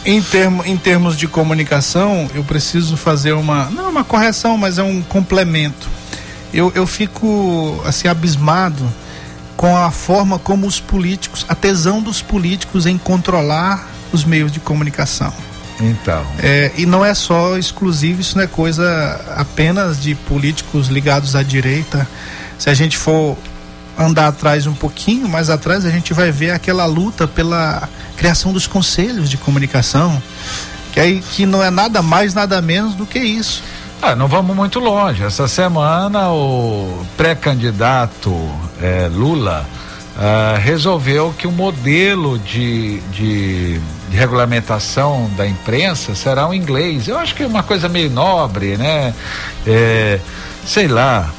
Em, 0.03 0.21
termo, 0.21 0.63
em 0.65 0.75
termos 0.77 1.15
de 1.15 1.27
comunicação, 1.27 2.27
eu 2.33 2.43
preciso 2.43 2.97
fazer 2.97 3.33
uma. 3.33 3.69
Não 3.69 3.89
uma 3.89 4.03
correção, 4.03 4.57
mas 4.57 4.77
é 4.79 4.83
um 4.83 5.01
complemento. 5.01 5.87
Eu, 6.53 6.71
eu 6.73 6.87
fico 6.87 7.81
assim 7.85 8.07
abismado 8.07 8.83
com 9.55 9.77
a 9.77 9.91
forma 9.91 10.39
como 10.39 10.65
os 10.65 10.79
políticos, 10.79 11.45
a 11.47 11.53
tesão 11.53 12.01
dos 12.01 12.21
políticos 12.21 12.87
em 12.87 12.97
controlar 12.97 13.87
os 14.11 14.25
meios 14.25 14.51
de 14.51 14.59
comunicação. 14.59 15.31
Então, 15.81 16.23
É, 16.39 16.71
e 16.77 16.85
não 16.85 17.03
é 17.03 17.13
só 17.13 17.57
exclusivo, 17.57 18.21
isso 18.21 18.37
não 18.37 18.43
é 18.43 18.47
coisa 18.47 19.19
apenas 19.35 19.99
de 20.01 20.13
políticos 20.15 20.87
ligados 20.87 21.35
à 21.35 21.43
direita. 21.43 22.07
Se 22.57 22.69
a 22.69 22.73
gente 22.73 22.97
for 22.97 23.35
andar 23.97 24.27
atrás 24.27 24.67
um 24.67 24.73
pouquinho, 24.73 25.27
mais 25.27 25.49
atrás, 25.49 25.85
a 25.85 25.89
gente 25.89 26.13
vai 26.13 26.31
ver 26.31 26.51
aquela 26.51 26.85
luta 26.85 27.27
pela 27.27 27.87
criação 28.15 28.53
dos 28.53 28.67
conselhos 28.67 29.29
de 29.29 29.37
comunicação, 29.37 30.21
que, 30.93 30.99
aí, 30.99 31.21
que 31.21 31.45
não 31.45 31.63
é 31.63 31.69
nada 31.69 32.01
mais, 32.01 32.33
nada 32.33 32.61
menos 32.61 32.95
do 32.95 33.05
que 33.05 33.19
isso. 33.19 33.63
ah, 34.01 34.15
não 34.15 34.27
vamos 34.27 34.55
muito 34.55 34.79
longe. 34.79 35.23
Essa 35.23 35.47
semana 35.47 36.29
o 36.29 37.05
pré-candidato 37.15 38.31
eh, 38.81 39.09
Lula 39.13 39.65
ah, 40.17 40.57
resolveu 40.59 41.33
que 41.37 41.47
o 41.47 41.51
modelo 41.51 42.37
de, 42.39 42.99
de, 43.11 43.79
de 44.11 44.17
regulamentação 44.17 45.29
da 45.37 45.47
imprensa 45.47 46.13
será 46.13 46.47
o 46.47 46.53
inglês. 46.53 47.07
Eu 47.07 47.17
acho 47.17 47.33
que 47.33 47.43
é 47.43 47.47
uma 47.47 47.63
coisa 47.63 47.87
meio 47.87 48.09
nobre, 48.09 48.75
né? 48.77 49.13
Eh, 49.65 50.19
sei 50.65 50.87
lá. 50.87 51.29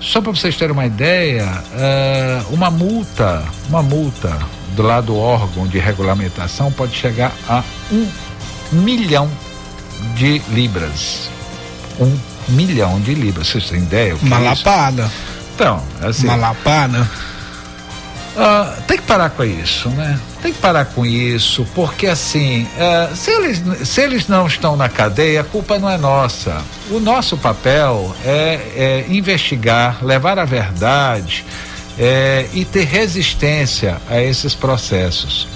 Só 0.00 0.22
para 0.22 0.30
vocês 0.32 0.56
terem 0.56 0.72
uma 0.72 0.86
ideia, 0.86 1.46
é, 1.74 2.40
uma 2.48 2.70
multa, 2.70 3.42
uma 3.68 3.82
multa 3.82 4.34
do 4.74 4.82
lado 4.82 5.08
do 5.08 5.18
órgão 5.18 5.66
de 5.66 5.78
regulamentação 5.78 6.72
pode 6.72 6.94
chegar 6.96 7.32
a 7.46 7.62
um 7.92 8.08
milhão 8.72 9.30
de 10.14 10.38
libras. 10.48 11.28
Um 12.00 12.16
milhão 12.48 12.98
de 13.02 13.12
libras. 13.14 13.48
Vocês 13.48 13.68
têm 13.68 13.80
ideia? 13.80 14.14
O 14.14 14.18
que 14.18 14.24
Uma 14.24 14.38
é 14.38 14.52
isso? 14.52 14.64
lapada. 14.66 15.10
Então, 15.54 15.82
assim, 16.00 16.24
Uma 16.28 16.36
lapada. 16.36 17.10
ah, 18.38 18.76
tem 18.86 18.96
que 18.96 19.04
parar 19.04 19.28
com 19.28 19.44
isso, 19.44 19.90
né? 19.90 20.18
Tem 20.42 20.54
que 20.54 20.58
parar 20.58 20.86
com 20.86 21.04
isso, 21.04 21.66
porque 21.74 22.06
assim, 22.06 22.66
eh, 22.78 23.10
se, 23.14 23.30
eles, 23.30 23.62
se 23.86 24.00
eles 24.00 24.26
não 24.26 24.46
estão 24.46 24.74
na 24.74 24.88
cadeia, 24.88 25.42
a 25.42 25.44
culpa 25.44 25.78
não 25.78 25.90
é 25.90 25.98
nossa. 25.98 26.62
O 26.90 26.98
nosso 26.98 27.36
papel 27.36 28.14
é, 28.24 28.60
é 28.74 29.06
investigar, 29.10 29.98
levar 30.02 30.38
a 30.38 30.46
verdade 30.46 31.44
eh, 31.98 32.46
e 32.54 32.64
ter 32.64 32.84
resistência 32.84 33.98
a 34.08 34.18
esses 34.18 34.54
processos. 34.54 35.46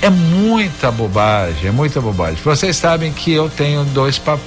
É 0.00 0.08
muita 0.08 0.90
bobagem, 0.90 1.68
é 1.68 1.70
muita 1.70 2.00
bobagem. 2.00 2.38
Vocês 2.42 2.76
sabem 2.76 3.12
que 3.12 3.30
eu 3.30 3.50
tenho 3.50 3.84
dois, 3.84 4.18
pa 4.18 4.38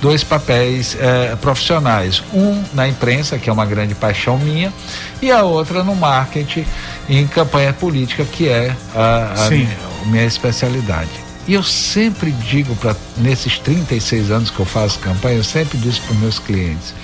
dois 0.00 0.22
papéis 0.22 0.96
eh, 1.00 1.36
profissionais. 1.40 2.22
Um 2.32 2.62
na 2.72 2.86
imprensa, 2.86 3.38
que 3.38 3.50
é 3.50 3.52
uma 3.52 3.66
grande 3.66 3.96
paixão 3.96 4.38
minha, 4.38 4.72
e 5.20 5.32
a 5.32 5.42
outra 5.42 5.82
no 5.82 5.96
marketing 5.96 6.64
em 7.08 7.26
campanha 7.26 7.72
política, 7.72 8.24
que 8.24 8.48
é 8.48 8.74
a, 8.94 9.46
a 9.46 9.50
minha, 9.50 9.78
a 10.02 10.06
minha 10.06 10.24
especialidade. 10.24 11.10
E 11.46 11.54
eu 11.54 11.62
sempre 11.62 12.30
digo, 12.30 12.76
para 12.76 12.94
nesses 13.16 13.58
36 13.58 14.30
anos 14.30 14.50
que 14.50 14.60
eu 14.60 14.66
faço 14.66 14.98
campanha, 14.98 15.36
eu 15.36 15.44
sempre 15.44 15.78
disse 15.78 16.00
para 16.00 16.12
os 16.12 16.18
meus 16.18 16.38
clientes: 16.38 16.94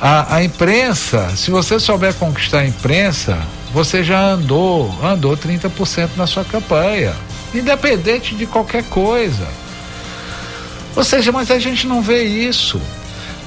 a, 0.00 0.36
a 0.36 0.44
imprensa, 0.44 1.30
se 1.36 1.50
você 1.50 1.80
souber 1.80 2.14
conquistar 2.14 2.60
a 2.60 2.66
imprensa, 2.66 3.38
você 3.72 4.04
já 4.04 4.20
andou, 4.20 4.94
andou 5.02 5.36
30% 5.36 6.10
na 6.16 6.26
sua 6.26 6.44
campanha, 6.44 7.14
independente 7.54 8.34
de 8.34 8.46
qualquer 8.46 8.84
coisa. 8.84 9.46
Ou 10.94 11.02
seja, 11.02 11.32
mas 11.32 11.50
a 11.50 11.58
gente 11.58 11.86
não 11.86 12.00
vê 12.00 12.22
isso. 12.22 12.80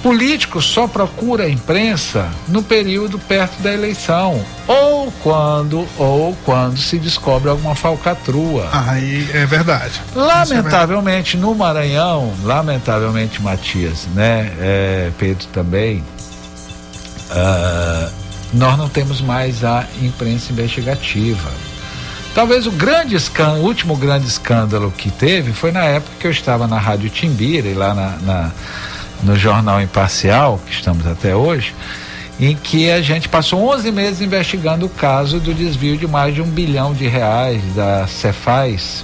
Político 0.02 0.62
só 0.62 0.88
procura 0.88 1.44
a 1.44 1.50
imprensa 1.50 2.30
no 2.48 2.64
período 2.64 3.20
perto 3.20 3.62
da 3.62 3.74
eleição, 3.74 4.42
ou 4.66 5.12
quando, 5.22 5.86
ou 5.98 6.34
quando 6.46 6.78
se 6.78 6.98
descobre 6.98 7.50
alguma 7.50 7.76
falcatrua. 7.76 8.70
Aí 8.72 9.30
é 9.34 9.46
verdade. 9.46 10.02
Lamentavelmente 10.16 11.36
no 11.36 11.54
Maranhão, 11.54 12.34
lamentavelmente 12.44 13.42
Matias, 13.42 14.08
né, 14.16 14.54
é, 14.60 15.12
Pedro 15.18 15.46
também, 15.48 16.02
ah, 17.32 18.10
nós 18.54 18.78
não 18.78 18.90
temos 18.90 19.22
mais 19.22 19.64
a 19.64 19.86
imprensa 20.02 20.52
investigativa. 20.52 21.50
Talvez 22.34 22.68
o 22.68 22.72
grande 22.72 23.16
escândalo, 23.16 23.62
o 23.62 23.66
último 23.66 23.96
grande 23.96 24.28
escândalo 24.28 24.92
que 24.96 25.10
teve 25.12 25.52
foi 25.52 25.72
na 25.72 25.84
época 25.84 26.14
que 26.20 26.28
eu 26.28 26.32
estava 26.32 26.68
na 26.68 26.78
Rádio 26.80 27.10
Timbira 27.10 27.68
e 27.68 27.74
lá 27.74 27.94
na, 27.94 28.10
na- 28.22 28.52
no 29.24 29.38
Jornal 29.38 29.82
Imparcial, 29.82 30.60
que 30.66 30.74
estamos 30.74 31.06
até 31.06 31.36
hoje, 31.36 31.74
em 32.40 32.56
que 32.56 32.90
a 32.90 33.02
gente 33.02 33.28
passou 33.28 33.68
11 33.74 33.92
meses 33.92 34.22
investigando 34.22 34.86
o 34.86 34.90
caso 34.90 35.40
do 35.40 35.54
desvio 35.54 35.98
de 35.98 36.08
mais 36.08 36.34
de 36.34 36.42
um 36.42 36.50
bilhão 36.50 36.94
de 36.94 37.08
reais 37.08 37.62
da 37.76 38.08
Cefaz 38.08 39.04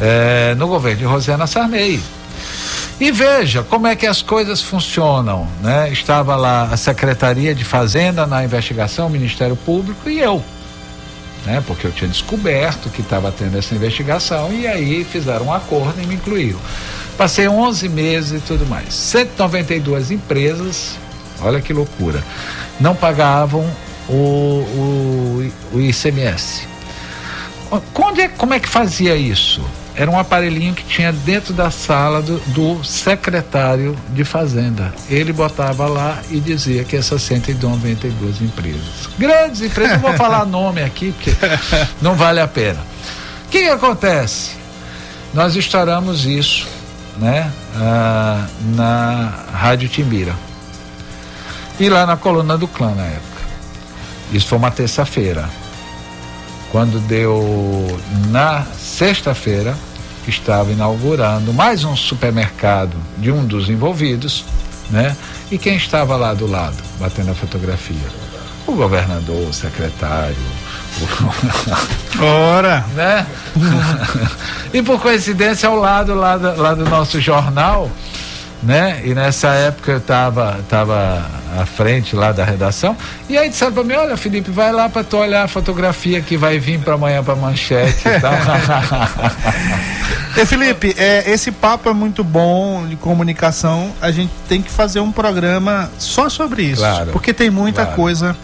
eh, 0.00 0.54
no 0.56 0.66
governo 0.66 0.98
de 0.98 1.04
Rosana 1.04 1.46
Sarney. 1.46 2.00
E 3.00 3.12
veja 3.12 3.62
como 3.62 3.86
é 3.86 3.94
que 3.94 4.06
as 4.06 4.22
coisas 4.22 4.60
funcionam, 4.60 5.46
né? 5.62 5.88
Estava 5.90 6.34
lá 6.34 6.64
a 6.64 6.76
Secretaria 6.76 7.54
de 7.54 7.64
Fazenda 7.64 8.26
na 8.26 8.42
investigação, 8.42 9.06
o 9.06 9.10
Ministério 9.10 9.54
Público 9.54 10.10
e 10.10 10.18
eu, 10.18 10.42
né? 11.46 11.62
Porque 11.64 11.86
eu 11.86 11.92
tinha 11.92 12.08
descoberto 12.08 12.90
que 12.90 13.02
estava 13.02 13.30
tendo 13.30 13.56
essa 13.56 13.72
investigação 13.74 14.52
e 14.52 14.66
aí 14.66 15.04
fizeram 15.04 15.46
um 15.46 15.52
acordo 15.52 16.02
e 16.02 16.06
me 16.06 16.16
incluíram. 16.16 16.58
Passei 17.18 17.48
11 17.48 17.88
meses 17.88 18.40
e 18.40 18.46
tudo 18.46 18.64
mais. 18.64 18.94
192 18.94 20.12
empresas, 20.12 20.96
olha 21.42 21.60
que 21.60 21.72
loucura, 21.72 22.22
não 22.78 22.94
pagavam 22.94 23.68
o, 24.08 24.14
o, 24.14 25.52
o 25.72 25.80
ICMS. 25.80 26.62
Onde 27.92 28.20
é, 28.20 28.28
como 28.28 28.54
é 28.54 28.60
que 28.60 28.68
fazia 28.68 29.16
isso? 29.16 29.60
Era 29.96 30.08
um 30.08 30.16
aparelhinho 30.16 30.72
que 30.74 30.84
tinha 30.84 31.12
dentro 31.12 31.52
da 31.52 31.72
sala 31.72 32.22
do, 32.22 32.38
do 32.52 32.84
secretário 32.84 33.98
de 34.10 34.24
Fazenda. 34.24 34.94
Ele 35.10 35.32
botava 35.32 35.88
lá 35.88 36.22
e 36.30 36.38
dizia 36.38 36.84
que 36.84 36.96
essas 36.96 37.20
192 37.22 38.40
empresas. 38.40 39.08
Grandes 39.18 39.60
empresas, 39.60 39.94
não 39.94 40.08
vou 40.08 40.14
falar 40.16 40.46
nome 40.46 40.84
aqui, 40.84 41.10
porque 41.10 41.32
não 42.00 42.14
vale 42.14 42.38
a 42.38 42.46
pena. 42.46 42.78
O 43.44 43.50
que, 43.50 43.62
que 43.62 43.68
acontece? 43.68 44.52
Nós 45.34 45.56
estouramos 45.56 46.24
isso 46.24 46.77
né, 47.18 47.52
ah, 47.76 48.46
na 48.74 49.32
Rádio 49.52 49.88
Timbira. 49.88 50.34
E 51.78 51.88
lá 51.88 52.06
na 52.06 52.16
coluna 52.16 52.56
do 52.56 52.66
clã 52.66 52.94
na 52.94 53.04
época. 53.04 53.42
Isso 54.32 54.48
foi 54.48 54.58
uma 54.58 54.70
terça-feira. 54.70 55.48
Quando 56.70 57.00
deu 57.00 57.98
na 58.28 58.62
sexta-feira, 58.64 59.76
estava 60.26 60.70
inaugurando 60.72 61.52
mais 61.54 61.84
um 61.84 61.96
supermercado 61.96 62.96
de 63.16 63.30
um 63.30 63.46
dos 63.46 63.70
envolvidos, 63.70 64.44
né? 64.90 65.16
E 65.50 65.56
quem 65.56 65.76
estava 65.76 66.16
lá 66.16 66.34
do 66.34 66.46
lado, 66.46 66.76
batendo 66.98 67.30
a 67.30 67.34
fotografia? 67.34 67.96
O 68.66 68.72
governador, 68.72 69.48
o 69.48 69.52
secretário, 69.52 70.36
Ora, 72.20 72.84
né? 72.94 73.26
e 74.72 74.82
por 74.82 75.00
coincidência, 75.00 75.68
ao 75.68 75.76
lado 75.76 76.14
lá 76.14 76.36
do, 76.36 76.60
lá 76.60 76.74
do 76.74 76.84
nosso 76.84 77.20
jornal, 77.20 77.90
né? 78.62 79.00
E 79.04 79.14
nessa 79.14 79.48
época 79.48 79.92
eu 79.92 79.98
estava 79.98 80.58
tava 80.68 81.24
à 81.58 81.64
frente 81.64 82.16
lá 82.16 82.32
da 82.32 82.44
redação. 82.44 82.96
E 83.28 83.38
aí 83.38 83.48
disseram 83.48 83.72
para 83.72 83.84
mim: 83.84 83.94
Olha, 83.94 84.16
Felipe, 84.16 84.50
vai 84.50 84.72
lá 84.72 84.88
para 84.88 85.04
tu 85.04 85.16
olhar 85.16 85.44
a 85.44 85.48
fotografia 85.48 86.20
que 86.20 86.36
vai 86.36 86.58
vir 86.58 86.80
para 86.80 86.94
amanhã 86.94 87.22
para 87.22 87.36
manchete 87.36 88.08
e 88.08 88.20
tal. 88.20 88.32
E 90.36 90.46
Felipe, 90.46 90.94
é, 90.96 91.28
esse 91.28 91.50
papo 91.50 91.88
é 91.88 91.92
muito 91.92 92.22
bom 92.22 92.86
de 92.86 92.94
comunicação. 92.94 93.92
A 94.00 94.12
gente 94.12 94.30
tem 94.48 94.62
que 94.62 94.70
fazer 94.70 95.00
um 95.00 95.10
programa 95.10 95.90
só 95.98 96.28
sobre 96.28 96.62
isso. 96.62 96.80
Claro, 96.80 97.10
porque 97.10 97.34
tem 97.34 97.50
muita 97.50 97.82
claro. 97.82 97.96
coisa 97.96 98.36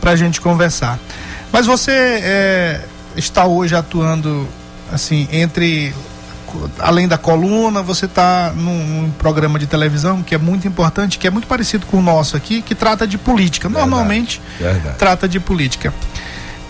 pra 0.00 0.16
gente 0.16 0.40
conversar. 0.40 0.98
Mas 1.52 1.66
você 1.66 1.92
é, 1.92 2.80
está 3.14 3.44
hoje 3.44 3.74
atuando 3.74 4.48
assim, 4.90 5.28
entre. 5.30 5.94
Além 6.78 7.08
da 7.08 7.16
coluna, 7.16 7.82
você 7.82 8.04
está 8.04 8.52
num, 8.54 8.86
num 8.86 9.10
programa 9.10 9.58
de 9.58 9.66
televisão 9.66 10.22
que 10.22 10.34
é 10.34 10.38
muito 10.38 10.68
importante, 10.68 11.18
que 11.18 11.26
é 11.26 11.30
muito 11.30 11.46
parecido 11.46 11.86
com 11.86 11.96
o 11.96 12.02
nosso 12.02 12.36
aqui, 12.36 12.60
que 12.60 12.74
trata 12.74 13.06
de 13.06 13.16
política. 13.16 13.68
Verdade, 13.68 13.88
Normalmente 13.88 14.40
verdade. 14.58 14.98
trata 14.98 15.26
de 15.26 15.40
política. 15.40 15.94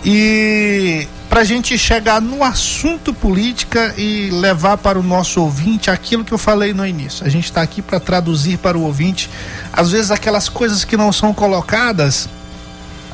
E 0.04 1.08
para 1.28 1.40
a 1.40 1.44
gente 1.44 1.76
chegar 1.78 2.20
no 2.20 2.44
assunto 2.44 3.14
política 3.14 3.94
e 3.96 4.30
levar 4.30 4.76
para 4.76 5.00
o 5.00 5.02
nosso 5.02 5.40
ouvinte 5.40 5.90
aquilo 5.90 6.24
que 6.24 6.32
eu 6.32 6.38
falei 6.38 6.74
no 6.74 6.86
início. 6.86 7.26
A 7.26 7.28
gente 7.28 7.46
está 7.46 7.62
aqui 7.62 7.80
para 7.80 7.98
traduzir 7.98 8.58
para 8.58 8.76
o 8.76 8.82
ouvinte, 8.82 9.30
às 9.72 9.90
vezes, 9.90 10.10
aquelas 10.10 10.48
coisas 10.48 10.84
que 10.84 10.96
não 10.96 11.12
são 11.12 11.32
colocadas, 11.32 12.28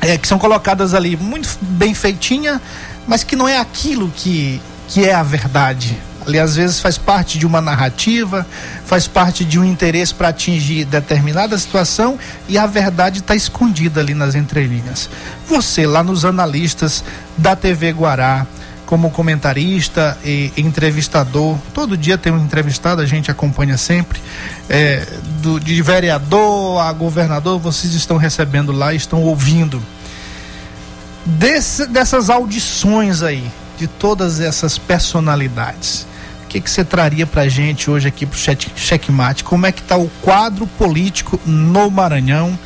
é, 0.01 0.17
que 0.17 0.27
são 0.27 0.39
colocadas 0.39 0.93
ali 0.93 1.15
muito 1.17 1.49
bem 1.61 1.93
feitinha, 1.93 2.61
mas 3.07 3.23
que 3.23 3.35
não 3.35 3.47
é 3.47 3.57
aquilo 3.57 4.11
que, 4.15 4.61
que 4.87 5.05
é 5.05 5.13
a 5.13 5.23
verdade. 5.23 5.97
Ali, 6.25 6.37
às 6.37 6.55
vezes, 6.55 6.79
faz 6.79 6.97
parte 6.97 7.39
de 7.39 7.45
uma 7.45 7.59
narrativa, 7.59 8.45
faz 8.85 9.07
parte 9.07 9.43
de 9.43 9.57
um 9.57 9.65
interesse 9.65 10.13
para 10.13 10.27
atingir 10.27 10.85
determinada 10.85 11.57
situação 11.57 12.19
e 12.47 12.57
a 12.57 12.67
verdade 12.67 13.19
está 13.19 13.35
escondida 13.35 13.99
ali 13.99 14.13
nas 14.13 14.35
entrelinhas. 14.35 15.09
Você, 15.47 15.87
lá 15.87 16.03
nos 16.03 16.25
analistas 16.25 17.03
da 17.37 17.55
TV 17.55 17.91
Guará, 17.91 18.45
como 18.89 19.11
comentarista 19.11 20.17
e 20.25 20.51
entrevistador, 20.57 21.55
todo 21.75 21.95
dia 21.95 22.17
tem 22.17 22.33
um 22.33 22.43
entrevistado, 22.43 23.03
a 23.03 23.05
gente 23.05 23.29
acompanha 23.29 23.77
sempre, 23.77 24.19
é, 24.67 25.05
do, 25.43 25.59
de 25.59 25.79
vereador 25.79 26.81
a 26.81 26.91
governador, 26.91 27.59
vocês 27.59 27.93
estão 27.93 28.17
recebendo 28.17 28.71
lá, 28.71 28.91
estão 28.91 29.21
ouvindo. 29.21 29.79
Desse, 31.23 31.85
dessas 31.85 32.31
audições 32.31 33.21
aí, 33.21 33.43
de 33.77 33.85
todas 33.85 34.39
essas 34.39 34.79
personalidades, 34.79 36.07
o 36.45 36.47
que, 36.47 36.59
que 36.59 36.71
você 36.71 36.83
traria 36.83 37.27
pra 37.27 37.47
gente 37.47 37.91
hoje 37.91 38.07
aqui 38.07 38.25
pro 38.25 38.39
chat, 38.39 38.73
Checkmate? 38.75 39.43
Como 39.43 39.67
é 39.67 39.71
que 39.71 39.83
tá 39.83 39.97
o 39.97 40.09
quadro 40.19 40.65
político 40.65 41.39
no 41.45 41.91
Maranhão, 41.91 42.57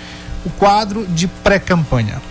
o 0.45 0.49
quadro 0.51 1.05
de 1.05 1.27
pré-campanha? 1.27 2.21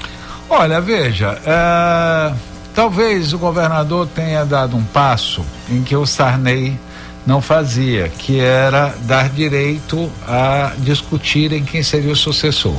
Olha, 0.49 0.81
veja, 0.81 1.39
é, 1.45 2.33
talvez 2.75 3.33
o 3.33 3.39
governador 3.39 4.09
tenha 4.15 4.45
dado 4.45 4.77
um 4.77 4.85
passo 4.85 5.45
em 5.69 5.83
que 5.83 5.97
o 5.97 6.07
Sarney 6.07 6.79
não 7.27 7.41
fazia, 7.41 8.09
que 8.09 8.41
era 8.41 8.95
dar 9.03 9.29
direito 9.29 10.11
a 10.27 10.73
discutirem 10.79 11.65
quem 11.65 11.83
seria 11.83 12.13
o 12.13 12.17
sucessor. 12.17 12.77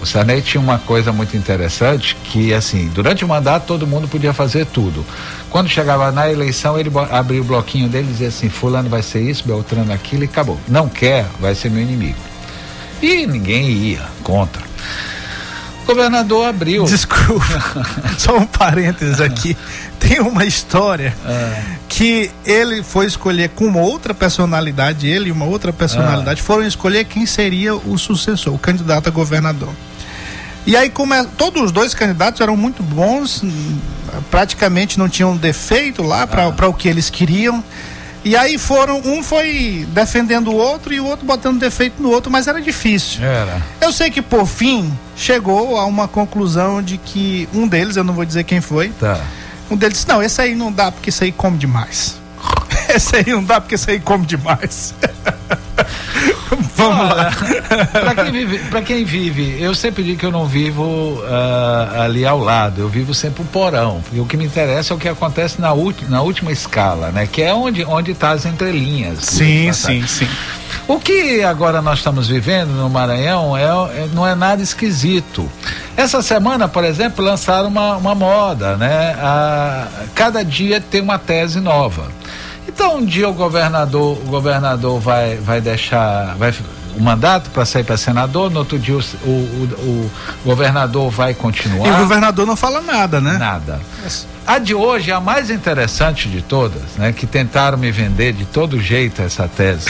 O 0.00 0.06
Sarney 0.06 0.42
tinha 0.42 0.60
uma 0.60 0.78
coisa 0.78 1.12
muito 1.12 1.36
interessante 1.36 2.14
que, 2.24 2.52
assim, 2.52 2.88
durante 2.88 3.24
o 3.24 3.28
mandato 3.28 3.66
todo 3.66 3.86
mundo 3.86 4.06
podia 4.06 4.34
fazer 4.34 4.66
tudo. 4.66 5.04
Quando 5.48 5.68
chegava 5.68 6.12
na 6.12 6.30
eleição, 6.30 6.78
ele 6.78 6.90
abria 7.10 7.40
o 7.40 7.44
bloquinho 7.44 7.88
dele 7.88 8.08
e 8.08 8.12
dizia 8.12 8.28
assim: 8.28 8.50
Fulano 8.50 8.88
vai 8.88 9.02
ser 9.02 9.22
isso, 9.22 9.46
Beltrano 9.46 9.92
aquilo 9.92 10.22
e 10.22 10.26
acabou. 10.26 10.58
Não 10.68 10.88
quer, 10.88 11.24
vai 11.40 11.54
ser 11.54 11.70
meu 11.70 11.82
inimigo. 11.82 12.18
E 13.00 13.26
ninguém 13.26 13.70
ia 13.70 14.02
contra. 14.22 14.62
O 15.84 15.86
governador 15.86 16.46
abriu. 16.48 16.84
Desculpa, 16.84 17.44
só 18.18 18.38
um 18.38 18.46
parênteses 18.46 19.20
aqui. 19.20 19.56
Tem 20.00 20.18
uma 20.20 20.44
história 20.44 21.14
que 21.88 22.30
ele 22.44 22.82
foi 22.82 23.06
escolher 23.06 23.50
com 23.50 23.66
uma 23.66 23.80
outra 23.80 24.14
personalidade, 24.14 25.06
ele 25.06 25.28
e 25.28 25.32
uma 25.32 25.44
outra 25.44 25.72
personalidade 25.72 26.40
foram 26.42 26.66
escolher 26.66 27.04
quem 27.04 27.26
seria 27.26 27.74
o 27.74 27.98
sucessor, 27.98 28.54
o 28.54 28.58
candidato 28.58 29.08
a 29.08 29.10
governador. 29.10 29.68
E 30.66 30.74
aí, 30.76 30.88
como 30.88 31.12
é- 31.12 31.26
todos 31.36 31.62
os 31.62 31.70
dois 31.72 31.92
candidatos 31.94 32.40
eram 32.40 32.56
muito 32.56 32.82
bons, 32.82 33.42
praticamente 34.30 34.98
não 34.98 35.08
tinham 35.08 35.36
defeito 35.36 36.02
lá 36.02 36.26
para 36.26 36.68
o 36.68 36.72
que 36.74 36.88
eles 36.88 37.10
queriam. 37.10 37.62
E 38.24 38.34
aí 38.36 38.56
foram, 38.56 39.00
um 39.04 39.22
foi 39.22 39.86
defendendo 39.90 40.48
o 40.50 40.54
outro 40.56 40.94
e 40.94 40.98
o 41.00 41.04
outro 41.04 41.26
botando 41.26 41.58
defeito 41.60 42.02
no 42.02 42.08
outro, 42.10 42.32
mas 42.32 42.46
era 42.48 42.60
difícil. 42.60 43.22
Era. 43.22 43.60
Eu 43.80 43.92
sei 43.92 44.10
que 44.10 44.22
por 44.22 44.46
fim 44.46 44.90
chegou 45.14 45.78
a 45.78 45.84
uma 45.84 46.08
conclusão 46.08 46.82
de 46.82 46.96
que 46.96 47.46
um 47.52 47.68
deles, 47.68 47.96
eu 47.96 48.04
não 48.04 48.14
vou 48.14 48.24
dizer 48.24 48.44
quem 48.44 48.60
foi, 48.62 48.88
Tá. 48.98 49.20
um 49.70 49.76
deles 49.76 49.98
disse, 49.98 50.08
não, 50.08 50.22
esse 50.22 50.40
aí 50.40 50.54
não 50.54 50.72
dá 50.72 50.90
porque 50.90 51.10
esse 51.10 51.22
aí 51.24 51.32
come 51.32 51.58
demais. 51.58 52.16
esse 52.88 53.14
aí 53.16 53.24
não 53.28 53.44
dá 53.44 53.60
porque 53.60 53.74
esse 53.74 53.90
aí 53.90 54.00
come 54.00 54.24
demais. 54.24 54.94
Vamos 56.88 57.16
lá. 57.16 57.32
Para 58.70 58.82
quem, 58.82 58.84
quem 58.84 59.04
vive, 59.04 59.56
eu 59.60 59.74
sempre 59.74 60.02
digo 60.02 60.18
que 60.18 60.26
eu 60.26 60.32
não 60.32 60.46
vivo 60.46 61.22
ah, 61.28 62.02
ali 62.04 62.24
ao 62.26 62.38
lado, 62.38 62.80
eu 62.80 62.88
vivo 62.88 63.14
sempre 63.14 63.42
o 63.42 63.46
porão. 63.46 64.00
E 64.12 64.20
o 64.20 64.26
que 64.26 64.36
me 64.36 64.44
interessa 64.44 64.92
é 64.92 64.96
o 64.96 64.98
que 64.98 65.08
acontece 65.08 65.60
na, 65.60 65.72
ulti- 65.72 66.04
na 66.06 66.20
última 66.22 66.52
escala, 66.52 67.10
né? 67.10 67.26
Que 67.30 67.42
é 67.42 67.52
onde 67.54 67.84
onde 67.84 68.12
está 68.12 68.30
as 68.30 68.44
entrelinhas. 68.44 69.18
Sim, 69.24 69.66
tá. 69.68 69.72
sim, 69.72 70.06
sim. 70.06 70.28
O 70.86 70.98
que 70.98 71.42
agora 71.42 71.80
nós 71.80 71.98
estamos 71.98 72.28
vivendo 72.28 72.68
no 72.70 72.90
Maranhão 72.90 73.56
é, 73.56 73.62
é- 73.62 74.08
não 74.12 74.26
é 74.26 74.34
nada 74.34 74.62
esquisito. 74.62 75.50
Essa 75.96 76.20
semana, 76.20 76.68
por 76.68 76.84
exemplo, 76.84 77.24
lançaram 77.24 77.68
uma, 77.68 77.96
uma 77.96 78.14
moda, 78.14 78.76
né? 78.76 79.16
A, 79.18 79.86
cada 80.14 80.44
dia 80.44 80.80
tem 80.80 81.00
uma 81.00 81.18
tese 81.18 81.60
nova. 81.60 82.08
Então 82.66 82.96
um 82.98 83.04
dia 83.04 83.28
o 83.28 83.32
governador, 83.32 84.18
o 84.18 84.26
governador 84.30 84.98
vai, 85.00 85.36
vai 85.36 85.60
deixar 85.60 86.34
vai, 86.36 86.52
o 86.96 87.00
mandato 87.02 87.50
para 87.50 87.64
sair 87.64 87.82
para 87.84 87.96
senador, 87.96 88.50
no 88.50 88.60
outro 88.60 88.78
dia 88.78 88.94
o, 88.96 88.98
o, 88.98 89.28
o- 89.28 90.10
o 90.44 90.48
governador 90.48 91.10
vai 91.10 91.34
continuar. 91.34 91.88
E 91.88 91.90
o 91.90 91.96
governador 91.98 92.46
não 92.46 92.56
fala 92.56 92.80
nada, 92.80 93.20
né? 93.20 93.36
Nada. 93.38 93.80
A 94.46 94.58
de 94.58 94.74
hoje 94.74 95.10
é 95.10 95.14
a 95.14 95.20
mais 95.20 95.50
interessante 95.50 96.28
de 96.28 96.40
todas, 96.42 96.82
né? 96.96 97.12
Que 97.12 97.26
tentaram 97.26 97.76
me 97.78 97.90
vender 97.90 98.32
de 98.32 98.44
todo 98.44 98.80
jeito 98.80 99.22
essa 99.22 99.48
tese. 99.48 99.88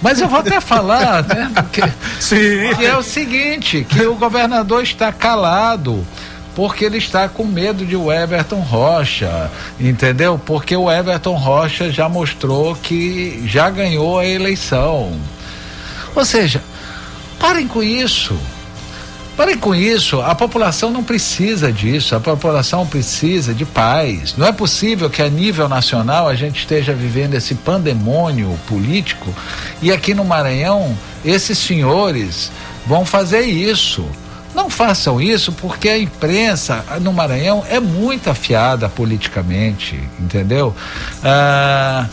Mas 0.00 0.20
eu 0.20 0.28
vou 0.28 0.38
até 0.38 0.60
falar, 0.60 1.24
né? 1.24 1.50
Porque, 1.54 1.82
Sim. 2.20 2.74
que 2.78 2.86
é 2.86 2.96
o 2.96 3.02
seguinte, 3.02 3.84
que 3.88 4.02
o 4.06 4.14
governador 4.14 4.82
está 4.82 5.12
calado 5.12 6.06
porque 6.56 6.86
ele 6.86 6.96
está 6.96 7.28
com 7.28 7.44
medo 7.44 7.84
de 7.84 7.94
o 7.94 8.10
Everton 8.10 8.60
Rocha, 8.60 9.50
entendeu? 9.78 10.40
Porque 10.42 10.74
o 10.74 10.90
Everton 10.90 11.34
Rocha 11.34 11.92
já 11.92 12.08
mostrou 12.08 12.74
que 12.74 13.42
já 13.46 13.68
ganhou 13.68 14.18
a 14.18 14.24
eleição. 14.24 15.12
Ou 16.14 16.24
seja, 16.24 16.62
parem 17.38 17.68
com 17.68 17.82
isso. 17.82 18.34
Parem 19.36 19.58
com 19.58 19.74
isso, 19.74 20.22
a 20.22 20.34
população 20.34 20.90
não 20.90 21.04
precisa 21.04 21.70
disso, 21.70 22.16
a 22.16 22.20
população 22.20 22.86
precisa 22.86 23.52
de 23.52 23.66
paz. 23.66 24.34
Não 24.34 24.46
é 24.46 24.52
possível 24.52 25.10
que 25.10 25.20
a 25.20 25.28
nível 25.28 25.68
nacional 25.68 26.26
a 26.26 26.34
gente 26.34 26.60
esteja 26.60 26.94
vivendo 26.94 27.34
esse 27.34 27.54
pandemônio 27.54 28.58
político 28.66 29.28
e 29.82 29.92
aqui 29.92 30.14
no 30.14 30.24
Maranhão 30.24 30.96
esses 31.22 31.58
senhores 31.58 32.50
vão 32.86 33.04
fazer 33.04 33.42
isso. 33.42 34.06
Não 34.56 34.68
façam 34.70 35.20
isso 35.20 35.52
porque 35.52 35.86
a 35.88 35.98
imprensa 35.98 36.82
no 37.02 37.12
Maranhão 37.12 37.62
é 37.68 37.78
muito 37.78 38.30
afiada 38.30 38.88
politicamente, 38.88 40.00
entendeu? 40.18 40.74
Ah, 41.22 42.06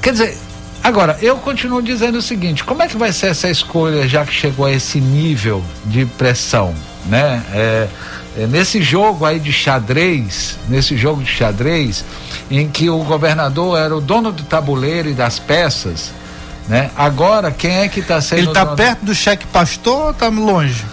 Quer 0.00 0.12
dizer, 0.12 0.38
agora, 0.82 1.18
eu 1.22 1.36
continuo 1.36 1.80
dizendo 1.82 2.18
o 2.18 2.22
seguinte: 2.22 2.64
como 2.64 2.82
é 2.82 2.88
que 2.88 2.96
vai 2.96 3.12
ser 3.12 3.28
essa 3.28 3.48
escolha 3.48 4.08
já 4.08 4.24
que 4.24 4.32
chegou 4.34 4.66
a 4.66 4.72
esse 4.72 5.00
nível 5.00 5.62
de 5.84 6.04
pressão, 6.06 6.74
né? 7.06 7.42
É, 7.52 7.88
é, 8.36 8.46
nesse 8.46 8.82
jogo 8.82 9.24
aí 9.24 9.38
de 9.38 9.52
xadrez, 9.52 10.58
nesse 10.68 10.96
jogo 10.96 11.22
de 11.22 11.30
xadrez, 11.30 12.04
em 12.50 12.68
que 12.68 12.90
o 12.90 12.98
governador 13.04 13.78
era 13.78 13.94
o 13.96 14.00
dono 14.00 14.32
do 14.32 14.42
tabuleiro 14.42 15.08
e 15.08 15.14
das 15.14 15.38
peças, 15.38 16.10
né? 16.68 16.90
Agora, 16.96 17.50
quem 17.50 17.76
é 17.76 17.88
que 17.88 18.00
está 18.00 18.20
sendo 18.20 18.38
Ele 18.40 18.52
tá 18.52 18.64
dono- 18.64 18.76
perto 18.76 19.04
do 19.04 19.14
cheque 19.14 19.46
pastor 19.46 20.06
ou 20.08 20.14
tá 20.14 20.28
longe? 20.28 20.84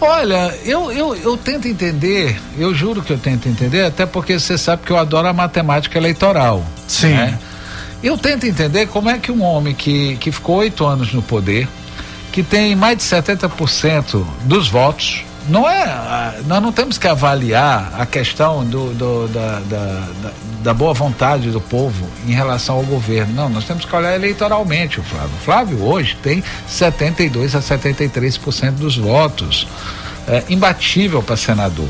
Olha, 0.00 0.54
eu, 0.64 0.90
eu, 0.90 1.14
eu 1.14 1.36
tento 1.36 1.68
entender, 1.68 2.40
eu 2.58 2.74
juro 2.74 3.02
que 3.02 3.12
eu 3.12 3.18
tento 3.18 3.48
entender, 3.48 3.84
até 3.84 4.06
porque 4.06 4.38
você 4.38 4.56
sabe 4.56 4.82
que 4.84 4.90
eu 4.90 4.96
adoro 4.98 5.28
a 5.28 5.32
matemática 5.32 5.98
eleitoral. 5.98 6.64
Sim. 6.88 7.08
né? 7.14 7.38
Eu 8.02 8.16
tento 8.16 8.46
entender 8.46 8.86
como 8.86 9.10
é 9.10 9.18
que 9.18 9.30
um 9.30 9.42
homem 9.42 9.74
que, 9.74 10.16
que 10.16 10.32
ficou 10.32 10.56
oito 10.56 10.86
anos 10.86 11.12
no 11.12 11.20
poder, 11.20 11.68
que 12.32 12.42
tem 12.42 12.74
mais 12.74 12.96
de 12.96 13.04
70% 13.04 14.24
dos 14.44 14.68
votos, 14.68 15.22
não 15.48 15.68
é. 15.68 15.82
ah, 15.84 16.34
Nós 16.46 16.62
não 16.62 16.72
temos 16.72 16.96
que 16.96 17.06
avaliar 17.06 17.92
a 17.98 18.06
questão 18.06 18.64
do, 18.64 18.94
do- 18.94 19.28
da, 19.28 19.60
da, 19.68 19.84
da- 20.22 20.32
da 20.62 20.74
boa 20.74 20.92
vontade 20.92 21.50
do 21.50 21.60
povo 21.60 22.06
em 22.26 22.32
relação 22.32 22.76
ao 22.76 22.82
governo. 22.82 23.34
Não, 23.34 23.48
nós 23.48 23.64
temos 23.64 23.84
que 23.84 23.94
olhar 23.94 24.14
eleitoralmente 24.14 25.00
o 25.00 25.02
Flávio. 25.02 25.30
O 25.36 25.44
Flávio 25.44 25.82
hoje 25.84 26.16
tem 26.22 26.44
72 26.68 27.54
a 27.54 27.60
73% 27.60 28.72
dos 28.72 28.96
votos. 28.96 29.66
É 30.28 30.44
imbatível 30.48 31.22
para 31.22 31.36
senador. 31.36 31.88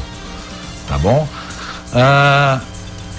Tá 0.88 0.96
bom? 0.98 1.26
Ah, 1.92 2.60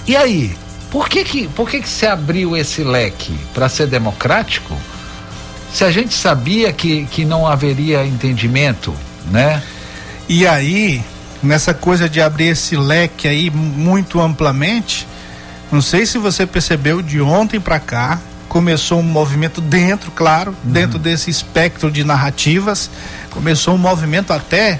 e 0.06 0.16
aí? 0.16 0.56
Por 0.90 1.08
que 1.08 1.24
que, 1.24 1.48
por 1.48 1.70
que 1.70 1.80
que 1.80 1.88
se 1.88 2.06
abriu 2.06 2.56
esse 2.56 2.82
leque? 2.82 3.34
Para 3.54 3.68
ser 3.68 3.86
democrático? 3.86 4.76
Se 5.72 5.84
a 5.84 5.90
gente 5.90 6.12
sabia 6.12 6.70
que, 6.70 7.06
que 7.06 7.24
não 7.24 7.46
haveria 7.46 8.04
entendimento, 8.04 8.94
né? 9.30 9.62
E 10.28 10.46
aí, 10.46 11.02
nessa 11.42 11.72
coisa 11.72 12.08
de 12.08 12.20
abrir 12.20 12.48
esse 12.48 12.76
leque 12.76 13.26
aí 13.26 13.50
muito 13.50 14.20
amplamente, 14.20 15.06
não 15.72 15.80
sei 15.80 16.04
se 16.04 16.18
você 16.18 16.46
percebeu 16.46 17.00
de 17.00 17.20
ontem 17.20 17.58
para 17.58 17.80
cá, 17.80 18.20
começou 18.46 19.00
um 19.00 19.02
movimento 19.02 19.62
dentro, 19.62 20.10
claro, 20.10 20.54
dentro 20.62 20.98
desse 20.98 21.30
espectro 21.30 21.90
de 21.90 22.04
narrativas, 22.04 22.90
começou 23.30 23.74
um 23.74 23.78
movimento 23.78 24.30
até 24.30 24.78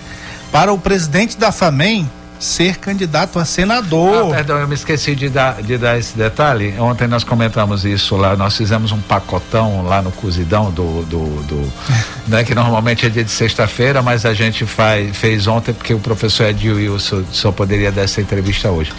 para 0.52 0.70
o 0.70 0.78
presidente 0.78 1.38
da 1.38 1.50
FAMEM 1.50 2.06
ser 2.38 2.76
candidato 2.76 3.38
a 3.38 3.44
senador. 3.44 4.32
Ah, 4.32 4.36
perdão, 4.36 4.58
eu 4.58 4.68
me 4.68 4.74
esqueci 4.74 5.14
de 5.14 5.28
dar, 5.28 5.62
de 5.62 5.78
dar 5.78 5.98
esse 5.98 6.18
detalhe. 6.18 6.74
Ontem 6.78 7.06
nós 7.06 7.24
comentamos 7.24 7.84
isso 7.84 8.16
lá, 8.16 8.36
nós 8.36 8.56
fizemos 8.56 8.90
um 8.92 9.00
pacotão 9.00 9.82
lá 9.82 10.02
no 10.02 10.10
cozidão 10.10 10.70
do. 10.70 11.04
do, 11.04 11.42
do 11.44 11.72
né, 12.26 12.42
que 12.44 12.54
normalmente 12.54 13.06
é 13.06 13.08
dia 13.08 13.24
de 13.24 13.30
sexta-feira, 13.30 14.02
mas 14.02 14.26
a 14.26 14.34
gente 14.34 14.66
faz, 14.66 15.16
fez 15.16 15.46
ontem 15.46 15.72
porque 15.72 15.94
o 15.94 16.00
professor 16.00 16.48
Edil 16.48 16.76
Wilson 16.76 17.22
só 17.30 17.52
poderia 17.52 17.92
dar 17.92 18.02
essa 18.02 18.20
entrevista 18.20 18.70
hoje. 18.70 18.92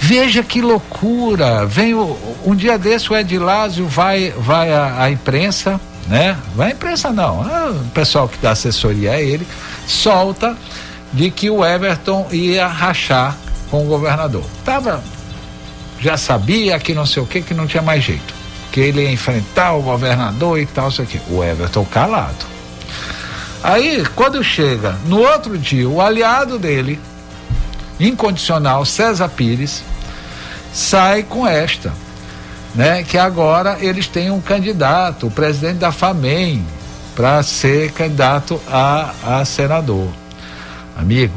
Veja 0.00 0.42
que 0.42 0.60
loucura! 0.60 1.66
Vem 1.66 1.94
o, 1.94 2.16
um 2.44 2.54
dia 2.54 2.78
desse 2.78 3.12
o 3.12 3.16
Edilásio 3.16 3.86
vai, 3.86 4.30
vai 4.30 4.72
à, 4.72 5.02
à 5.02 5.10
imprensa, 5.10 5.80
né? 6.06 6.36
Vai 6.54 6.68
à 6.68 6.70
imprensa 6.72 7.10
não, 7.10 7.42
ah, 7.42 7.70
o 7.70 7.90
pessoal 7.90 8.28
que 8.28 8.38
dá 8.38 8.52
assessoria 8.52 9.12
a 9.12 9.20
ele, 9.20 9.46
solta 9.86 10.56
de 11.12 11.30
que 11.30 11.50
o 11.50 11.64
Everton 11.64 12.28
ia 12.30 12.66
rachar 12.66 13.36
com 13.70 13.84
o 13.84 13.86
governador. 13.86 14.44
Tava, 14.64 15.02
já 16.00 16.16
sabia 16.16 16.78
que 16.78 16.94
não 16.94 17.06
sei 17.06 17.22
o 17.22 17.26
que, 17.26 17.42
que 17.42 17.54
não 17.54 17.66
tinha 17.66 17.82
mais 17.82 18.04
jeito. 18.04 18.34
Que 18.70 18.80
ele 18.80 19.02
ia 19.02 19.10
enfrentar 19.10 19.72
o 19.74 19.82
governador 19.82 20.58
e 20.58 20.66
tal, 20.66 20.90
sei 20.90 21.06
o. 21.06 21.34
O 21.36 21.44
Everton 21.44 21.84
calado. 21.84 22.46
Aí, 23.62 24.04
quando 24.14 24.42
chega, 24.44 24.96
no 25.06 25.20
outro 25.20 25.58
dia, 25.58 25.88
o 25.88 26.00
aliado 26.00 26.58
dele, 26.58 27.00
incondicional, 28.00 28.84
César 28.84 29.28
Pires, 29.28 29.82
sai 30.72 31.22
com 31.22 31.46
esta, 31.46 31.92
né? 32.74 33.02
Que 33.02 33.18
agora 33.18 33.78
eles 33.80 34.06
têm 34.06 34.30
um 34.30 34.40
candidato, 34.40 35.26
o 35.26 35.30
presidente 35.30 35.78
da 35.78 35.92
FAMEM, 35.92 36.64
para 37.14 37.42
ser 37.42 37.90
candidato 37.92 38.60
a, 38.68 39.12
a 39.24 39.44
senador. 39.44 40.08
Amigo, 40.96 41.34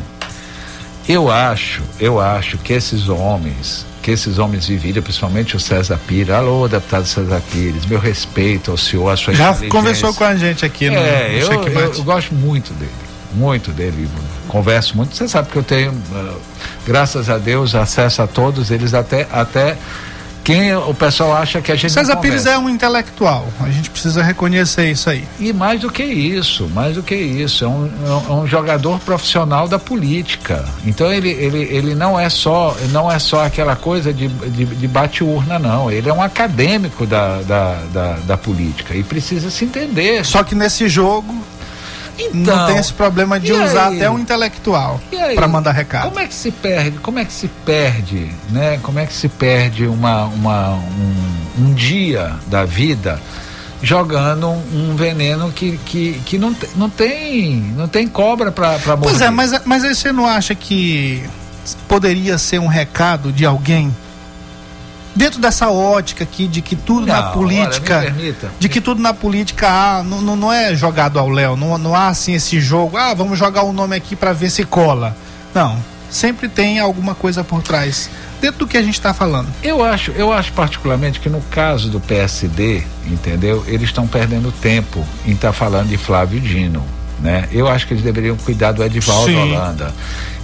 eu 1.07 1.31
acho, 1.31 1.81
eu 1.99 2.19
acho 2.19 2.57
que 2.59 2.73
esses 2.73 3.09
homens, 3.09 3.85
que 4.01 4.11
esses 4.11 4.37
homens 4.37 4.67
vividos, 4.67 5.03
principalmente 5.03 5.55
o 5.55 5.59
César 5.59 5.99
Pires, 6.07 6.29
alô, 6.29 6.67
deputado 6.67 7.05
César 7.05 7.41
Pires, 7.51 7.85
meu 7.85 7.99
respeito 7.99 8.71
ao 8.71 8.77
senhor, 8.77 9.09
a 9.09 9.17
sua 9.17 9.33
Já 9.33 9.53
conversou 9.69 10.13
com 10.13 10.23
a 10.23 10.35
gente 10.35 10.65
aqui 10.65 10.89
no, 10.89 10.97
É, 10.97 11.41
eu, 11.41 11.51
eu 11.95 12.03
gosto 12.03 12.33
muito 12.33 12.73
dele. 12.73 12.91
Muito 13.33 13.71
dele, 13.71 14.09
converso 14.47 14.95
muito. 14.95 15.15
Você 15.15 15.27
sabe 15.27 15.49
que 15.49 15.55
eu 15.57 15.63
tenho, 15.63 15.91
uh, 15.91 16.41
graças 16.85 17.29
a 17.29 17.37
Deus, 17.37 17.75
acesso 17.75 18.21
a 18.21 18.27
todos 18.27 18.71
eles 18.71 18.93
até 18.93 19.27
até 19.31 19.77
quem 20.43 20.75
o 20.75 20.93
pessoal 20.93 21.33
acha 21.33 21.61
que 21.61 21.71
a 21.71 21.75
gente 21.75 21.93
César 21.93 22.17
Pires 22.17 22.45
é 22.45 22.57
um 22.57 22.67
intelectual, 22.67 23.47
a 23.59 23.69
gente 23.69 23.89
precisa 23.89 24.23
reconhecer 24.23 24.89
isso 24.89 25.09
aí. 25.09 25.23
E 25.39 25.53
mais 25.53 25.81
do 25.81 25.91
que 25.91 26.03
isso, 26.03 26.67
mais 26.69 26.95
do 26.95 27.03
que 27.03 27.15
isso, 27.15 27.63
é 27.63 27.67
um, 27.67 27.89
é 28.27 28.33
um 28.33 28.47
jogador 28.47 28.99
profissional 28.99 29.67
da 29.67 29.77
política. 29.77 30.65
Então 30.85 31.11
ele, 31.11 31.29
ele, 31.29 31.61
ele 31.71 31.95
não 31.95 32.19
é 32.19 32.27
só 32.29 32.75
não 32.89 33.11
é 33.11 33.19
só 33.19 33.45
aquela 33.45 33.75
coisa 33.75 34.11
de, 34.11 34.27
de, 34.27 34.65
de 34.65 34.87
bate-urna, 34.87 35.59
não. 35.59 35.91
Ele 35.91 36.09
é 36.09 36.13
um 36.13 36.21
acadêmico 36.21 37.05
da, 37.05 37.41
da, 37.41 37.81
da, 37.93 38.13
da 38.25 38.37
política 38.37 38.95
e 38.95 39.03
precisa 39.03 39.51
se 39.51 39.63
entender. 39.63 40.25
Só 40.25 40.43
que 40.43 40.55
nesse 40.55 40.89
jogo 40.89 41.35
Então, 42.33 42.55
não 42.55 42.65
tem 42.67 42.77
esse 42.77 42.93
problema 42.93 43.39
de 43.39 43.51
usar 43.51 43.87
aí? 43.87 43.97
até 43.97 44.09
um 44.09 44.19
intelectual 44.19 44.99
para 45.35 45.47
mandar 45.47 45.71
recado. 45.71 46.09
Como 46.09 46.19
é 46.19 46.27
que 46.27 46.33
se 46.33 46.51
perde? 46.51 46.97
Como 46.99 47.19
é 47.19 47.25
que 47.25 47.33
se 47.33 47.47
perde, 47.47 48.31
né? 48.49 48.79
Como 48.81 48.99
é 48.99 49.05
que 49.05 49.13
se 49.13 49.27
perde 49.27 49.85
uma, 49.87 50.25
uma 50.25 50.69
um, 50.69 51.63
um 51.65 51.73
dia 51.73 52.35
da 52.47 52.65
vida 52.65 53.19
jogando 53.83 54.47
um, 54.47 54.91
um 54.91 54.95
veneno 54.95 55.51
que, 55.51 55.77
que, 55.85 56.21
que 56.25 56.37
não, 56.37 56.55
não 56.75 56.89
tem 56.89 57.55
não 57.75 57.87
tem 57.87 58.07
cobra 58.07 58.51
para 58.51 58.77
morrer? 58.95 59.01
Pois 59.01 59.21
é, 59.21 59.29
mas, 59.29 59.65
mas 59.65 59.83
aí 59.83 59.95
você 59.95 60.11
não 60.11 60.27
acha 60.27 60.53
que 60.53 61.23
poderia 61.87 62.37
ser 62.37 62.59
um 62.59 62.67
recado 62.67 63.31
de 63.31 63.45
alguém 63.45 63.95
dentro 65.15 65.39
dessa 65.39 65.69
ótica 65.69 66.23
aqui 66.23 66.47
de 66.47 66.61
que 66.61 66.75
tudo 66.75 67.05
na 67.05 67.21
Não, 67.21 67.31
política 67.33 67.99
olha, 67.99 68.35
de 68.59 68.69
que 68.69 68.79
tudo 68.79 69.01
na 69.01 69.13
política 69.13 69.67
ah, 69.69 70.03
não, 70.03 70.21
não, 70.21 70.35
não 70.35 70.53
é 70.53 70.73
jogado 70.75 71.19
ao 71.19 71.29
léu 71.29 71.55
não, 71.55 71.77
não 71.77 71.95
há 71.95 72.07
assim 72.07 72.33
esse 72.33 72.59
jogo 72.59 72.97
ah 72.97 73.13
vamos 73.13 73.37
jogar 73.37 73.63
o 73.63 73.73
nome 73.73 73.95
aqui 73.95 74.15
para 74.15 74.33
ver 74.33 74.49
se 74.49 74.63
cola 74.63 75.15
não 75.53 75.77
sempre 76.09 76.49
tem 76.49 76.79
alguma 76.79 77.15
coisa 77.15 77.43
por 77.43 77.61
trás 77.61 78.09
dentro 78.41 78.59
do 78.59 78.67
que 78.67 78.77
a 78.77 78.81
gente 78.81 78.95
está 78.95 79.13
falando 79.13 79.47
Eu 79.63 79.83
acho, 79.83 80.11
eu 80.11 80.31
acho 80.31 80.51
particularmente 80.53 81.19
que 81.19 81.29
no 81.29 81.41
caso 81.43 81.89
do 81.89 81.99
PSD, 81.99 82.83
entendeu? 83.05 83.63
Eles 83.67 83.89
estão 83.89 84.05
perdendo 84.07 84.51
tempo 84.51 85.05
em 85.25 85.31
estar 85.31 85.53
falando 85.53 85.89
de 85.89 85.97
Flávio 85.97 86.39
Dino, 86.39 86.83
né? 87.19 87.47
Eu 87.51 87.67
acho 87.67 87.87
que 87.87 87.93
eles 87.93 88.03
deveriam 88.03 88.35
cuidar 88.35 88.71
do 88.71 88.83
Edivaldo 88.83 89.27
Sim. 89.27 89.53
Holanda. 89.53 89.93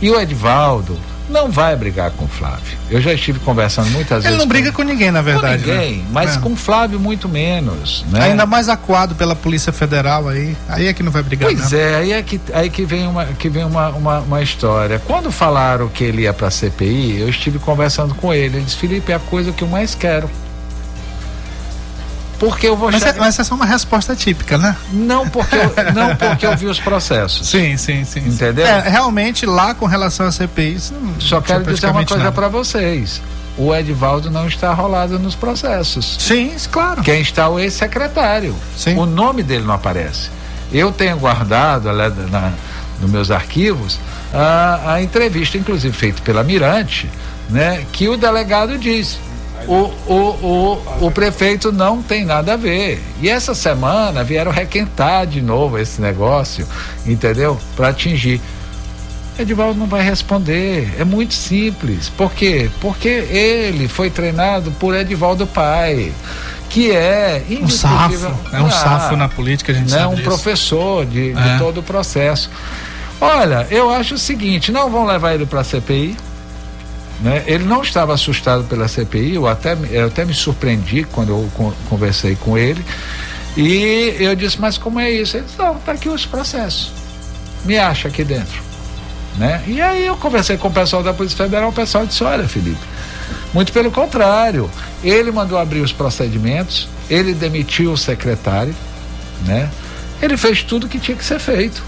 E 0.02 0.10
o 0.10 0.20
Edivaldo 0.20 0.98
não 1.30 1.50
vai 1.52 1.76
brigar 1.76 2.12
com 2.12 2.26
o 2.26 2.28
Flávio. 2.28 2.78
Eu 2.90 3.02
já 3.02 3.14
estive 3.14 3.40
conversando 3.40 3.90
muitas 3.92 4.20
ele 4.24 4.34
vezes. 4.34 4.38
não 4.40 4.48
briga 4.48 4.72
com 4.72 4.82
ninguém 4.84 5.12
na 5.12 5.22
verdade 5.22 5.64
com 5.64 5.70
ninguém, 5.72 5.98
né? 5.98 6.06
mas 6.12 6.36
É. 6.38 6.40
com 6.40 6.54
o 6.54 6.56
Flávio 6.56 7.00
muito 7.00 7.28
menos, 7.28 8.06
né? 8.10 8.22
ainda 8.24 8.46
mais 8.46 8.70
acuado 8.70 9.14
pela 9.16 9.36
polícia 9.36 9.74
federal 9.74 10.28
aí 10.30 10.56
aí 10.70 10.88
é 10.88 10.94
que 10.94 11.04
não 11.04 11.12
vai 11.12 11.22
brigar 11.24 11.50
Pois 11.50 11.72
não. 11.72 11.80
é, 11.80 11.96
aí 11.96 12.12
é 12.14 12.22
que, 12.22 12.40
aí 12.54 12.70
que 12.70 12.86
vem, 12.86 13.08
uma, 13.08 13.26
que 13.26 13.50
vem 13.50 13.64
uma, 13.66 13.90
uma, 13.90 14.20
uma 14.20 14.42
história. 14.42 15.00
Quando 15.06 15.32
falaram 15.32 15.88
que 15.90 16.04
ele 16.04 16.22
ia 16.24 16.34
para 16.34 16.48
a 16.48 16.52
CPI, 16.52 17.20
eu 17.20 17.30
estive 17.30 17.60
conversando 17.60 18.16
com 18.16 18.34
ele. 18.34 18.58
Ele 18.58 18.66
disse, 18.66 18.78
Felipe, 18.78 19.12
é 19.12 19.16
a 19.16 19.20
coisa 19.20 19.52
que 19.52 19.64
eu 19.64 19.68
mais 19.68 19.94
quero. 19.96 20.30
Porque 22.40 22.68
eu 22.68 22.76
vou 22.76 22.92
mas, 22.92 23.02
é, 23.02 23.08
chegar- 23.08 23.20
mas 23.20 23.40
essa 23.40 23.54
é 23.54 23.56
uma 23.56 23.66
resposta 23.66 24.16
típica 24.16 24.58
né 24.58 24.76
Não 24.92 25.28
porque 25.28 25.56
eu, 25.56 25.74
não 25.94 26.16
porque 26.16 26.46
eu 26.46 26.56
vi 26.56 26.68
os 26.68 26.80
processos. 26.80 27.48
Sim, 27.50 27.78
sim, 27.78 28.04
sim. 28.06 28.20
Entendeu? 28.28 28.66
É, 28.66 28.88
realmente, 28.88 29.46
lá 29.46 29.74
com 29.74 29.86
relação 29.86 30.28
à 30.28 30.32
CPI, 30.32 30.78
não 30.92 31.20
Só 31.20 31.42
quero 31.42 31.64
dizer 31.64 31.90
uma 31.90 32.06
coisa 32.06 32.32
para 32.32 32.48
vocês. 32.48 33.22
O 33.58 33.74
Edivaldo 33.74 34.30
não 34.30 34.48
está 34.48 34.72
rolado 34.72 35.18
nos 35.18 35.34
processos. 35.34 36.18
Sim, 36.20 36.56
claro. 36.72 37.02
Quem 37.02 37.22
está 37.22 37.44
é 37.44 37.48
o 37.48 37.60
ex-secretário. 37.60 38.56
O 38.96 39.06
nome 39.08 39.42
dele 39.42 39.66
não 39.66 39.74
aparece. 39.74 40.30
Eu 40.72 40.92
tenho 40.92 41.18
guardado 41.18 41.90
ali 41.90 42.14
na, 42.30 42.52
nos 43.02 43.10
meus 43.10 43.32
arquivos 43.32 44.00
a, 44.34 44.94
a 44.94 45.02
entrevista, 45.02 45.58
inclusive 45.58 45.96
feita 45.96 46.22
pela 46.22 46.44
Mirante, 46.44 47.10
né, 47.50 47.86
que 47.92 48.08
o 48.08 48.16
delegado 48.18 48.78
diz. 48.78 49.18
O, 49.68 49.92
o, 50.08 50.82
o, 51.02 51.06
o 51.08 51.12
prefeito 51.12 51.72
não 51.72 52.02
tem 52.02 52.24
nada 52.26 52.54
a 52.54 52.58
ver. 52.58 53.02
E 53.22 53.30
essa 53.30 53.54
semana 53.56 54.24
vieram 54.24 54.52
requentar 54.52 55.26
de 55.26 55.42
novo 55.42 55.78
esse 55.78 56.02
negócio, 56.02 56.68
entendeu? 57.06 57.58
Para 57.76 57.90
atingir. 57.90 58.40
Edivaldo 59.40 59.80
não 59.80 59.88
vai 59.88 60.02
responder. 60.04 60.96
É 61.00 61.04
muito 61.04 61.34
simples. 61.34 62.10
Por 62.10 62.32
quê? 62.32 62.70
Porque 62.82 63.08
ele 63.08 63.88
foi 63.88 64.10
treinado 64.10 64.72
por 64.80 64.96
Edivaldo 64.96 65.46
Pai, 65.46 66.12
que 66.70 66.92
é 66.92 67.44
Um 67.62 67.68
safo. 67.70 68.28
É 68.52 68.60
um 68.62 68.68
Ah, 68.68 68.72
safo 68.72 69.16
na 69.16 69.28
política, 69.30 69.72
a 69.72 69.76
gente 69.76 69.92
né, 69.92 70.00
sabe 70.00 70.08
um 70.14 70.16
disso. 70.16 70.24
professor 70.30 71.06
de, 71.06 71.34
de 71.34 71.40
É. 71.50 71.58
todo 71.60 71.80
o 71.82 71.84
processo. 71.84 72.50
Olha, 73.22 73.68
eu 73.70 73.90
acho 73.92 74.16
o 74.16 74.18
seguinte, 74.18 74.72
não 74.72 74.90
vão 74.90 75.06
levar 75.06 75.34
ele 75.34 75.46
para 75.46 75.62
a 75.62 75.64
CPI. 75.64 76.16
Né? 77.22 77.44
Ele 77.48 77.64
não 77.64 77.82
estava 77.82 78.14
assustado 78.14 78.64
pela 78.66 78.88
CPI, 78.88 79.36
eu 79.36 79.48
até, 79.48 79.76
eu 79.92 80.08
até 80.08 80.24
me 80.24 80.34
surpreendi 80.34 81.04
quando 81.04 81.30
eu 81.30 81.50
con- 81.56 81.74
conversei 81.90 82.36
com 82.36 82.58
ele. 82.58 82.84
E 83.56 84.16
eu 84.20 84.36
disse, 84.36 84.62
mas 84.62 84.78
como 84.78 85.00
é 85.00 85.10
isso? 85.10 85.36
Ele 85.38 85.46
disse, 85.46 85.58
não, 85.58 85.76
tá 85.76 85.94
aqui 85.94 86.08
os 86.10 86.26
processos. 86.26 86.92
Me 87.66 87.78
acha 87.78 88.08
aqui 88.08 88.24
dentro. 88.24 88.62
Né? 89.36 89.64
E 89.68 89.82
aí 89.82 90.06
eu 90.06 90.16
conversei 90.18 90.58
com 90.58 90.68
o 90.68 90.72
pessoal 90.72 91.02
da 91.02 91.14
Polícia 91.14 91.38
Federal, 91.38 91.70
o 91.70 91.74
pessoal 91.74 92.06
disse, 92.06 92.24
olha, 92.24 92.48
Felipe, 92.48 92.78
muito 93.54 93.72
pelo 93.74 93.90
contrário, 93.92 94.70
ele 95.04 95.32
mandou 95.32 95.58
abrir 95.58 95.82
os 95.82 95.92
procedimentos, 95.92 96.88
ele 97.10 97.34
demitiu 97.34 97.92
o 97.94 97.98
secretário, 97.98 98.76
né? 99.46 99.70
Ele 100.22 100.36
fez 100.38 100.64
tudo 100.64 100.88
que 100.88 101.00
tinha 101.00 101.16
que 101.18 101.24
ser 101.26 101.40
feito. 101.40 101.84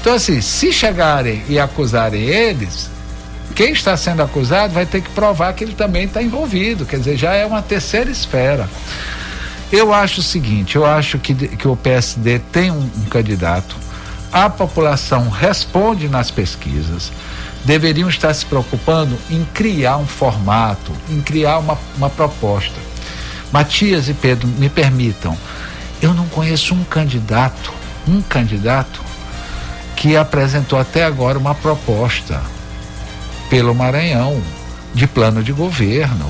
Então, 0.00 0.14
assim, 0.14 0.40
se 0.40 0.72
chegarem 0.72 1.42
e 1.48 1.58
acusarem 1.58 2.22
eles, 2.22 2.90
quem 3.54 3.72
está 3.72 3.96
sendo 3.96 4.22
acusado 4.22 4.72
vai 4.72 4.86
ter 4.86 5.02
que 5.02 5.10
provar 5.10 5.52
que 5.52 5.64
ele 5.64 5.74
também 5.74 6.04
está 6.04 6.22
envolvido. 6.22 6.86
Quer 6.86 6.98
dizer, 6.98 7.16
já 7.16 7.34
é 7.34 7.44
uma 7.44 7.62
terceira 7.62 8.10
esfera. 8.10 8.68
Eu 9.72 9.92
acho 9.92 10.20
o 10.20 10.22
seguinte: 10.22 10.76
eu 10.76 10.84
acho 10.84 11.18
que, 11.18 11.34
que 11.34 11.68
o 11.68 11.76
PSD 11.76 12.38
tem 12.52 12.70
um, 12.70 12.90
um 12.96 13.04
candidato, 13.04 13.76
a 14.32 14.48
população 14.48 15.28
responde 15.28 16.08
nas 16.08 16.30
pesquisas, 16.30 17.12
deveriam 17.64 18.08
estar 18.08 18.32
se 18.34 18.46
preocupando 18.46 19.16
em 19.30 19.44
criar 19.54 19.96
um 19.96 20.06
formato, 20.06 20.92
em 21.08 21.20
criar 21.20 21.58
uma, 21.58 21.78
uma 21.96 22.10
proposta. 22.10 22.74
Matias 23.52 24.08
e 24.08 24.14
Pedro, 24.14 24.46
me 24.46 24.68
permitam, 24.68 25.36
eu 26.00 26.14
não 26.14 26.26
conheço 26.26 26.72
um 26.74 26.84
candidato, 26.84 27.72
um 28.06 28.22
candidato 28.22 29.00
que 29.96 30.16
apresentou 30.16 30.78
até 30.78 31.04
agora 31.04 31.38
uma 31.38 31.54
proposta 31.54 32.40
pelo 33.50 33.74
Maranhão 33.74 34.40
de 34.94 35.06
plano 35.06 35.42
de 35.42 35.52
governo. 35.52 36.28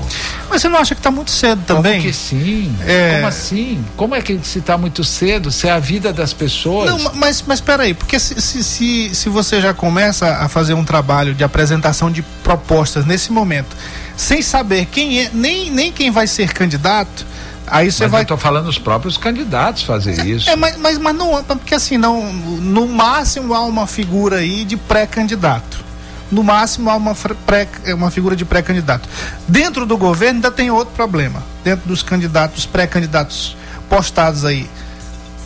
Mas 0.49 0.61
você 0.61 0.69
não 0.69 0.77
acha 0.77 0.93
que 0.93 0.99
está 0.99 1.09
muito 1.09 1.31
cedo 1.31 1.63
também? 1.65 1.93
Como 1.93 2.03
que 2.03 2.13
sim? 2.13 2.75
É. 2.85 3.15
Como 3.15 3.27
assim? 3.27 3.85
Como 3.97 4.13
é 4.15 4.21
que 4.21 4.39
se 4.43 4.59
está 4.59 4.77
muito 4.77 5.03
cedo? 5.03 5.49
Se 5.51 5.67
é 5.67 5.71
a 5.71 5.79
vida 5.79 6.11
das 6.13 6.31
pessoas. 6.33 6.89
Não, 6.91 6.99
ma- 6.99 7.11
mas, 7.15 7.43
mas 7.47 7.59
peraí, 7.61 7.93
porque 7.95 8.19
se, 8.19 8.39
se, 8.39 8.63
se, 8.63 9.15
se 9.15 9.29
você 9.29 9.59
já 9.61 9.73
começa 9.73 10.27
a 10.37 10.47
fazer 10.47 10.73
um 10.75 10.83
trabalho 10.83 11.33
de 11.33 11.43
apresentação 11.43 12.11
de 12.11 12.21
propostas 12.43 13.03
nesse 13.05 13.31
momento, 13.31 13.75
sem 14.15 14.41
saber 14.43 14.85
quem 14.85 15.21
é, 15.21 15.31
nem, 15.33 15.71
nem 15.71 15.91
quem 15.91 16.11
vai 16.11 16.27
ser 16.27 16.53
candidato, 16.53 17.25
aí 17.65 17.91
você 17.91 18.03
Mas 18.03 18.11
vai. 18.11 18.21
eu 18.21 18.23
estou 18.23 18.37
falando 18.37 18.67
os 18.67 18.77
próprios 18.77 19.17
candidatos 19.17 19.81
fazer 19.83 20.23
isso. 20.25 20.47
É, 20.47 20.55
mas, 20.55 20.77
mas, 20.77 20.99
mas 20.99 21.15
não, 21.15 21.43
porque 21.43 21.73
assim, 21.73 21.97
não, 21.97 22.31
no 22.31 22.85
máximo 22.87 23.55
há 23.55 23.61
uma 23.65 23.87
figura 23.87 24.35
aí 24.37 24.65
de 24.65 24.77
pré-candidato. 24.77 25.89
No 26.31 26.43
máximo 26.43 26.89
há 26.89 26.95
uma, 26.95 27.13
pré, 27.45 27.67
é 27.83 27.93
uma 27.93 28.09
figura 28.09 28.35
de 28.35 28.45
pré-candidato. 28.45 29.07
Dentro 29.47 29.85
do 29.85 29.97
governo 29.97 30.37
ainda 30.37 30.51
tem 30.51 30.71
outro 30.71 30.93
problema. 30.95 31.43
Dentro 31.63 31.87
dos 31.87 32.01
candidatos, 32.01 32.65
pré-candidatos 32.65 33.57
postados 33.89 34.45
aí, 34.45 34.69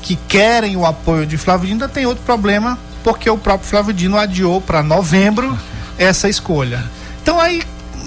que 0.01 0.15
querem 0.15 0.77
o 0.77 0.85
apoio 0.85 1.25
de 1.25 1.37
Flávio 1.37 1.67
Dino, 1.67 1.83
ainda 1.83 1.89
tem 1.91 2.05
outro 2.05 2.23
problema, 2.23 2.77
porque 3.03 3.27
o 3.29 3.37
próprio 3.37 3.67
Flávio 3.67 3.93
Dino 3.93 4.17
adiou 4.17 4.61
para 4.61 4.83
novembro 4.83 5.57
essa 5.97 6.29
escolha. 6.29 6.83
Então 7.23 7.39
aí 7.39 7.63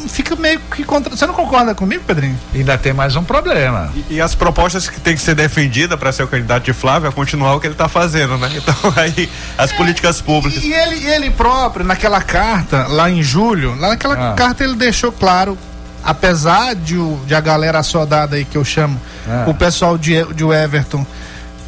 fica 0.08 0.34
meio 0.36 0.58
que 0.60 0.84
contra. 0.84 1.14
Você 1.14 1.26
não 1.26 1.34
concorda 1.34 1.74
comigo, 1.74 2.02
Pedrinho? 2.06 2.38
Ainda 2.54 2.76
tem 2.78 2.92
mais 2.92 3.14
um 3.16 3.22
problema. 3.24 3.92
E, 4.08 4.14
e 4.14 4.20
as 4.20 4.34
propostas 4.34 4.88
que 4.88 5.00
tem 5.00 5.14
que 5.14 5.20
ser 5.22 5.34
defendida 5.34 5.96
para 5.96 6.10
ser 6.12 6.22
o 6.22 6.28
candidato 6.28 6.64
de 6.64 6.72
Flávio 6.72 7.08
é 7.08 7.12
continuar 7.12 7.54
o 7.54 7.60
que 7.60 7.66
ele 7.66 7.74
está 7.74 7.88
fazendo, 7.88 8.36
né? 8.38 8.50
Então 8.56 8.74
aí 8.96 9.28
as 9.56 9.72
políticas 9.72 10.20
públicas. 10.20 10.62
E 10.64 10.72
ele, 10.72 11.06
ele 11.06 11.30
próprio, 11.30 11.84
naquela 11.84 12.20
carta, 12.22 12.86
lá 12.88 13.08
em 13.10 13.22
julho, 13.22 13.74
lá 13.78 13.88
naquela 13.90 14.30
Ah. 14.30 14.34
carta 14.34 14.64
ele 14.64 14.74
deixou 14.76 15.12
claro, 15.12 15.56
apesar 16.02 16.74
de, 16.74 16.96
o- 16.96 17.20
de 17.26 17.34
a 17.34 17.40
galera 17.40 17.78
assodada 17.78 18.36
aí 18.36 18.44
que 18.44 18.56
eu 18.56 18.64
chamo, 18.64 19.00
Ah. 19.28 19.44
o 19.46 19.54
pessoal 19.54 19.98
de, 19.98 20.24
de 20.34 20.44
Everton, 20.44 21.06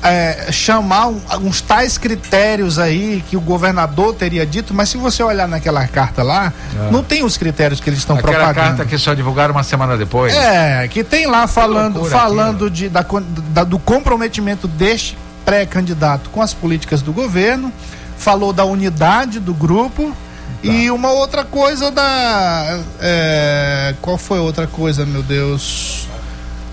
é, 0.02 0.48
chamar 0.50 1.08
um- 1.08 1.20
uns 1.42 1.60
tais 1.60 1.98
critérios 1.98 2.78
aí 2.78 3.22
que 3.28 3.36
o 3.36 3.40
governador 3.40 4.14
teria 4.14 4.46
dito, 4.46 4.72
mas 4.72 4.88
se 4.88 4.96
você 4.96 5.22
olhar 5.22 5.46
naquela 5.46 5.86
carta 5.86 6.22
lá, 6.22 6.52
não 6.90 7.02
tem 7.02 7.22
os 7.24 7.36
critérios 7.36 7.80
que 7.80 7.90
eles 7.90 7.98
estão 7.98 8.16
Ah. 8.16 8.18
Aquela 8.20 8.36
propagando. 8.44 8.66
carta 8.78 8.84
que 8.86 8.96
só 8.98 9.12
divulgaram 9.14 9.52
uma 9.54 9.62
semana 9.62 9.96
depois. 9.96 10.34
É, 10.34 10.88
que 10.88 11.04
tem 11.04 11.26
lá 11.26 11.46
falando, 11.46 12.04
falando 12.06 12.70
de, 12.70 12.88
da, 12.88 13.04
da- 13.52 13.64
do 13.64 13.78
comprometimento 13.78 14.66
deste 14.66 15.16
pré-candidato 15.44 16.30
com 16.30 16.40
as 16.40 16.54
políticas 16.54 17.02
do 17.02 17.12
governo, 17.12 17.72
falou 18.16 18.52
da 18.52 18.64
unidade 18.64 19.38
do 19.40 19.52
grupo. 19.54 20.14
E 20.62 20.90
uma 20.90 21.10
outra 21.10 21.42
coisa 21.42 21.90
da. 21.90 22.78
é, 23.00 23.94
qual 24.02 24.18
foi 24.18 24.38
outra 24.38 24.66
coisa, 24.66 25.06
meu 25.06 25.22
Deus? 25.22 26.06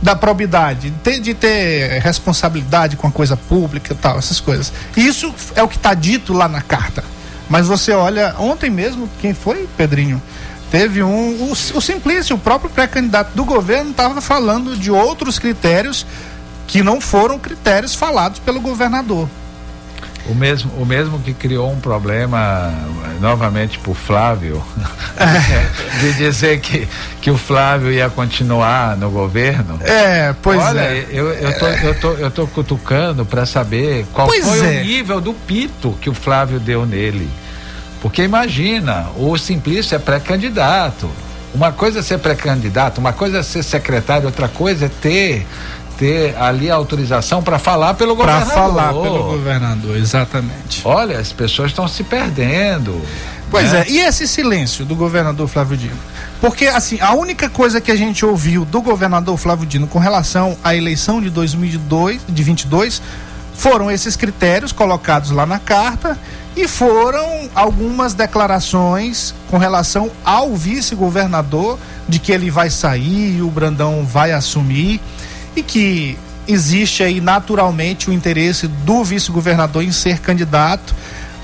Da 0.02 0.16
probidade, 0.16 0.92
de, 0.92 1.34
ter 1.34 2.00
responsabilidade 2.02 2.96
com 2.96 3.08
a 3.08 3.12
coisa 3.12 3.36
pública 3.36 3.94
e 3.94 3.96
tal, 3.96 4.18
essas 4.18 4.40
coisas. 4.40 4.72
Isso 4.96 5.34
é 5.56 5.64
o 5.64 5.68
que 5.68 5.76
está 5.76 5.94
dito 5.94 6.34
lá 6.34 6.48
na 6.48 6.62
carta. 6.62 7.04
Mas 7.50 7.68
você 7.68 7.94
olha, 7.94 8.36
ontem 8.38 8.70
mesmo, 8.70 9.10
quem 9.20 9.34
foi, 9.34 9.68
Pedrinho? 9.76 10.22
Teve 10.70 11.02
um. 11.02 11.50
O, 11.50 11.52
o 11.52 11.82
Simplício, 11.82 12.36
o 12.36 12.40
próprio 12.40 12.70
pré-candidato 12.70 13.34
do 13.34 13.46
governo, 13.46 13.92
estava 13.92 14.22
falando 14.22 14.76
de 14.76 14.92
outros 14.92 15.40
critérios 15.40 16.06
que 16.68 16.84
não 16.84 17.00
foram 17.00 17.40
critérios 17.40 17.96
falados 17.96 18.40
pelo 18.40 18.60
governador. 18.60 19.30
O 20.30 20.36
mesmo, 20.36 20.72
o 20.78 20.86
mesmo 20.86 21.20
que 21.20 21.34
criou 21.34 21.72
um 21.72 21.80
problema 21.80 22.74
eh, 23.06 23.20
novamente 23.22 23.80
pro 23.80 23.94
Flávio, 23.94 24.62
de 26.02 26.14
dizer 26.14 26.60
que, 26.60 26.88
que 27.22 27.32
o 27.32 27.38
Flávio 27.38 27.92
ia 27.92 28.10
continuar 28.10 28.98
no 28.98 29.10
governo. 29.10 29.80
É, 29.84 30.36
pois 30.42 30.62
Olha, 30.62 30.82
é. 30.82 31.08
eu, 31.12 31.30
eu, 31.30 31.58
tô, 31.58 31.66
eu, 31.66 32.00
tô, 32.00 32.12
eu 32.14 32.32
tô 32.32 32.48
cutucando 32.48 33.26
para 33.26 33.46
saber 33.46 34.06
qual 34.14 34.28
Pois 34.28 34.46
foi 34.46 34.60
é. 34.60 34.82
o 34.82 34.84
nível 34.84 35.22
do 35.22 35.34
pito 35.34 35.98
que 36.02 36.10
o 36.10 36.14
Flávio 36.14 36.60
deu 36.60 36.86
nele. 36.86 37.30
Porque 38.02 38.22
imagina, 38.22 39.08
o 39.16 39.38
Simplício 39.38 39.96
é 39.96 40.00
pré-candidato. 40.00 41.10
Uma 41.54 41.72
coisa 41.72 42.00
é 42.00 42.02
ser 42.04 42.20
pré-candidato, 42.20 43.00
uma 43.00 43.14
coisa 43.14 43.40
é 43.40 43.44
ser 43.44 43.64
secretário, 43.64 44.28
outra 44.28 44.48
coisa 44.48 44.86
é 44.86 44.90
ter 44.90 45.48
ter 45.98 46.36
ali 46.38 46.70
a 46.70 46.76
autorização 46.76 47.42
para 47.42 47.58
falar 47.58 47.96
pelo 47.96 48.16
Para 48.16 48.40
governador. 48.40 48.54
falar 48.54 48.94
pelo 48.94 49.24
governador, 49.24 49.98
exatamente. 49.98 50.82
Olha, 50.86 51.20
as 51.20 51.32
pessoas 51.32 51.72
estão 51.72 51.88
se 51.88 52.04
perdendo. 52.04 53.02
Pois 53.50 53.72
né? 53.72 53.86
é, 53.88 53.92
e 53.92 54.00
esse 54.00 54.28
silêncio 54.28 54.86
do 54.86 54.96
governador 54.96 55.48
Flávio 55.48 55.78
Dino? 55.78 55.98
Porque, 56.40 56.68
assim, 56.68 57.00
a 57.02 57.14
única 57.14 57.50
coisa 57.50 57.82
que 57.82 57.92
a 57.92 57.96
gente 57.96 58.26
ouviu 58.26 58.66
do 58.66 58.82
governador 58.82 59.38
Flávio 59.38 59.66
Dino 59.66 59.88
com 59.88 60.00
relação 60.00 60.58
à 60.64 60.76
eleição 60.76 61.22
de 61.22 61.30
2022, 61.30 62.22
de 62.28 62.44
22, 62.44 63.02
foram 63.56 63.90
esses 63.90 64.16
critérios 64.16 64.72
colocados 64.72 65.32
lá 65.32 65.46
na 65.46 65.58
carta 65.58 66.18
e 66.56 66.68
foram 66.68 67.50
algumas 67.56 68.14
declarações 68.14 69.34
com 69.50 69.58
relação 69.58 70.12
ao 70.24 70.56
vice-governador 70.56 71.80
de 72.08 72.20
que 72.20 72.32
ele 72.32 72.52
vai 72.52 72.70
sair 72.70 73.38
e 73.38 73.42
o 73.42 73.50
Brandão 73.50 74.06
vai 74.06 74.32
assumir 74.32 75.02
e 75.60 75.64
que 75.64 76.18
existe 76.48 77.04
aí 77.04 77.20
naturalmente 77.20 78.10
o 78.10 78.14
interesse 78.14 78.68
do 78.68 79.04
vice-governador 79.04 79.84
em 79.84 79.92
ser 79.92 80.20
candidato, 80.20 80.96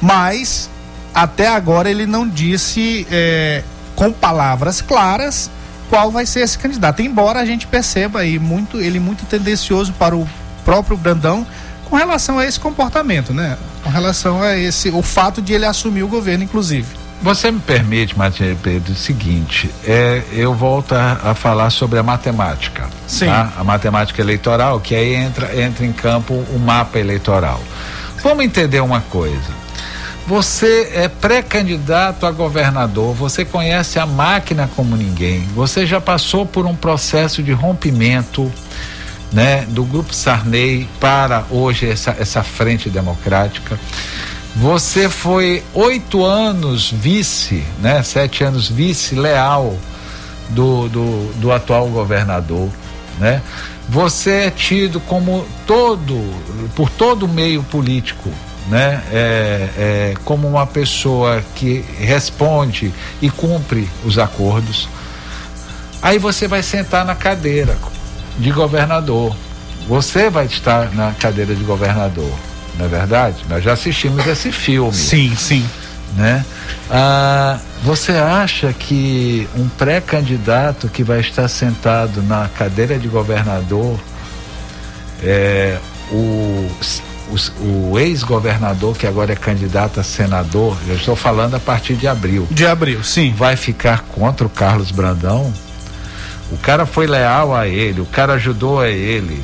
mas 0.01 0.70
até 1.14 1.47
agora 1.47 1.89
ele 1.89 2.05
não 2.05 2.28
disse 2.28 3.05
é, 3.11 3.64
com 3.95 4.11
palavras 4.11 4.82
claras 4.82 5.49
qual 5.89 6.09
vai 6.09 6.26
ser 6.26 6.41
esse 6.41 6.57
candidato. 6.57 7.01
Embora 7.01 7.39
a 7.39 7.45
gente 7.45 7.68
perceba 7.68 8.20
aí 8.20 8.39
muito 8.39 8.80
ele 8.80 8.99
muito 8.99 9.26
tendencioso 9.26 9.93
para 9.93 10.16
o 10.16 10.28
próprio 10.64 10.97
Brandão 10.97 11.45
com 11.89 11.95
relação 11.95 12.39
a 12.39 12.45
esse 12.45 12.59
comportamento, 12.59 13.34
né? 13.34 13.57
Com 13.84 13.89
relação 13.89 14.41
a 14.41 14.57
esse 14.57 14.89
o 14.89 15.01
fato 15.01 15.41
de 15.41 15.53
ele 15.53 15.66
assumir 15.66 16.03
o 16.03 16.07
governo, 16.07 16.43
inclusive. 16.43 17.03
Você 17.24 17.49
me 17.49 17.61
permite, 17.61 18.17
Matheus 18.17 18.57
Pedro, 18.61 18.91
o 18.91 18.95
seguinte, 18.95 19.74
é, 19.88 20.21
eu 20.34 20.53
volto 20.53 20.93
a, 20.93 21.32
a 21.32 21.34
falar 21.34 21.69
sobre 21.69 21.97
a 21.97 22.03
matemática. 22.03 22.89
Sim. 23.07 23.28
tá? 23.28 23.53
A 23.57 23.63
matemática 23.63 24.21
eleitoral, 24.21 24.82
que 24.82 24.93
aí 24.93 25.15
entra, 25.15 25.57
entra 25.57 25.86
em 25.86 25.93
campo 25.93 26.34
o 26.34 26.59
mapa 26.59 26.99
eleitoral. 26.99 27.61
Vamos 28.21 28.43
entender 28.43 28.82
uma 28.82 28.99
coisa. 28.99 29.63
Você 30.28 30.91
é 30.93 31.07
pré-candidato 31.07 32.26
a 32.26 32.32
governador, 32.32 33.13
você 33.13 33.45
conhece 33.45 33.99
a 33.99 34.05
máquina 34.05 34.69
como 34.76 34.97
ninguém, 34.97 35.47
você 35.55 35.86
já 35.86 36.01
passou 36.01 36.45
por 36.45 36.65
um 36.65 36.76
processo 36.76 37.41
de 37.41 37.53
rompimento 37.53 38.51
né, 39.32 39.65
do 39.69 39.86
grupo 39.86 40.13
Sarney 40.13 40.89
para 40.99 41.45
hoje 41.49 41.89
essa, 41.89 42.15
essa 42.19 42.43
frente 42.43 42.89
democrática. 42.89 43.80
Você 44.56 45.10
foi 45.10 45.64
oito 45.74 46.24
anos 46.24 46.91
vice, 46.91 47.64
né? 47.80 48.04
Sete 48.04 48.43
anos 48.43 48.70
vice 48.70 49.16
leal 49.16 49.76
do, 50.49 50.88
do, 50.89 51.34
do 51.39 51.51
atual 51.51 51.88
governador, 51.88 52.70
né? 53.20 53.41
Você 53.89 54.32
é 54.32 54.51
tido 54.51 54.99
como 54.99 55.43
todo, 55.66 56.16
por 56.76 56.89
todo 56.91 57.24
o 57.24 57.28
meio 57.28 57.64
político, 57.64 58.30
né? 58.70 59.01
É, 59.12 59.70
é, 59.76 60.14
como 60.24 60.47
uma 60.47 60.68
pessoa 60.68 61.43
que 61.56 61.84
responde 61.97 62.93
e 63.24 63.32
cumpre 63.32 63.89
os 64.06 64.20
acordos. 64.20 64.88
Aí 65.99 66.20
você 66.20 66.47
vai 66.47 66.62
sentar 66.62 67.04
na 67.04 67.16
cadeira 67.16 67.76
de 68.38 68.51
governador. 68.51 69.36
Você 69.88 70.30
vai 70.30 70.45
estar 70.45 70.93
na 70.93 71.12
cadeira 71.14 71.56
de 71.56 71.64
governador 71.64 72.32
não 72.78 72.86
é 72.86 72.89
verdade? 72.89 73.43
Nós 73.49 73.63
já 73.63 73.74
assistimos 73.74 74.26
esse 74.28 74.51
filme. 74.51 74.93
Sim, 74.93 75.36
sim. 75.36 75.65
Né? 76.15 76.45
Ah, 76.91 77.57
você 77.84 78.11
acha 78.11 78.71
que 78.71 79.47
um 79.55 79.67
pré-candidato 79.67 80.88
que 80.88 81.03
vai 81.03 81.19
estar 81.19 81.47
sentado 81.47 82.21
na 82.21 82.47
cadeira 82.49 82.99
de 82.99 83.07
governador, 83.07 83.99
é, 85.24 85.78
o, 86.11 86.69
o, 87.32 87.91
o 87.91 87.99
ex-governador 87.99 88.95
que 88.95 89.07
agora 89.07 89.34
é 89.34 89.36
candidato 89.36 89.99
a 89.99 90.03
senador, 90.03 90.78
eu 90.88 90.95
estou 90.95 91.15
falando 91.15 91.55
a 91.55 91.59
partir 91.59 91.95
de 91.95 92.07
abril, 92.07 92.47
De 92.51 92.65
abril, 92.65 93.03
sim. 93.03 93.34
vai 93.36 93.55
ficar 93.55 94.01
contra 94.13 94.45
o 94.45 94.49
Carlos 94.49 94.91
Brandão? 94.91 95.51
O 96.51 96.57
cara 96.57 96.86
foi 96.86 97.07
leal 97.07 97.55
a 97.55 97.67
ele, 97.67 98.01
o 98.01 98.05
cara 98.05 98.34
ajudou 98.34 98.80
a 98.80 98.88
ele, 98.89 99.41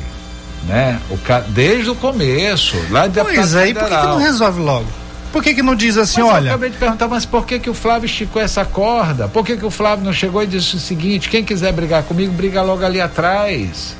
né? 0.66 1.00
O 1.10 1.18
ca... 1.18 1.40
Desde 1.40 1.90
o 1.90 1.94
começo, 1.94 2.76
lá 2.90 3.06
de 3.06 3.20
Pois 3.20 3.54
é, 3.54 3.68
e 3.68 3.74
por 3.74 3.88
que, 3.88 3.96
que 3.96 4.06
não 4.06 4.18
resolve 4.18 4.60
logo? 4.60 4.86
Por 5.32 5.42
que, 5.42 5.54
que 5.54 5.62
não 5.62 5.76
diz 5.76 5.96
assim, 5.96 6.20
Mas 6.20 6.28
eu 6.28 6.34
olha, 6.34 6.50
acabei 6.50 6.70
de 6.70 6.76
perguntar, 6.76 7.06
mas 7.06 7.24
por 7.24 7.46
que, 7.46 7.60
que 7.60 7.70
o 7.70 7.74
Flávio 7.74 8.06
esticou 8.06 8.42
essa 8.42 8.64
corda? 8.64 9.28
Por 9.28 9.44
que, 9.44 9.56
que 9.56 9.64
o 9.64 9.70
Flávio 9.70 10.04
não 10.04 10.12
chegou 10.12 10.42
e 10.42 10.46
disse 10.46 10.74
o 10.74 10.80
seguinte: 10.80 11.28
quem 11.28 11.44
quiser 11.44 11.72
brigar 11.72 12.02
comigo, 12.02 12.32
briga 12.32 12.62
logo 12.62 12.84
ali 12.84 13.00
atrás? 13.00 13.94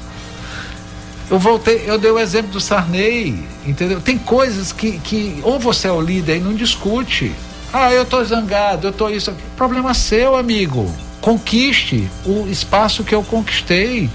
Eu 1.31 1.39
voltei, 1.39 1.85
eu 1.87 1.97
dei 1.97 2.11
o 2.11 2.19
exemplo 2.19 2.51
do 2.51 2.61
Sarney, 2.61 3.45
entendeu? 3.65 4.01
Tem 4.01 4.19
coisas 4.19 4.73
que, 4.73 4.99
que 4.99 5.39
ou 5.45 5.61
você 5.61 5.87
é 5.87 5.93
o 5.93 6.01
líder 6.01 6.39
e 6.39 6.41
não 6.41 6.53
discute. 6.53 7.33
Ah, 7.73 7.93
eu 7.93 8.05
tô 8.05 8.23
zangado, 8.25 8.89
eu 8.89 8.93
tô 8.93 9.09
isso. 9.09 9.33
Problema 9.57 9.95
seu, 9.95 10.35
amigo. 10.35 10.93
Conquiste 11.21 12.11
o 12.27 12.49
espaço 12.49 13.05
que 13.05 13.15
eu 13.15 13.23
conquistei. 13.23 14.11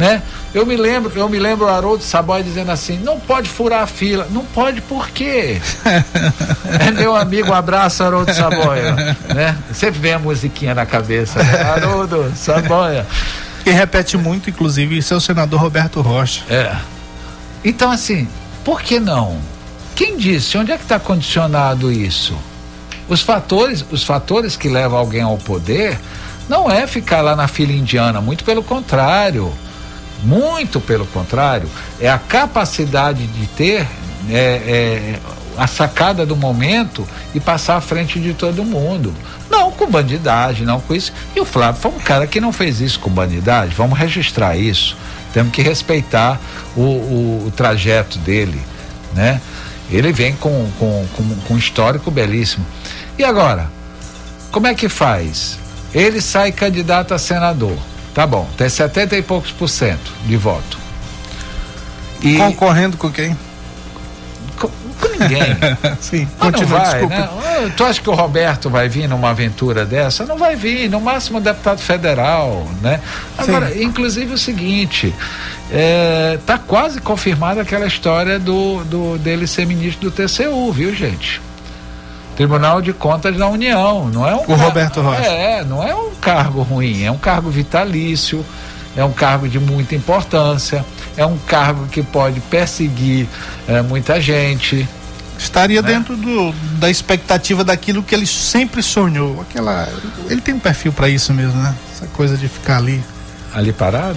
Né? 0.00 0.22
Eu 0.54 0.64
me 0.64 0.76
lembro, 0.76 1.12
eu 1.14 1.28
me 1.28 1.38
lembro 1.38 1.66
o 1.66 1.68
Haroldo 1.68 2.02
Saboy 2.02 2.42
dizendo 2.42 2.72
assim: 2.72 2.98
não 2.98 3.20
pode 3.20 3.50
furar 3.50 3.82
a 3.82 3.86
fila. 3.86 4.26
Não 4.30 4.42
pode 4.46 4.80
por 4.80 5.10
quê? 5.10 5.60
é 6.80 6.90
meu 6.90 7.14
amigo, 7.14 7.50
um 7.50 7.54
abraço, 7.54 8.02
Haroldo 8.02 8.32
Saboia. 8.32 8.94
Né? 9.34 9.54
Sempre 9.74 10.00
vem 10.00 10.14
a 10.14 10.18
musiquinha 10.18 10.74
na 10.74 10.86
cabeça. 10.86 11.42
Né? 11.42 11.62
Haroldo 11.62 12.32
Saboia. 12.34 13.06
quem 13.62 13.74
repete 13.74 14.16
muito, 14.16 14.48
inclusive, 14.48 15.02
seu 15.02 15.20
senador 15.20 15.60
Roberto 15.60 16.00
Rocha. 16.00 16.44
É. 16.48 16.74
Então, 17.62 17.90
assim, 17.90 18.26
por 18.64 18.80
que 18.80 18.98
não? 18.98 19.38
Quem 19.94 20.16
disse? 20.16 20.56
Onde 20.56 20.72
é 20.72 20.78
que 20.78 20.82
está 20.82 20.98
condicionado 20.98 21.92
isso? 21.92 22.34
Os 23.06 23.20
fatores, 23.20 23.84
os 23.90 24.02
fatores 24.02 24.56
que 24.56 24.66
levam 24.66 24.98
alguém 24.98 25.20
ao 25.20 25.36
poder 25.36 25.98
não 26.48 26.70
é 26.70 26.86
ficar 26.86 27.20
lá 27.20 27.36
na 27.36 27.46
fila 27.46 27.72
indiana, 27.72 28.20
muito 28.20 28.44
pelo 28.44 28.62
contrário. 28.62 29.52
Muito 30.22 30.80
pelo 30.80 31.06
contrário, 31.06 31.68
é 32.00 32.10
a 32.10 32.18
capacidade 32.18 33.26
de 33.26 33.46
ter 33.48 33.86
é, 34.28 34.34
é, 34.34 35.18
a 35.56 35.66
sacada 35.66 36.26
do 36.26 36.36
momento 36.36 37.06
e 37.34 37.40
passar 37.40 37.76
à 37.76 37.80
frente 37.80 38.20
de 38.20 38.34
todo 38.34 38.64
mundo. 38.64 39.14
Não 39.50 39.70
com 39.70 39.90
bandidagem, 39.90 40.66
não 40.66 40.80
com 40.80 40.94
isso. 40.94 41.12
E 41.34 41.40
o 41.40 41.44
Flávio 41.44 41.80
foi 41.80 41.90
um 41.90 41.98
cara 41.98 42.26
que 42.26 42.40
não 42.40 42.52
fez 42.52 42.80
isso 42.80 43.00
com 43.00 43.10
bandidagem. 43.10 43.74
Vamos 43.74 43.98
registrar 43.98 44.56
isso. 44.56 44.96
Temos 45.32 45.52
que 45.52 45.62
respeitar 45.62 46.40
o, 46.76 46.80
o, 46.80 47.46
o 47.46 47.50
trajeto 47.50 48.18
dele, 48.18 48.60
né? 49.14 49.40
Ele 49.90 50.12
vem 50.12 50.34
com, 50.36 50.70
com, 50.78 51.06
com, 51.16 51.34
com 51.46 51.54
um 51.54 51.58
histórico 51.58 52.10
belíssimo. 52.10 52.64
E 53.18 53.24
agora, 53.24 53.68
como 54.52 54.66
é 54.66 54.74
que 54.74 54.88
faz? 54.88 55.58
Ele 55.92 56.20
sai 56.20 56.52
candidato 56.52 57.12
a 57.12 57.18
senador. 57.18 57.76
Tá 58.14 58.26
bom, 58.26 58.48
tem 58.56 58.68
70 58.68 59.16
e 59.16 59.22
poucos 59.22 59.52
por 59.52 59.68
cento 59.68 60.12
de 60.26 60.36
voto. 60.36 60.78
E 62.22 62.36
Concorrendo 62.36 62.96
com 62.96 63.10
quem? 63.10 63.36
com, 64.58 64.68
com 64.68 65.08
Ninguém. 65.18 65.56
Sim, 66.00 66.28
Mas 66.38 66.52
não 66.52 66.60
continua, 66.60 66.78
vai, 66.80 66.90
desculpa. 66.92 67.14
né? 67.16 67.28
Ah, 67.32 67.70
Tu 67.76 67.84
acha 67.84 68.00
que 68.00 68.10
o 68.10 68.14
Roberto 68.14 68.68
vai 68.68 68.88
vir 68.88 69.08
numa 69.08 69.30
aventura 69.30 69.84
dessa? 69.86 70.24
Não 70.26 70.36
vai 70.36 70.56
vir, 70.56 70.88
no 70.90 71.00
máximo 71.00 71.40
deputado 71.40 71.80
federal, 71.80 72.68
né? 72.82 73.00
Agora, 73.38 73.74
inclusive 73.82 74.34
o 74.34 74.38
seguinte, 74.38 75.14
é, 75.70 76.38
tá 76.44 76.58
quase 76.58 77.00
confirmada 77.00 77.62
aquela 77.62 77.86
história 77.86 78.38
do, 78.38 78.82
do 78.84 79.18
dele 79.18 79.46
ser 79.46 79.66
ministro 79.66 80.10
do 80.10 80.14
TCU, 80.14 80.72
viu, 80.72 80.94
gente? 80.94 81.40
Tribunal 82.40 82.80
de 82.80 82.94
Contas 82.94 83.36
da 83.36 83.46
União, 83.48 84.08
não 84.08 84.26
é 84.26 84.34
um 84.34 84.40
O 84.48 84.54
Roberto 84.54 85.02
Rocha. 85.02 85.26
É, 85.26 85.62
não 85.62 85.86
é 85.86 85.94
um 85.94 86.08
cargo 86.14 86.62
ruim, 86.62 87.04
é 87.04 87.10
um 87.10 87.18
cargo 87.18 87.50
vitalício, 87.50 88.42
é 88.96 89.04
um 89.04 89.12
cargo 89.12 89.46
de 89.46 89.60
muita 89.60 89.94
importância, 89.94 90.82
é 91.18 91.26
um 91.26 91.36
cargo 91.36 91.86
que 91.88 92.02
pode 92.02 92.40
perseguir 92.40 93.28
eh, 93.68 93.82
muita 93.82 94.18
gente, 94.22 94.88
Estaria 95.38 95.82
Né? 95.82 95.88
dentro 95.92 96.16
do, 96.16 96.52
da 96.78 96.88
expectativa 96.88 97.62
daquilo 97.62 98.02
que 98.02 98.14
ele 98.14 98.26
sempre 98.26 98.82
sonhou. 98.82 99.42
Aquela, 99.42 99.86
ele 100.30 100.40
tem 100.40 100.54
um 100.54 100.58
perfil 100.58 100.94
para 100.94 101.10
isso 101.10 101.34
mesmo, 101.34 101.60
né? 101.60 101.74
Essa 101.94 102.06
coisa 102.06 102.38
de 102.38 102.48
ficar 102.48 102.78
ali. 102.78 103.04
Ali 103.54 103.72
parado. 103.72 104.16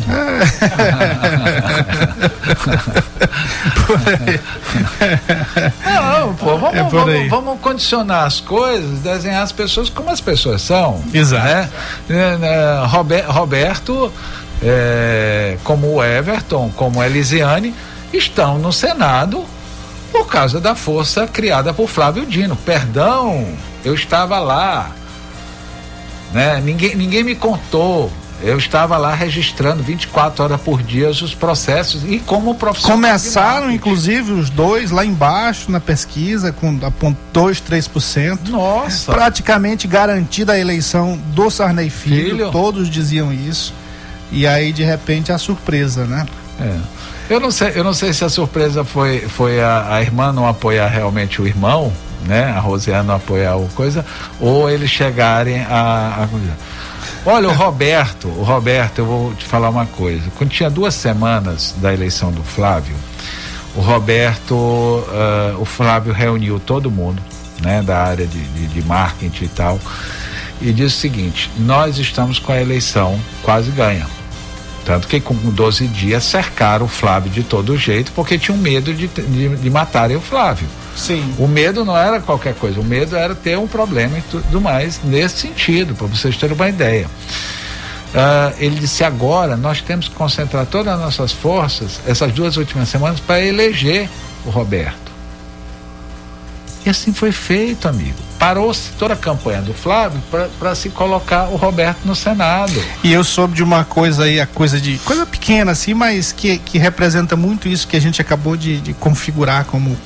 Não, 5.85 6.33
pô, 6.35 6.57
vamos, 6.57 6.75
É 6.77 6.83
vamos, 6.83 7.29
vamos 7.29 7.59
condicionar 7.59 8.25
as 8.25 8.39
coisas, 8.39 8.99
desenhar 8.99 9.43
as 9.43 9.51
pessoas 9.51 9.89
como 9.89 10.09
as 10.09 10.21
pessoas 10.21 10.61
são. 10.61 11.01
Exato. 11.13 11.45
Né? 11.45 12.39
É, 12.41 12.85
Robe- 12.87 13.21
Roberto, 13.27 14.11
é, 14.61 15.57
como 15.63 15.95
o 15.95 16.03
Everton, 16.03 16.71
como 16.75 17.01
a 17.01 17.05
Elisiane, 17.07 17.73
estão 18.11 18.57
no 18.59 18.71
Senado 18.71 19.43
por 20.11 20.27
causa 20.27 20.59
da 20.61 20.75
força 20.75 21.25
criada 21.27 21.73
por 21.73 21.87
Flávio 21.89 22.25
Dino. 22.25 22.55
Perdão, 22.55 23.47
eu 23.83 23.93
estava 23.93 24.39
lá. 24.39 24.91
Né? 26.31 26.61
Ninguém, 26.63 26.95
ninguém 26.95 27.23
me 27.23 27.35
contou. 27.35 28.11
Eu 28.43 28.57
estava 28.57 28.97
lá 28.97 29.15
registrando 29.15 29.81
24 29.81 30.43
horas 30.43 30.61
por 30.61 30.83
dia 30.83 31.09
os 31.09 31.33
processos 31.33 32.03
e 32.05 32.19
como 32.19 32.55
profissional. 32.55 32.97
Começaram, 32.97 33.71
inclusive, 33.71 34.33
os 34.33 34.49
dois 34.49 34.91
lá 34.91 35.05
embaixo 35.05 35.71
na 35.71 35.79
pesquisa, 35.79 36.51
com 36.51 36.77
apontou 36.85 37.33
2, 37.33 37.61
3%. 37.61 38.49
Nossa. 38.49 39.11
Praticamente 39.11 39.87
garantida 39.87 40.53
a 40.53 40.59
eleição 40.59 41.19
do 41.33 41.49
Sarney 41.49 41.89
Filho, 41.89 42.29
Filho. 42.31 42.51
todos 42.51 42.89
diziam 42.89 43.33
isso. 43.33 43.73
E 44.31 44.47
aí, 44.47 44.71
de 44.71 44.83
repente, 44.83 45.31
a 45.31 45.37
surpresa, 45.37 46.05
né? 46.05 46.25
É. 46.59 46.77
Eu 47.29 47.39
não 47.39 47.51
sei, 47.51 47.71
eu 47.75 47.83
não 47.83 47.93
sei 47.93 48.13
se 48.13 48.23
a 48.23 48.29
surpresa 48.29 48.83
foi, 48.83 49.21
foi 49.21 49.61
a, 49.61 49.95
a 49.95 50.01
irmã 50.01 50.31
não 50.31 50.47
apoiar 50.47 50.87
realmente 50.87 51.41
o 51.41 51.47
irmão, 51.47 51.91
né? 52.25 52.45
A 52.45 52.59
Rosiana 52.59 53.03
não 53.03 53.15
apoiar 53.15 53.55
o 53.55 53.67
coisa, 53.69 54.05
ou 54.39 54.69
eles 54.69 54.89
chegarem 54.89 55.61
a, 55.61 56.23
a. 56.23 56.29
Olha, 57.25 57.47
o 57.47 57.53
Roberto, 57.53 58.27
o 58.27 58.43
Roberto, 58.43 58.99
eu 58.99 59.05
vou 59.05 59.33
te 59.33 59.45
falar 59.45 59.69
uma 59.69 59.85
coisa. 59.85 60.23
Quando 60.35 60.49
tinha 60.49 60.69
duas 60.69 60.93
semanas 60.93 61.73
da 61.77 61.93
eleição 61.93 62.31
do 62.31 62.43
Flávio, 62.43 62.95
o 63.75 63.79
Roberto, 63.79 65.05
ah, 65.09 65.55
o 65.57 65.63
Flávio 65.63 66.11
reuniu 66.11 66.59
todo 66.59 66.91
mundo, 66.91 67.21
né, 67.61 67.81
da 67.81 68.03
área 68.03 68.27
de, 68.27 68.39
de, 68.39 68.67
de 68.67 68.83
marketing 68.83 69.45
e 69.45 69.47
tal, 69.47 69.79
e 70.61 70.73
disse 70.73 70.97
o 70.97 70.99
seguinte: 70.99 71.49
nós 71.59 71.97
estamos 71.97 72.39
com 72.39 72.51
a 72.51 72.59
eleição 72.59 73.17
quase 73.41 73.71
ganha. 73.71 74.05
Tanto 74.85 75.07
que 75.07 75.21
com 75.21 75.33
12 75.33 75.87
dias 75.87 76.25
cercaram 76.25 76.85
o 76.85 76.89
Flávio 76.89 77.31
de 77.31 77.41
todo 77.41 77.77
jeito, 77.77 78.11
porque 78.11 78.37
tinham 78.37 78.57
medo 78.57 78.93
de, 78.93 79.07
de, 79.07 79.55
de 79.55 79.69
matarem 79.69 80.17
o 80.17 80.21
Flávio. 80.21 80.67
Sim. 80.95 81.33
O 81.37 81.47
medo 81.47 81.83
não 81.83 81.97
era 81.97 82.19
qualquer 82.19 82.53
coisa, 82.53 82.79
o 82.79 82.83
medo 82.83 83.15
era 83.15 83.33
ter 83.33 83.57
um 83.57 83.67
problema 83.67 84.17
e 84.17 84.21
tudo 84.21 84.61
mais 84.61 84.99
nesse 85.03 85.37
sentido, 85.37 85.95
para 85.95 86.07
vocês 86.07 86.37
terem 86.37 86.55
uma 86.55 86.69
ideia. 86.69 87.07
Ah, 88.15 88.53
ele 88.59 88.79
disse: 88.79 89.03
agora 89.03 89.57
nós 89.57 89.81
temos 89.81 90.07
que 90.07 90.15
concentrar 90.15 90.65
todas 90.65 90.93
as 90.93 90.99
nossas 90.99 91.31
forças, 91.31 91.99
essas 92.05 92.31
duas 92.31 92.57
últimas 92.57 92.89
semanas, 92.89 93.19
para 93.19 93.41
eleger 93.41 94.09
o 94.45 94.49
Roberto. 94.49 95.03
E 96.85 96.89
assim 96.89 97.13
foi 97.13 97.31
feito, 97.31 97.87
amigo. 97.87 98.17
Parou-se 98.37 98.91
toda 98.99 99.13
a 99.13 99.17
campanha 99.17 99.61
do 99.61 99.73
Flávio 99.73 100.21
para 100.59 100.75
se 100.75 100.89
colocar 100.89 101.47
o 101.47 101.55
Roberto 101.55 101.99
no 102.03 102.13
Senado. 102.13 102.73
E 103.01 103.13
eu 103.13 103.23
soube 103.23 103.55
de 103.55 103.63
uma 103.63 103.85
coisa 103.85 104.25
aí, 104.25 104.39
a 104.39 104.45
coisa 104.45 104.79
de. 104.81 104.97
coisa 104.99 105.25
pequena 105.25 105.71
assim, 105.71 105.93
mas 105.93 106.33
que, 106.33 106.57
que 106.57 106.77
representa 106.77 107.37
muito 107.37 107.69
isso 107.69 107.87
que 107.87 107.95
a 107.95 108.01
gente 108.01 108.21
acabou 108.21 108.57
de, 108.57 108.81
de 108.81 108.93
configurar 108.93 109.63
como, 109.63 109.97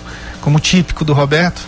como 0.47 0.61
típico 0.61 1.03
do 1.03 1.11
Roberto. 1.11 1.61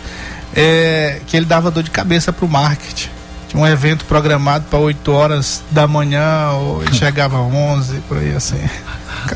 É, 0.56 1.20
que 1.26 1.36
ele 1.36 1.44
dava 1.44 1.70
dor 1.70 1.82
de 1.82 1.90
cabeça 1.90 2.32
pro 2.32 2.48
marketing. 2.48 3.10
Tinha 3.46 3.62
um 3.62 3.66
evento 3.66 4.06
programado 4.06 4.64
para 4.70 4.78
8 4.78 5.12
horas 5.12 5.62
da 5.70 5.86
manhã, 5.86 6.50
ou 6.52 6.82
ele 6.82 6.94
chegava 6.94 7.38
às 7.38 7.52
11, 7.52 8.00
por 8.08 8.16
aí 8.16 8.34
assim. 8.34 8.58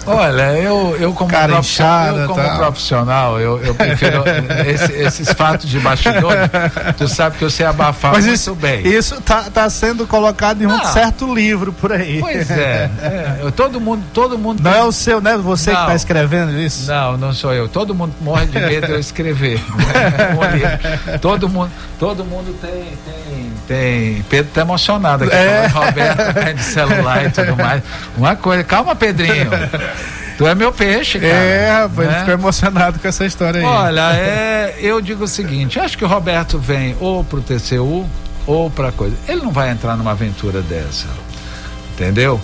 Olha, 0.06 0.52
eu, 0.58 0.96
eu 1.00 1.12
como, 1.12 1.30
Cara 1.30 1.52
profissional, 1.54 2.02
inchada, 2.08 2.20
eu 2.22 2.28
como 2.28 2.42
tal. 2.42 2.56
profissional, 2.58 3.40
eu, 3.40 3.62
eu 3.64 3.74
prefiro 3.74 4.22
esse- 4.66 4.92
esses 4.92 5.32
fatos 5.32 5.68
de 5.68 5.78
bastidor. 5.80 6.34
Tu 6.96 7.08
sabe 7.08 7.38
que 7.38 7.44
eu 7.44 7.50
sei 7.50 7.66
abafar 7.66 8.12
Mas 8.12 8.24
muito 8.24 8.34
isso, 8.36 8.54
bem. 8.54 8.86
isso 8.86 9.20
tá, 9.20 9.44
tá 9.52 9.68
sendo 9.70 10.06
colocado 10.06 10.62
em 10.62 10.66
um 10.66 10.76
Não. 10.76 10.84
certo 10.84 11.32
livro 11.34 11.72
por 11.72 11.92
aí. 11.92 12.20
Pois 12.20 12.50
é, 12.50 12.90
é, 13.02 13.36
eu- 13.42 13.52
todo 13.52 13.80
mundo, 13.80 14.02
todo 14.12 14.36
mundo. 14.38 14.62
Não 14.62 14.70
tem- 14.70 14.80
é 14.80 14.84
o 14.84 14.92
seu, 14.92 15.20
né? 15.20 15.36
Você 15.38 15.70
que 15.70 15.76
Não. 15.78 15.86
tá 15.86 15.94
escrevendo 15.94 16.52
isso? 16.58 16.86
Não, 16.90 17.16
não 17.16 17.32
sou 17.32 17.52
eu. 17.52 17.68
Todo 17.68 17.94
mundo 17.94 18.14
morre 18.20 18.46
de 18.46 18.58
medo 18.60 18.86
de 18.86 18.92
eu 18.92 18.98
escrever. 19.00 19.60
Livro. 20.54 21.18
todo 21.20 21.48
mundo, 21.48 21.70
todo 21.98 22.24
mundo 22.24 22.54
tem, 22.60 22.70
tem, 23.04 23.52
tem. 23.66 24.22
Pedro 24.28 24.50
tá 24.52 24.60
emocionado 24.60 25.24
aqui. 25.24 25.34
É. 25.34 25.68
falando, 25.68 25.86
Roberto 25.86 26.34
tá 26.34 26.52
de 26.52 26.62
celular 26.62 27.24
e 27.26 27.30
tudo 27.30 27.56
mais. 27.56 27.82
Uma 28.16 28.36
coisa, 28.36 28.62
calma, 28.64 28.94
Pedrinho. 28.94 29.50
Tu 30.36 30.46
é 30.48 30.54
meu 30.54 30.72
peixe, 30.72 31.20
cara. 31.20 31.32
É, 31.32 31.70
rapaz, 31.70 31.98
ele 31.98 32.08
né? 32.08 32.18
ficou 32.18 32.34
emocionado 32.34 32.98
com 32.98 33.06
essa 33.06 33.24
história 33.24 33.60
aí. 33.60 33.64
Olha, 33.64 34.12
é, 34.16 34.74
eu 34.80 35.00
digo 35.00 35.24
o 35.24 35.28
seguinte, 35.28 35.78
acho 35.78 35.96
que 35.96 36.04
o 36.04 36.08
Roberto 36.08 36.58
vem 36.58 36.96
ou 36.98 37.22
pro 37.22 37.40
TCU 37.40 38.04
ou 38.44 38.68
pra 38.68 38.90
coisa. 38.90 39.14
Ele 39.28 39.42
não 39.42 39.52
vai 39.52 39.70
entrar 39.70 39.96
numa 39.96 40.10
aventura 40.10 40.60
dessa. 40.60 41.06
Entendeu? 41.92 42.40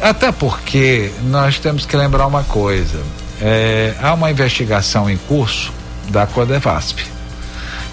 Até 0.00 0.30
porque 0.30 1.10
nós 1.24 1.58
temos 1.58 1.84
que 1.84 1.96
lembrar 1.96 2.26
uma 2.26 2.44
coisa. 2.44 3.00
é, 3.42 3.94
há 4.00 4.14
uma 4.14 4.30
investigação 4.30 5.10
em 5.10 5.16
curso 5.16 5.72
da 6.10 6.26
Codevasp. 6.26 7.00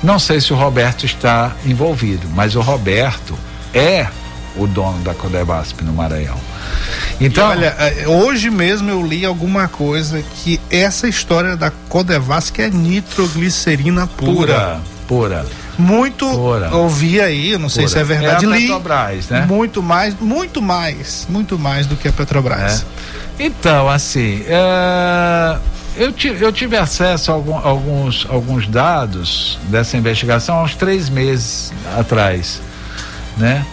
Não 0.03 0.19
sei 0.19 0.39
se 0.39 0.53
o 0.53 0.55
Roberto 0.55 1.05
está 1.05 1.51
envolvido, 1.65 2.27
mas 2.33 2.55
o 2.55 2.61
Roberto 2.61 3.37
é 3.73 4.07
o 4.55 4.67
dono 4.67 4.99
da 5.03 5.13
Codevasp 5.13 5.81
no 5.83 5.93
Maranhão. 5.93 6.37
Então, 7.19 7.47
Olha, 7.49 7.75
eh, 7.79 8.07
hoje 8.07 8.49
mesmo 8.49 8.89
eu 8.89 9.05
li 9.05 9.23
alguma 9.25 9.67
coisa 9.67 10.23
que 10.43 10.59
essa 10.69 11.07
história 11.07 11.55
da 11.55 11.71
Codevas 11.87 12.49
que 12.49 12.61
é 12.63 12.69
nitroglicerina 12.69 14.07
pura. 14.07 14.31
pura, 14.33 14.81
pura. 15.07 15.45
Muito 15.77 16.27
Pura. 16.29 16.75
ouvi 16.75 17.19
aí, 17.21 17.51
eu 17.51 17.59
não 17.59 17.69
sei 17.69 17.83
Pura. 17.85 17.93
se 17.93 17.99
é 17.99 18.03
verdade. 18.03 18.45
É 18.45 18.47
a 18.47 18.51
li 18.51 18.61
Petrobras, 18.67 19.27
né? 19.29 19.45
muito 19.47 19.81
mais, 19.81 20.13
muito 20.19 20.61
mais, 20.61 21.25
muito 21.29 21.57
mais 21.57 21.87
do 21.87 21.95
que 21.95 22.07
a 22.07 22.11
Petrobras. 22.11 22.85
É. 23.39 23.43
Então, 23.45 23.89
assim, 23.89 24.43
é, 24.47 25.57
eu, 25.95 26.11
ti- 26.11 26.35
eu 26.39 26.51
tive 26.51 26.75
acesso 26.77 27.31
a 27.31 27.33
algum- 27.33 27.57
alguns, 27.57 28.27
alguns 28.29 28.67
dados 28.67 29.57
dessa 29.69 29.95
investigação 29.97 30.59
há 30.59 30.63
uns 30.63 30.75
três 30.75 31.09
meses 31.09 31.71
atrás, 31.97 32.61
né? 33.37 33.65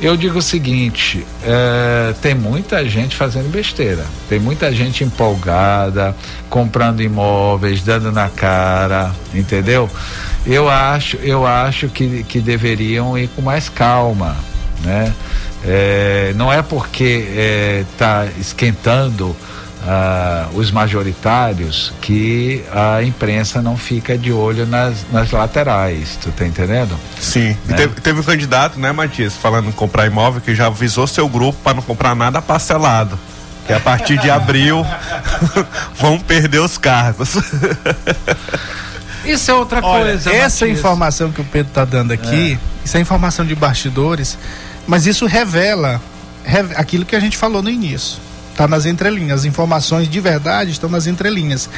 Eu 0.00 0.16
digo 0.16 0.38
o 0.38 0.42
seguinte, 0.42 1.26
é, 1.42 2.14
tem 2.22 2.32
muita 2.32 2.88
gente 2.88 3.16
fazendo 3.16 3.50
besteira, 3.50 4.04
tem 4.28 4.38
muita 4.38 4.72
gente 4.72 5.02
empolgada, 5.02 6.14
comprando 6.48 7.02
imóveis, 7.02 7.82
dando 7.82 8.12
na 8.12 8.28
cara, 8.28 9.12
entendeu? 9.34 9.90
Eu 10.46 10.68
acho, 10.68 11.16
eu 11.16 11.44
acho 11.44 11.88
que, 11.88 12.22
que 12.22 12.40
deveriam 12.40 13.18
ir 13.18 13.28
com 13.34 13.42
mais 13.42 13.68
calma, 13.68 14.36
né? 14.84 15.12
É, 15.64 16.32
não 16.36 16.52
é 16.52 16.62
porque 16.62 17.84
está 17.92 18.26
esquentando 18.38 19.34
ah, 19.90 20.48
os 20.52 20.70
majoritários 20.70 21.94
que 22.02 22.62
a 22.74 23.02
imprensa 23.02 23.62
não 23.62 23.74
fica 23.74 24.18
de 24.18 24.30
olho 24.30 24.66
nas, 24.66 25.06
nas 25.10 25.30
laterais, 25.30 26.18
tu 26.20 26.30
tá 26.30 26.44
entendendo? 26.46 26.94
Sim. 27.18 27.56
E 27.66 27.70
Né? 27.70 27.76
teve, 27.76 28.00
teve 28.02 28.20
um 28.20 28.22
candidato, 28.22 28.78
né, 28.78 28.92
Matias, 28.92 29.34
falando 29.34 29.68
em 29.68 29.72
comprar 29.72 30.04
imóvel, 30.06 30.42
que 30.42 30.54
já 30.54 30.66
avisou 30.66 31.06
seu 31.06 31.26
grupo 31.26 31.58
para 31.64 31.72
não 31.74 31.82
comprar 31.82 32.14
nada 32.14 32.42
parcelado. 32.42 33.18
Que 33.66 33.72
a 33.72 33.80
partir 33.80 34.18
de 34.18 34.30
abril 34.30 34.84
vão 35.98 36.18
perder 36.20 36.58
os 36.60 36.76
cargos. 36.78 37.36
Isso 39.24 39.50
é 39.50 39.54
outra 39.54 39.80
Olha, 39.84 40.04
coisa. 40.12 40.30
essa 40.30 40.64
Matias. 40.64 40.78
informação 40.78 41.30
que 41.32 41.40
o 41.40 41.44
Pedro 41.44 41.68
está 41.70 41.84
dando 41.84 42.12
aqui, 42.12 42.58
isso 42.84 42.96
é 42.96 43.00
informação 43.00 43.44
de 43.44 43.54
bastidores, 43.54 44.38
mas 44.86 45.06
isso 45.06 45.26
revela 45.26 46.00
re- 46.44 46.74
aquilo 46.76 47.04
que 47.04 47.14
a 47.14 47.20
gente 47.20 47.36
falou 47.36 47.62
no 47.62 47.68
início. 47.68 48.18
Está 48.58 48.66
nas 48.66 48.86
entrelinhas. 48.86 49.38
As 49.38 49.44
informações 49.44 50.08
de 50.08 50.18
verdade 50.18 50.72
estão 50.72 50.90
nas 50.90 51.06
entrelinhas. 51.06 51.70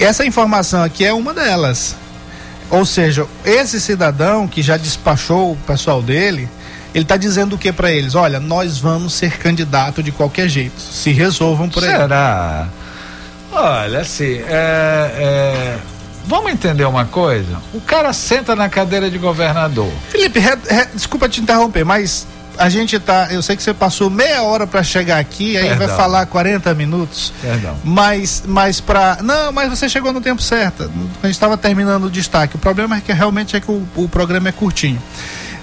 Essa 0.00 0.24
informação 0.24 0.82
aqui 0.82 1.04
é 1.04 1.12
uma 1.12 1.34
delas. 1.34 1.94
Ou 2.70 2.86
seja, 2.86 3.26
esse 3.44 3.78
cidadão 3.78 4.48
que 4.48 4.62
já 4.62 4.78
despachou 4.78 5.52
o 5.52 5.56
pessoal 5.56 6.00
dele, 6.00 6.48
ele 6.94 7.04
está 7.04 7.18
dizendo 7.18 7.56
o 7.56 7.58
que 7.58 7.70
para 7.70 7.92
eles? 7.92 8.14
Olha, 8.14 8.40
nós 8.40 8.78
vamos 8.78 9.12
ser 9.12 9.36
candidato 9.36 10.02
de 10.02 10.10
qualquer 10.10 10.48
jeito. 10.48 10.80
Se 10.80 11.12
resolvam 11.12 11.68
por 11.68 11.84
aí. 11.84 11.90
Será? 11.90 12.66
Olha, 13.52 14.00
assim, 14.00 14.38
é, 14.48 15.10
é, 15.18 15.76
vamos 16.26 16.50
entender 16.50 16.86
uma 16.86 17.04
coisa? 17.04 17.58
O 17.74 17.80
cara 17.82 18.10
senta 18.14 18.56
na 18.56 18.70
cadeira 18.70 19.10
de 19.10 19.18
governador. 19.18 19.92
Felipe, 20.08 20.38
re- 20.38 20.56
re- 20.66 20.88
desculpa 20.94 21.28
te 21.28 21.42
interromper, 21.42 21.84
mas 21.84 22.26
a 22.58 22.68
gente 22.68 22.98
tá. 22.98 23.28
Eu 23.30 23.42
sei 23.42 23.56
que 23.56 23.62
você 23.62 23.74
passou 23.74 24.08
meia 24.10 24.42
hora 24.42 24.66
para 24.66 24.82
chegar 24.82 25.18
aqui, 25.18 25.56
aí 25.56 25.68
vai 25.70 25.78
Perdão. 25.78 25.96
falar 25.96 26.26
40 26.26 26.74
minutos. 26.74 27.32
Perdão. 27.40 27.76
Mas, 27.84 28.42
mas 28.46 28.80
para 28.80 29.18
não, 29.22 29.52
mas 29.52 29.70
você 29.70 29.88
chegou 29.88 30.12
no 30.12 30.20
tempo 30.20 30.40
certo. 30.42 30.84
A 31.22 31.26
gente 31.26 31.34
estava 31.36 31.56
terminando 31.56 32.04
o 32.04 32.10
destaque. 32.10 32.56
O 32.56 32.58
problema 32.58 32.96
é 32.96 33.00
que 33.00 33.12
realmente 33.12 33.56
é 33.56 33.60
que 33.60 33.70
o, 33.70 33.86
o 33.96 34.08
programa 34.08 34.48
é 34.48 34.52
curtinho. 34.52 35.00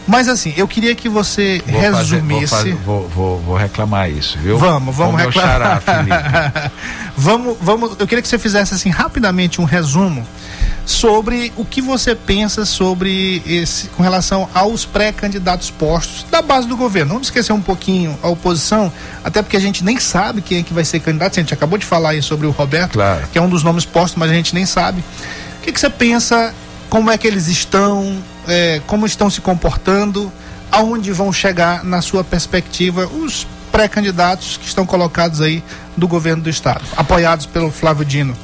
Mas 0.07 0.27
assim, 0.27 0.51
eu 0.57 0.67
queria 0.67 0.95
que 0.95 1.07
você 1.07 1.61
Vou 1.65 1.79
fazer- 1.81 2.15
resumisse. 2.15 2.39
vou, 2.47 2.57
fazer- 2.57 2.75
vou, 2.83 3.07
vou- 3.09 3.39
vou 3.39 3.55
reclamar 3.55 4.09
isso, 4.09 4.37
viu? 4.39 4.57
Vamos, 4.57 4.95
vamos 4.95 5.21
reclamar. 5.21 5.81
xará, 5.81 6.71
vamos, 7.15 7.57
vamos. 7.61 7.91
Eu 7.99 8.07
queria 8.07 8.21
que 8.21 8.27
você 8.27 8.39
fizesse 8.39 8.73
assim 8.73 8.89
rapidamente 8.89 9.61
um 9.61 9.63
resumo 9.63 10.25
sobre 10.85 11.53
o 11.55 11.63
que 11.63 11.81
você 11.81 12.15
pensa 12.15 12.65
sobre 12.65 13.41
esse 13.45 13.87
com 13.89 14.03
relação 14.03 14.49
aos 14.53 14.85
pré-candidatos 14.85 15.69
postos 15.69 16.25
da 16.29 16.41
base 16.41 16.67
do 16.67 16.75
governo. 16.75 17.13
Vamos 17.13 17.27
esquecer 17.27 17.53
um 17.53 17.61
pouquinho 17.61 18.17
a 18.21 18.27
oposição, 18.27 18.91
até 19.23 19.41
porque 19.41 19.57
a 19.57 19.59
gente 19.59 19.83
nem 19.83 19.99
sabe 19.99 20.41
quem 20.41 20.59
é 20.59 20.63
que 20.63 20.73
vai 20.73 20.83
ser 20.83 20.99
candidato. 20.99 21.39
A 21.39 21.41
gente 21.41 21.53
acabou 21.53 21.77
de 21.77 21.85
falar 21.85 22.09
aí 22.11 22.21
sobre 22.21 22.47
o 22.47 22.51
Roberto, 22.51 22.93
Claro. 22.93 23.27
que 23.31 23.37
é 23.37 23.41
um 23.41 23.49
dos 23.49 23.63
nomes 23.63 23.85
postos, 23.85 24.17
mas 24.19 24.29
a 24.29 24.33
gente 24.33 24.53
nem 24.53 24.65
sabe. 24.65 25.03
O 25.59 25.63
que, 25.63 25.71
que 25.71 25.79
você 25.79 25.89
pensa? 25.89 26.53
Como 26.89 27.09
é 27.09 27.17
que 27.17 27.27
eles 27.27 27.47
estão? 27.47 28.17
é, 28.47 28.81
como 28.87 29.05
estão 29.05 29.29
se 29.29 29.39
comportando? 29.41 30.31
Aonde 30.71 31.11
vão 31.11 31.31
chegar 31.33 31.83
na 31.83 32.01
sua 32.01 32.23
perspectiva 32.23 33.05
os 33.05 33.45
pré-candidatos 33.71 34.57
que 34.57 34.65
estão 34.65 34.85
colocados 34.85 35.41
aí 35.41 35.63
do 35.97 36.07
governo 36.07 36.41
do 36.43 36.49
estado, 36.49 36.81
apoiados 36.95 37.45
pelo 37.45 37.71
Flávio 37.71 38.05
Dino? 38.05 38.35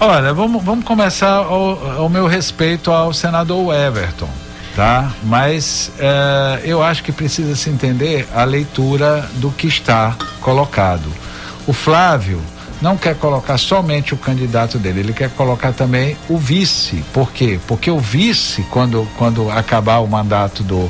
Olha, 0.00 0.32
vamos, 0.32 0.62
vamos 0.62 0.84
começar 0.84 1.38
ao 1.38 2.08
meu 2.08 2.28
respeito 2.28 2.92
ao 2.92 3.12
senador 3.12 3.74
Everton, 3.74 4.28
tá? 4.76 5.12
Mas 5.24 5.90
eh, 5.98 6.60
eu 6.66 6.80
acho 6.80 7.02
que 7.02 7.10
precisa 7.10 7.56
se 7.56 7.68
entender 7.68 8.28
a 8.32 8.44
leitura 8.44 9.28
do 9.34 9.50
que 9.50 9.66
está 9.66 10.16
colocado. 10.40 11.12
O 11.66 11.72
Flávio 11.72 12.40
não 12.80 12.96
quer 12.96 13.16
colocar 13.16 13.58
somente 13.58 14.14
o 14.14 14.16
candidato 14.16 14.78
dele, 14.78 15.00
ele 15.00 15.12
quer 15.12 15.30
colocar 15.30 15.72
também 15.72 16.16
o 16.28 16.38
vice. 16.38 17.04
Por 17.12 17.32
quê? 17.32 17.58
Porque 17.66 17.90
o 17.90 17.98
vice, 17.98 18.62
quando, 18.70 19.04
quando 19.18 19.50
acabar 19.50 19.98
o 19.98 20.06
mandato 20.06 20.62
do, 20.62 20.88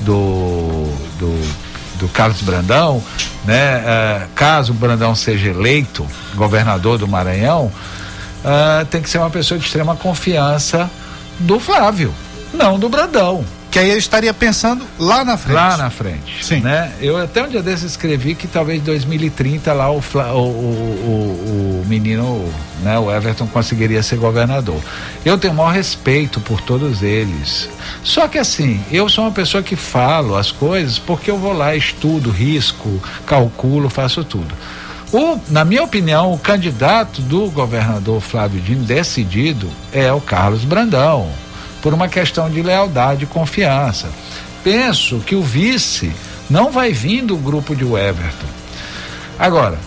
do, 0.00 0.84
do, 1.18 1.52
do 1.98 2.08
Carlos 2.08 2.42
Brandão, 2.42 3.02
né? 3.46 3.82
eh, 3.86 4.26
caso 4.34 4.72
o 4.72 4.74
Brandão 4.74 5.14
seja 5.14 5.48
eleito 5.48 6.06
governador 6.34 6.98
do 6.98 7.08
Maranhão, 7.08 7.72
ah, 8.44 8.86
tem 8.90 9.02
que 9.02 9.10
ser 9.10 9.18
uma 9.18 9.30
pessoa 9.30 9.58
de 9.58 9.66
extrema 9.66 9.96
confiança 9.96 10.90
do 11.38 11.58
Flávio, 11.58 12.14
não 12.52 12.78
do 12.78 12.88
Brandão. 12.88 13.44
Que 13.70 13.78
aí 13.78 13.88
ele 13.88 13.98
estaria 13.98 14.34
pensando 14.34 14.84
lá 14.98 15.24
na 15.24 15.36
frente. 15.36 15.54
Lá 15.54 15.76
na 15.76 15.90
frente. 15.90 16.44
Sim. 16.44 16.60
Né? 16.60 16.90
Eu 17.00 17.16
até 17.16 17.44
um 17.44 17.48
dia 17.48 17.62
desses 17.62 17.92
escrevi 17.92 18.34
que 18.34 18.48
talvez 18.48 18.80
em 18.80 18.84
2030 18.84 19.72
lá 19.72 19.88
o, 19.88 19.98
o, 19.98 20.38
o, 20.38 21.80
o 21.80 21.86
menino, 21.86 22.52
né, 22.82 22.98
o 22.98 23.08
Everton 23.14 23.46
conseguiria 23.46 24.02
ser 24.02 24.16
governador. 24.16 24.80
Eu 25.24 25.38
tenho 25.38 25.54
o 25.54 25.56
maior 25.56 25.72
respeito 25.72 26.40
por 26.40 26.60
todos 26.60 27.00
eles. 27.00 27.68
Só 28.02 28.26
que 28.26 28.38
assim, 28.38 28.82
eu 28.90 29.08
sou 29.08 29.22
uma 29.22 29.30
pessoa 29.30 29.62
que 29.62 29.76
falo 29.76 30.34
as 30.34 30.50
coisas 30.50 30.98
porque 30.98 31.30
eu 31.30 31.38
vou 31.38 31.52
lá, 31.52 31.76
estudo, 31.76 32.28
risco, 32.28 33.00
calculo, 33.24 33.88
faço 33.88 34.24
tudo. 34.24 34.52
O, 35.12 35.38
na 35.48 35.64
minha 35.64 35.82
opinião, 35.82 36.32
o 36.32 36.38
candidato 36.38 37.20
do 37.22 37.50
governador 37.50 38.20
Flávio 38.20 38.60
Dino 38.60 38.84
decidido 38.84 39.68
é 39.92 40.12
o 40.12 40.20
Carlos 40.20 40.64
Brandão, 40.64 41.28
por 41.82 41.92
uma 41.92 42.08
questão 42.08 42.48
de 42.48 42.62
lealdade 42.62 43.24
e 43.24 43.26
confiança. 43.26 44.08
Penso 44.62 45.18
que 45.20 45.34
o 45.34 45.42
vice 45.42 46.12
não 46.48 46.70
vai 46.70 46.92
vir 46.92 47.22
do 47.22 47.36
grupo 47.36 47.74
de 47.74 47.84
Everton. 47.84 48.46
Agora, 49.38 49.78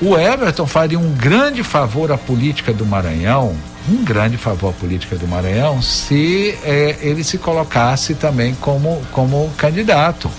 o 0.00 0.16
Everton 0.16 0.66
faria 0.66 0.98
um 0.98 1.12
grande 1.12 1.62
favor 1.62 2.10
à 2.10 2.16
política 2.16 2.72
do 2.72 2.86
Maranhão, 2.86 3.54
um 3.88 4.02
grande 4.02 4.38
favor 4.38 4.70
à 4.70 4.72
política 4.72 5.16
do 5.16 5.28
Maranhão, 5.28 5.82
se 5.82 6.58
eh, 6.64 6.96
ele 7.02 7.22
se 7.22 7.36
colocasse 7.36 8.14
também 8.14 8.54
como, 8.54 9.02
como 9.12 9.50
candidato 9.58 10.30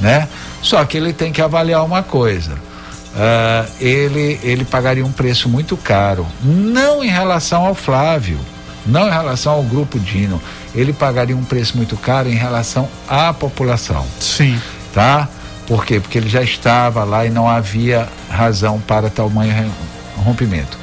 né? 0.00 0.28
Só 0.62 0.84
que 0.84 0.96
ele 0.96 1.12
tem 1.12 1.32
que 1.32 1.42
avaliar 1.42 1.84
uma 1.84 2.02
coisa. 2.02 2.56
Ah, 3.20 3.66
ele, 3.80 4.38
ele 4.44 4.64
pagaria 4.64 5.04
um 5.04 5.10
preço 5.10 5.48
muito 5.48 5.76
caro, 5.76 6.24
não 6.40 7.02
em 7.02 7.08
relação 7.08 7.66
ao 7.66 7.74
Flávio, 7.74 8.38
não 8.86 9.08
em 9.08 9.10
relação 9.10 9.54
ao 9.54 9.62
grupo 9.64 9.98
Dino. 9.98 10.40
Ele 10.72 10.92
pagaria 10.92 11.36
um 11.36 11.42
preço 11.42 11.76
muito 11.76 11.96
caro 11.96 12.28
em 12.28 12.36
relação 12.36 12.88
à 13.08 13.32
população, 13.34 14.06
Sim. 14.20 14.56
tá? 14.94 15.28
Por 15.66 15.84
quê? 15.84 15.98
Porque 15.98 16.16
ele 16.16 16.28
já 16.28 16.42
estava 16.42 17.02
lá 17.02 17.26
e 17.26 17.30
não 17.30 17.48
havia 17.48 18.08
razão 18.30 18.80
para 18.80 19.10
tamanho 19.10 19.70
rompimento. 20.16 20.78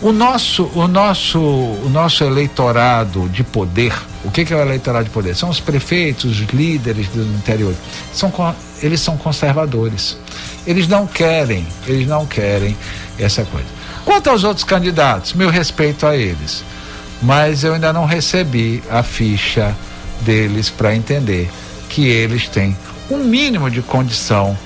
O 0.00 0.12
nosso, 0.12 0.70
o 0.74 0.86
nosso, 0.86 1.40
o 1.40 1.88
nosso 1.90 2.22
eleitorado 2.24 3.28
de 3.28 3.42
poder, 3.42 3.92
o 4.24 4.30
que, 4.30 4.44
que 4.44 4.52
é 4.52 4.56
o 4.56 4.60
eleitorado 4.60 5.04
de 5.04 5.10
poder? 5.10 5.34
São 5.34 5.48
os 5.48 5.60
prefeitos, 5.60 6.40
os 6.40 6.46
líderes 6.48 7.08
do 7.08 7.22
interior. 7.22 7.74
São, 8.12 8.32
eles 8.82 9.00
são 9.00 9.16
conservadores. 9.16 10.16
Eles 10.66 10.88
não 10.88 11.06
querem, 11.06 11.66
eles 11.86 12.06
não 12.06 12.26
querem 12.26 12.76
essa 13.18 13.44
coisa. 13.44 13.66
Quanto 14.04 14.30
aos 14.30 14.44
outros 14.44 14.64
candidatos, 14.64 15.32
meu 15.32 15.50
respeito 15.50 16.06
a 16.06 16.16
eles. 16.16 16.64
Mas 17.22 17.64
eu 17.64 17.74
ainda 17.74 17.92
não 17.92 18.04
recebi 18.04 18.82
a 18.90 19.02
ficha 19.02 19.74
deles 20.20 20.70
para 20.70 20.94
entender 20.94 21.50
que 21.88 22.06
eles 22.06 22.48
têm 22.48 22.76
um 23.10 23.18
mínimo 23.18 23.70
de 23.70 23.82
condição 23.82 24.56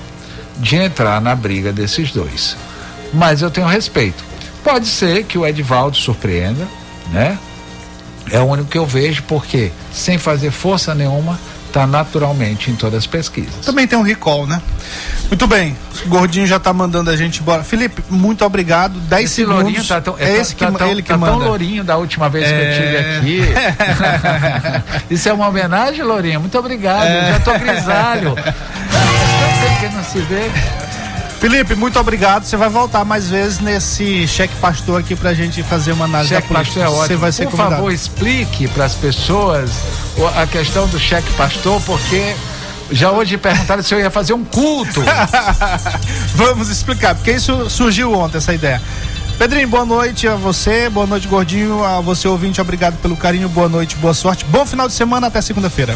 de 0.57 0.75
entrar 0.75 1.21
na 1.21 1.35
briga 1.35 1.71
desses 1.71 2.11
dois. 2.11 2.55
Mas 3.13 3.41
eu 3.41 3.49
tenho 3.49 3.67
respeito. 3.67 4.23
Pode 4.63 4.87
ser 4.87 5.23
que 5.23 5.37
o 5.37 5.45
Edivaldo 5.45 5.95
surpreenda, 5.95 6.67
né? 7.11 7.37
É 8.31 8.39
o 8.39 8.43
único 8.43 8.69
que 8.69 8.77
eu 8.77 8.85
vejo, 8.85 9.23
porque 9.23 9.71
sem 9.91 10.17
fazer 10.17 10.51
força 10.51 10.93
nenhuma, 10.93 11.39
está 11.69 11.87
naturalmente 11.87 12.69
em 12.69 12.75
todas 12.75 12.99
as 12.99 13.07
pesquisas. 13.07 13.65
Também 13.65 13.87
tem 13.87 13.97
um 13.97 14.01
recall, 14.01 14.45
né? 14.45 14.61
Muito 15.29 15.47
bem. 15.47 15.75
O 16.05 16.09
gordinho 16.09 16.47
já 16.47 16.59
tá 16.59 16.73
mandando 16.73 17.09
a 17.11 17.15
gente 17.15 17.39
embora. 17.41 17.63
Felipe, 17.63 18.03
muito 18.09 18.43
obrigado. 18.43 18.99
10 19.01 19.25
Esse 19.25 19.35
segundos. 19.35 19.61
lourinho 19.63 19.83
tá 19.85 20.01
tão, 20.01 20.15
é 20.17 20.37
esse 20.37 20.55
que 20.55 20.65
tá, 20.65 20.71
tão- 20.71 20.87
ele 20.89 21.01
que 21.01 21.07
tá 21.09 21.17
tão 21.17 21.33
manda. 21.35 21.45
lourinho 21.45 21.83
da 21.83 21.97
última 21.97 22.29
vez 22.29 22.45
que 22.47 22.53
eu 22.53 22.57
É. 22.57 23.19
tive 23.19 23.43
aqui. 23.43 23.53
Isso 25.13 25.29
é 25.29 25.33
uma 25.33 25.47
homenagem, 25.47 26.03
Lourinho? 26.03 26.39
Muito 26.39 26.57
obrigado. 26.57 27.05
É. 27.05 27.29
Eu 27.29 27.33
já 27.33 27.39
tô 27.41 27.53
grisalho. 27.59 28.35
Faz 28.89 29.09
tanto 29.39 29.59
tempo 29.67 29.79
que 29.79 29.95
não 29.95 30.03
se 30.03 30.19
vê. 30.21 30.51
Felipe, 31.39 31.73
muito 31.73 31.97
obrigado. 31.97 32.43
Você 32.43 32.57
vai 32.57 32.67
voltar 32.69 33.05
mais 33.05 33.29
vezes 33.29 33.59
nesse 33.59 34.27
cheque 34.27 34.53
pastor 34.57 34.99
aqui 34.99 35.15
pra 35.15 35.33
gente 35.33 35.63
fazer 35.63 35.93
uma 35.93 36.03
análise 36.05 36.29
Cheque 36.33 36.47
da 36.49 36.53
política. 36.53 36.81
pastor 36.81 36.83
é 36.83 36.89
ótimo. 36.89 37.07
Você 37.07 37.15
vai 37.15 37.31
ser 37.31 37.43
Por 37.45 37.51
convidado. 37.51 37.75
favor, 37.75 37.91
explique 37.93 38.67
para 38.67 38.85
as 38.85 38.93
pessoas 38.93 39.71
a 40.35 40.45
questão 40.45 40.85
do 40.87 40.99
cheque 40.99 41.31
pastor, 41.33 41.81
porque 41.83 42.35
já 42.91 43.11
hoje 43.11 43.37
perguntaram 43.37 43.81
se 43.81 43.93
eu 43.93 43.99
ia 43.99 44.11
fazer 44.11 44.33
um 44.33 44.43
culto. 44.43 45.01
Vamos 46.35 46.69
explicar, 46.69 47.15
porque 47.15 47.31
isso 47.31 47.69
surgiu 47.69 48.13
ontem, 48.13 48.37
essa 48.37 48.53
ideia. 48.53 48.81
Pedrinho, 49.37 49.69
boa 49.69 49.85
noite 49.85 50.27
a 50.27 50.35
você, 50.35 50.89
boa 50.89 51.07
noite, 51.07 51.25
Gordinho, 51.25 51.81
a 51.85 52.01
você 52.01 52.27
ouvinte, 52.27 52.59
obrigado 52.59 52.97
pelo 52.97 53.15
carinho, 53.15 53.47
boa 53.47 53.69
noite, 53.69 53.95
boa 53.95 54.13
sorte, 54.13 54.43
bom 54.43 54.65
final 54.65 54.89
de 54.89 54.93
semana, 54.93 55.27
até 55.27 55.39
segunda-feira. 55.41 55.95